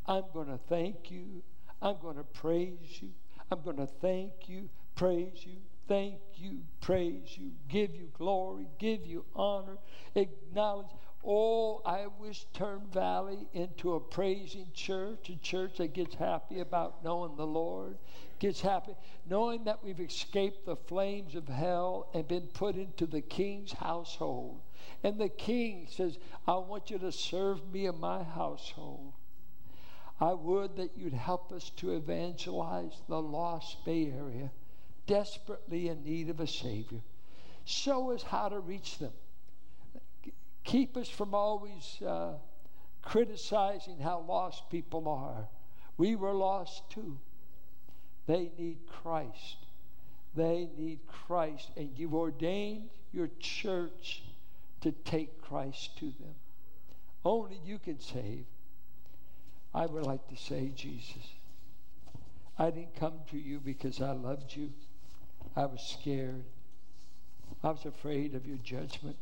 I'm 0.07 0.23
going 0.33 0.47
to 0.47 0.59
thank 0.67 1.11
you. 1.11 1.43
I'm 1.79 1.97
going 2.01 2.17
to 2.17 2.23
praise 2.23 3.01
you. 3.01 3.09
I'm 3.51 3.61
going 3.61 3.77
to 3.77 3.85
thank 4.01 4.31
you, 4.47 4.67
praise 4.95 5.45
you, 5.45 5.57
thank 5.91 6.21
you, 6.35 6.59
praise 6.79 7.37
you, 7.37 7.51
give 7.67 7.93
you 7.93 8.09
glory, 8.17 8.65
give 8.79 9.05
you 9.05 9.25
honor, 9.35 9.77
acknowledge. 10.15 10.87
Oh, 11.21 11.81
I 11.85 12.07
wish 12.17 12.45
Turn 12.53 12.83
Valley 12.93 13.45
into 13.51 13.95
a 13.95 13.99
praising 13.99 14.67
church, 14.73 15.29
a 15.29 15.35
church 15.35 15.79
that 15.79 15.93
gets 15.93 16.15
happy 16.15 16.61
about 16.61 17.03
knowing 17.03 17.35
the 17.35 17.45
Lord, 17.45 17.97
gets 18.39 18.61
happy 18.61 18.93
knowing 19.29 19.65
that 19.65 19.83
we've 19.83 19.99
escaped 19.99 20.65
the 20.65 20.77
flames 20.77 21.35
of 21.35 21.49
hell 21.49 22.07
and 22.13 22.25
been 22.25 22.47
put 22.47 22.77
into 22.77 23.05
the 23.05 23.21
King's 23.21 23.73
household. 23.73 24.61
And 25.03 25.19
the 25.19 25.27
King 25.27 25.87
says, 25.89 26.17
I 26.47 26.55
want 26.55 26.89
you 26.89 26.99
to 26.99 27.11
serve 27.11 27.69
me 27.69 27.87
in 27.87 27.99
my 27.99 28.23
household. 28.23 29.11
I 30.21 30.31
would 30.31 30.77
that 30.77 30.91
you'd 30.95 31.13
help 31.13 31.51
us 31.51 31.69
to 31.77 31.95
evangelize 31.95 33.01
the 33.09 33.21
lost 33.21 33.83
Bay 33.83 34.13
Area, 34.17 34.51
desperately 35.11 35.89
in 35.89 36.03
need 36.03 36.29
of 36.29 36.39
a 36.39 36.47
Savior. 36.47 37.01
Show 37.65 38.11
us 38.11 38.23
how 38.23 38.49
to 38.49 38.59
reach 38.59 38.97
them 38.97 39.11
keep 40.63 40.95
us 40.97 41.09
from 41.09 41.33
always 41.33 42.01
uh, 42.05 42.33
criticizing 43.01 43.99
how 43.99 44.23
lost 44.27 44.69
people 44.69 45.07
are. 45.07 45.47
We 45.97 46.15
were 46.15 46.33
lost 46.33 46.89
too. 46.89 47.17
They 48.27 48.51
need 48.57 48.77
Christ. 48.87 49.57
They 50.35 50.69
need 50.77 50.99
Christ. 51.07 51.69
And 51.75 51.89
you've 51.97 52.13
ordained 52.13 52.89
your 53.11 53.29
church 53.39 54.23
to 54.81 54.91
take 54.91 55.41
Christ 55.41 55.97
to 55.99 56.05
them. 56.05 56.35
Only 57.25 57.59
you 57.65 57.77
can 57.77 57.99
save. 57.99 58.45
I 59.73 59.85
would 59.85 60.05
like 60.05 60.27
to 60.29 60.35
say, 60.35 60.71
Jesus, 60.75 61.27
I 62.57 62.71
didn't 62.71 62.95
come 62.95 63.19
to 63.31 63.37
you 63.37 63.59
because 63.59 64.01
I 64.01 64.11
loved 64.11 64.55
you. 64.55 64.71
I 65.55 65.65
was 65.65 65.81
scared. 65.81 66.43
I 67.63 67.69
was 67.71 67.85
afraid 67.85 68.35
of 68.35 68.47
your 68.47 68.57
judgment. 68.57 69.17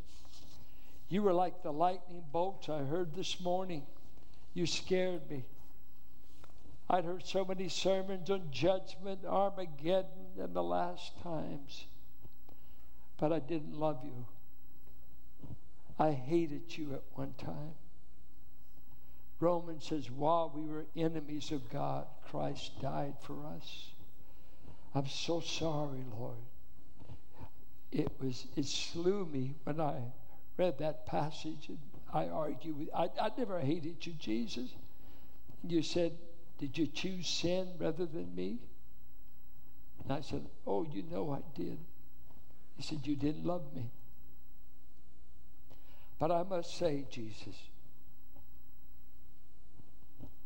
You 1.09 1.23
were 1.23 1.33
like 1.33 1.63
the 1.63 1.73
lightning 1.73 2.23
bolts 2.31 2.69
I 2.69 2.83
heard 2.83 3.15
this 3.15 3.41
morning. 3.41 3.83
You 4.53 4.65
scared 4.65 5.29
me. 5.29 5.43
I'd 6.89 7.05
heard 7.05 7.25
so 7.25 7.45
many 7.45 7.69
sermons 7.69 8.29
on 8.29 8.49
judgment, 8.51 9.25
Armageddon, 9.25 10.39
and 10.39 10.53
the 10.55 10.63
last 10.63 11.11
times, 11.21 11.85
but 13.17 13.31
I 13.31 13.39
didn't 13.39 13.79
love 13.79 13.99
you. 14.03 14.25
I 15.99 16.11
hated 16.11 16.77
you 16.77 16.93
at 16.93 17.03
one 17.13 17.33
time. 17.37 17.73
Romans 19.39 19.85
says, 19.85 20.09
while 20.09 20.51
we 20.53 20.63
were 20.63 20.85
enemies 20.95 21.51
of 21.51 21.69
God, 21.69 22.05
Christ 22.29 22.81
died 22.81 23.15
for 23.21 23.45
us. 23.55 23.91
I'm 24.95 25.07
so 25.07 25.39
sorry, 25.39 26.03
Lord. 26.17 26.35
It 27.91 28.11
was 28.19 28.47
it 28.55 28.65
slew 28.65 29.25
me 29.25 29.55
when 29.63 29.79
I 29.79 29.95
read 30.57 30.77
that 30.79 31.05
passage 31.05 31.69
and 31.69 31.79
I 32.13 32.27
argued 32.27 32.77
with 32.77 32.89
I, 32.95 33.09
I 33.21 33.31
never 33.37 33.59
hated 33.59 34.05
you, 34.05 34.13
Jesus. 34.13 34.69
You 35.63 35.81
said, 35.81 36.13
Did 36.57 36.77
you 36.77 36.87
choose 36.87 37.27
sin 37.27 37.67
rather 37.79 38.05
than 38.05 38.33
me? 38.35 38.59
And 40.03 40.13
I 40.13 40.21
said, 40.21 40.45
Oh, 40.65 40.83
you 40.83 41.03
know 41.03 41.31
I 41.31 41.59
did. 41.59 41.77
He 42.77 42.83
said, 42.83 43.05
You 43.05 43.15
didn't 43.15 43.45
love 43.45 43.73
me. 43.75 43.89
But 46.19 46.31
I 46.31 46.43
must 46.43 46.77
say, 46.77 47.05
Jesus, 47.09 47.55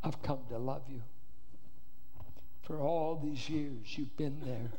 I've 0.04 0.22
come 0.22 0.39
to 0.50 0.58
love 0.58 0.84
you. 0.89 1.02
For 2.64 2.80
all 2.80 3.20
these 3.22 3.49
years, 3.49 3.97
you've 3.97 4.16
been 4.18 4.39
there. 4.43 4.72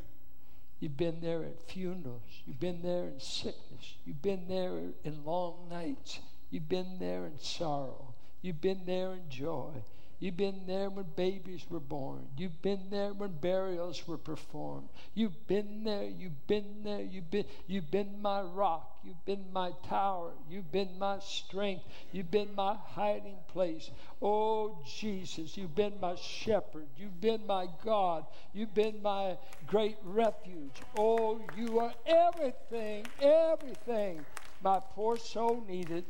You've 0.79 0.97
been 0.97 1.21
there 1.21 1.43
at 1.43 1.69
funerals. 1.69 2.21
You've 2.45 2.59
been 2.59 2.81
there 2.81 3.05
in 3.05 3.19
sickness. 3.19 3.95
You've 4.05 4.21
been 4.21 4.47
there 4.47 4.79
in 5.03 5.23
long 5.23 5.69
nights. 5.69 6.19
You've 6.49 6.67
been 6.67 6.97
there 6.99 7.25
in 7.25 7.39
sorrow. 7.39 8.13
You've 8.41 8.61
been 8.61 8.81
there 8.85 9.13
in 9.13 9.29
joy. 9.29 9.71
You've 10.19 10.37
been 10.37 10.61
there 10.65 10.89
when 10.89 11.05
babies 11.15 11.65
were 11.69 11.79
born. 11.79 12.27
You've 12.37 12.61
been 12.61 12.89
there 12.89 13.13
when 13.13 13.33
burials 13.33 14.07
were 14.07 14.17
performed. 14.17 14.87
You've 15.13 15.47
been 15.47 15.83
there. 15.83 16.05
You've 16.05 16.47
been 16.47 16.83
there. 16.83 17.01
You've 17.01 17.29
been, 17.29 17.45
you've 17.67 17.91
been 17.91 18.21
my 18.21 18.41
rock. 18.41 18.97
You've 19.03 19.25
been 19.25 19.45
my 19.51 19.71
tower. 19.87 20.31
You've 20.49 20.71
been 20.71 20.97
my 20.97 21.19
strength. 21.19 21.83
You've 22.11 22.31
been 22.31 22.55
my 22.55 22.75
hiding 22.75 23.37
place. 23.49 23.91
Oh, 24.21 24.77
Jesus, 24.99 25.57
you've 25.57 25.75
been 25.75 25.99
my 25.99 26.15
shepherd. 26.15 26.87
You've 26.97 27.19
been 27.19 27.45
my 27.45 27.67
God. 27.83 28.25
You've 28.53 28.73
been 28.73 29.01
my 29.01 29.37
great 29.67 29.97
refuge. 30.03 30.81
Oh, 30.97 31.41
you 31.57 31.79
are 31.79 31.93
everything, 32.05 33.05
everything 33.21 34.25
my 34.63 34.79
poor 34.95 35.17
soul 35.17 35.63
needed. 35.67 36.05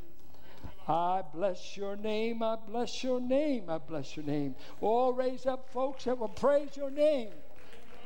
I 0.88 1.24
bless 1.34 1.76
your 1.76 1.96
name. 1.96 2.44
I 2.44 2.56
bless 2.56 3.04
your 3.04 3.20
name. 3.20 3.70
I 3.70 3.78
bless 3.80 4.16
your 4.16 4.26
name. 4.26 4.56
Oh, 4.82 5.14
raise 5.14 5.46
up 5.46 5.70
folks 5.72 6.04
that 6.04 6.18
will 6.18 6.30
praise 6.30 6.78
your 6.78 6.92
name. 6.92 7.32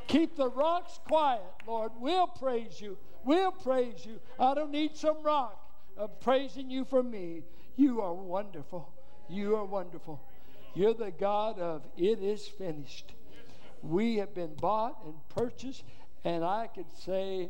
Keep 0.07 0.37
the 0.37 0.49
rocks 0.49 0.99
quiet, 1.05 1.43
Lord. 1.67 1.91
We'll 1.99 2.27
praise 2.27 2.79
you. 2.81 2.97
We'll 3.23 3.51
praise 3.51 4.05
you. 4.05 4.19
I 4.39 4.53
don't 4.53 4.71
need 4.71 4.95
some 4.95 5.21
rock 5.23 5.61
of 5.97 6.19
praising 6.21 6.69
you 6.69 6.85
for 6.85 7.03
me. 7.03 7.43
You 7.75 8.01
are 8.01 8.13
wonderful. 8.13 8.91
You 9.29 9.55
are 9.57 9.65
wonderful. 9.65 10.21
You're 10.73 10.93
the 10.93 11.11
God 11.11 11.59
of 11.59 11.83
it 11.97 12.19
is 12.21 12.47
finished. 12.47 13.13
We 13.81 14.15
have 14.17 14.33
been 14.33 14.55
bought 14.55 14.97
and 15.05 15.15
purchased, 15.29 15.83
and 16.23 16.43
I 16.43 16.67
could 16.67 16.91
say, 16.91 17.49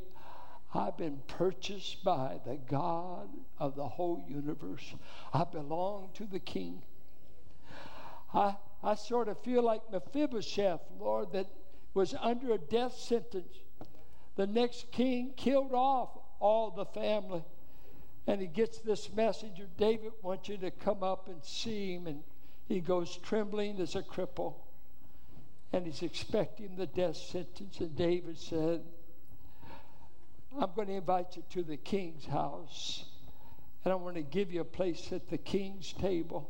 I've 0.73 0.97
been 0.97 1.21
purchased 1.27 2.03
by 2.03 2.39
the 2.45 2.57
God 2.57 3.29
of 3.57 3.75
the 3.75 3.87
whole 3.87 4.23
universe. 4.27 4.93
I 5.33 5.43
belong 5.43 6.09
to 6.15 6.25
the 6.25 6.39
King. 6.39 6.83
I, 8.33 8.55
I 8.83 8.95
sort 8.95 9.27
of 9.27 9.41
feel 9.41 9.63
like 9.63 9.81
Mephibosheth, 9.91 10.81
Lord, 10.99 11.31
that 11.33 11.47
was 11.93 12.13
under 12.19 12.53
a 12.53 12.57
death 12.57 12.95
sentence. 12.95 13.57
The 14.35 14.45
next 14.45 14.91
king 14.91 15.33
killed 15.35 15.73
off 15.73 16.09
all 16.39 16.71
the 16.71 16.85
family. 16.85 17.43
And 18.27 18.39
he 18.39 18.47
gets 18.47 18.77
this 18.77 19.11
messenger 19.11 19.65
David 19.77 20.11
wants 20.21 20.49
you 20.49 20.57
to 20.57 20.69
come 20.69 21.01
up 21.01 21.27
and 21.27 21.43
see 21.43 21.93
him. 21.93 22.05
And 22.05 22.23
he 22.67 22.79
goes 22.79 23.17
trembling 23.17 23.79
as 23.81 23.95
a 23.95 24.03
cripple. 24.03 24.53
And 25.73 25.85
he's 25.85 26.03
expecting 26.03 26.75
the 26.75 26.85
death 26.85 27.17
sentence. 27.17 27.79
And 27.79 27.95
David 27.95 28.37
said, 28.37 28.81
I'm 30.57 30.69
going 30.75 30.87
to 30.87 30.95
invite 30.95 31.35
you 31.35 31.43
to 31.51 31.63
the 31.63 31.77
king's 31.77 32.25
house. 32.25 33.05
And 33.83 33.91
I 33.91 33.95
want 33.95 34.15
to 34.15 34.21
give 34.21 34.51
you 34.51 34.61
a 34.61 34.65
place 34.65 35.11
at 35.11 35.29
the 35.29 35.37
king's 35.37 35.93
table. 35.93 36.49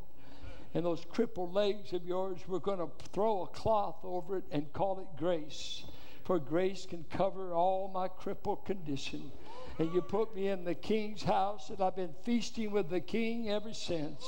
And 0.73 0.85
those 0.85 1.03
crippled 1.09 1.53
legs 1.53 1.93
of 1.93 2.05
yours, 2.05 2.39
we're 2.47 2.59
going 2.59 2.79
to 2.79 2.89
throw 3.11 3.43
a 3.43 3.47
cloth 3.47 3.97
over 4.03 4.37
it 4.37 4.43
and 4.51 4.71
call 4.73 4.99
it 4.99 5.07
grace. 5.17 5.83
For 6.23 6.39
grace 6.39 6.85
can 6.85 7.05
cover 7.09 7.53
all 7.53 7.89
my 7.93 8.07
crippled 8.07 8.65
condition 8.65 9.31
and 9.79 9.93
you 9.93 10.01
put 10.01 10.35
me 10.35 10.49
in 10.49 10.65
the 10.65 10.75
king's 10.75 11.23
house, 11.23 11.69
and 11.69 11.81
I've 11.81 11.95
been 11.95 12.13
feasting 12.23 12.71
with 12.71 12.89
the 12.89 12.99
king 12.99 13.49
ever 13.49 13.73
since. 13.73 14.25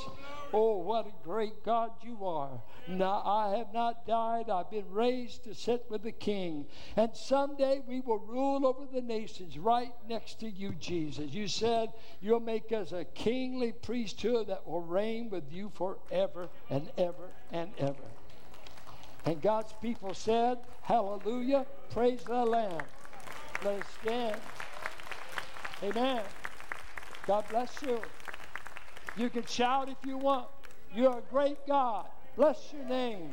Oh, 0.54 0.78
what 0.78 1.06
a 1.06 1.12
great 1.22 1.62
God 1.62 1.90
you 2.02 2.24
are. 2.24 2.62
Now, 2.88 3.22
I 3.24 3.58
have 3.58 3.72
not 3.74 4.06
died. 4.06 4.48
I've 4.48 4.70
been 4.70 4.90
raised 4.90 5.44
to 5.44 5.54
sit 5.54 5.84
with 5.90 6.02
the 6.02 6.12
king. 6.12 6.66
And 6.96 7.14
someday 7.14 7.82
we 7.86 8.00
will 8.00 8.18
rule 8.18 8.66
over 8.66 8.86
the 8.90 9.02
nations 9.02 9.58
right 9.58 9.92
next 10.08 10.40
to 10.40 10.48
you, 10.48 10.72
Jesus. 10.80 11.32
You 11.32 11.48
said 11.48 11.92
you'll 12.22 12.40
make 12.40 12.72
us 12.72 12.92
a 12.92 13.04
kingly 13.04 13.72
priesthood 13.72 14.46
that 14.48 14.66
will 14.66 14.80
reign 14.80 15.28
with 15.28 15.52
you 15.52 15.70
forever 15.74 16.48
and 16.70 16.90
ever 16.96 17.28
and 17.50 17.70
ever. 17.78 17.94
And 19.26 19.40
God's 19.40 19.72
people 19.82 20.14
said, 20.14 20.58
Hallelujah, 20.80 21.66
praise 21.90 22.22
the 22.24 22.44
Lamb. 22.44 22.80
Let 23.64 23.80
us 23.80 23.86
stand. 24.02 24.40
Amen. 25.82 26.22
God 27.26 27.44
bless 27.50 27.82
you. 27.82 28.00
You 29.16 29.28
can 29.30 29.44
shout 29.46 29.88
if 29.88 29.98
you 30.06 30.16
want. 30.16 30.46
You're 30.94 31.18
a 31.18 31.22
great 31.30 31.58
God. 31.66 32.06
Bless 32.36 32.72
your 32.72 32.84
name. 32.84 33.30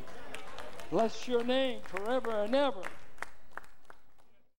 Bless 0.90 1.28
your 1.28 1.44
name 1.44 1.80
forever 1.86 2.42
and 2.42 2.54
ever. 2.54 2.82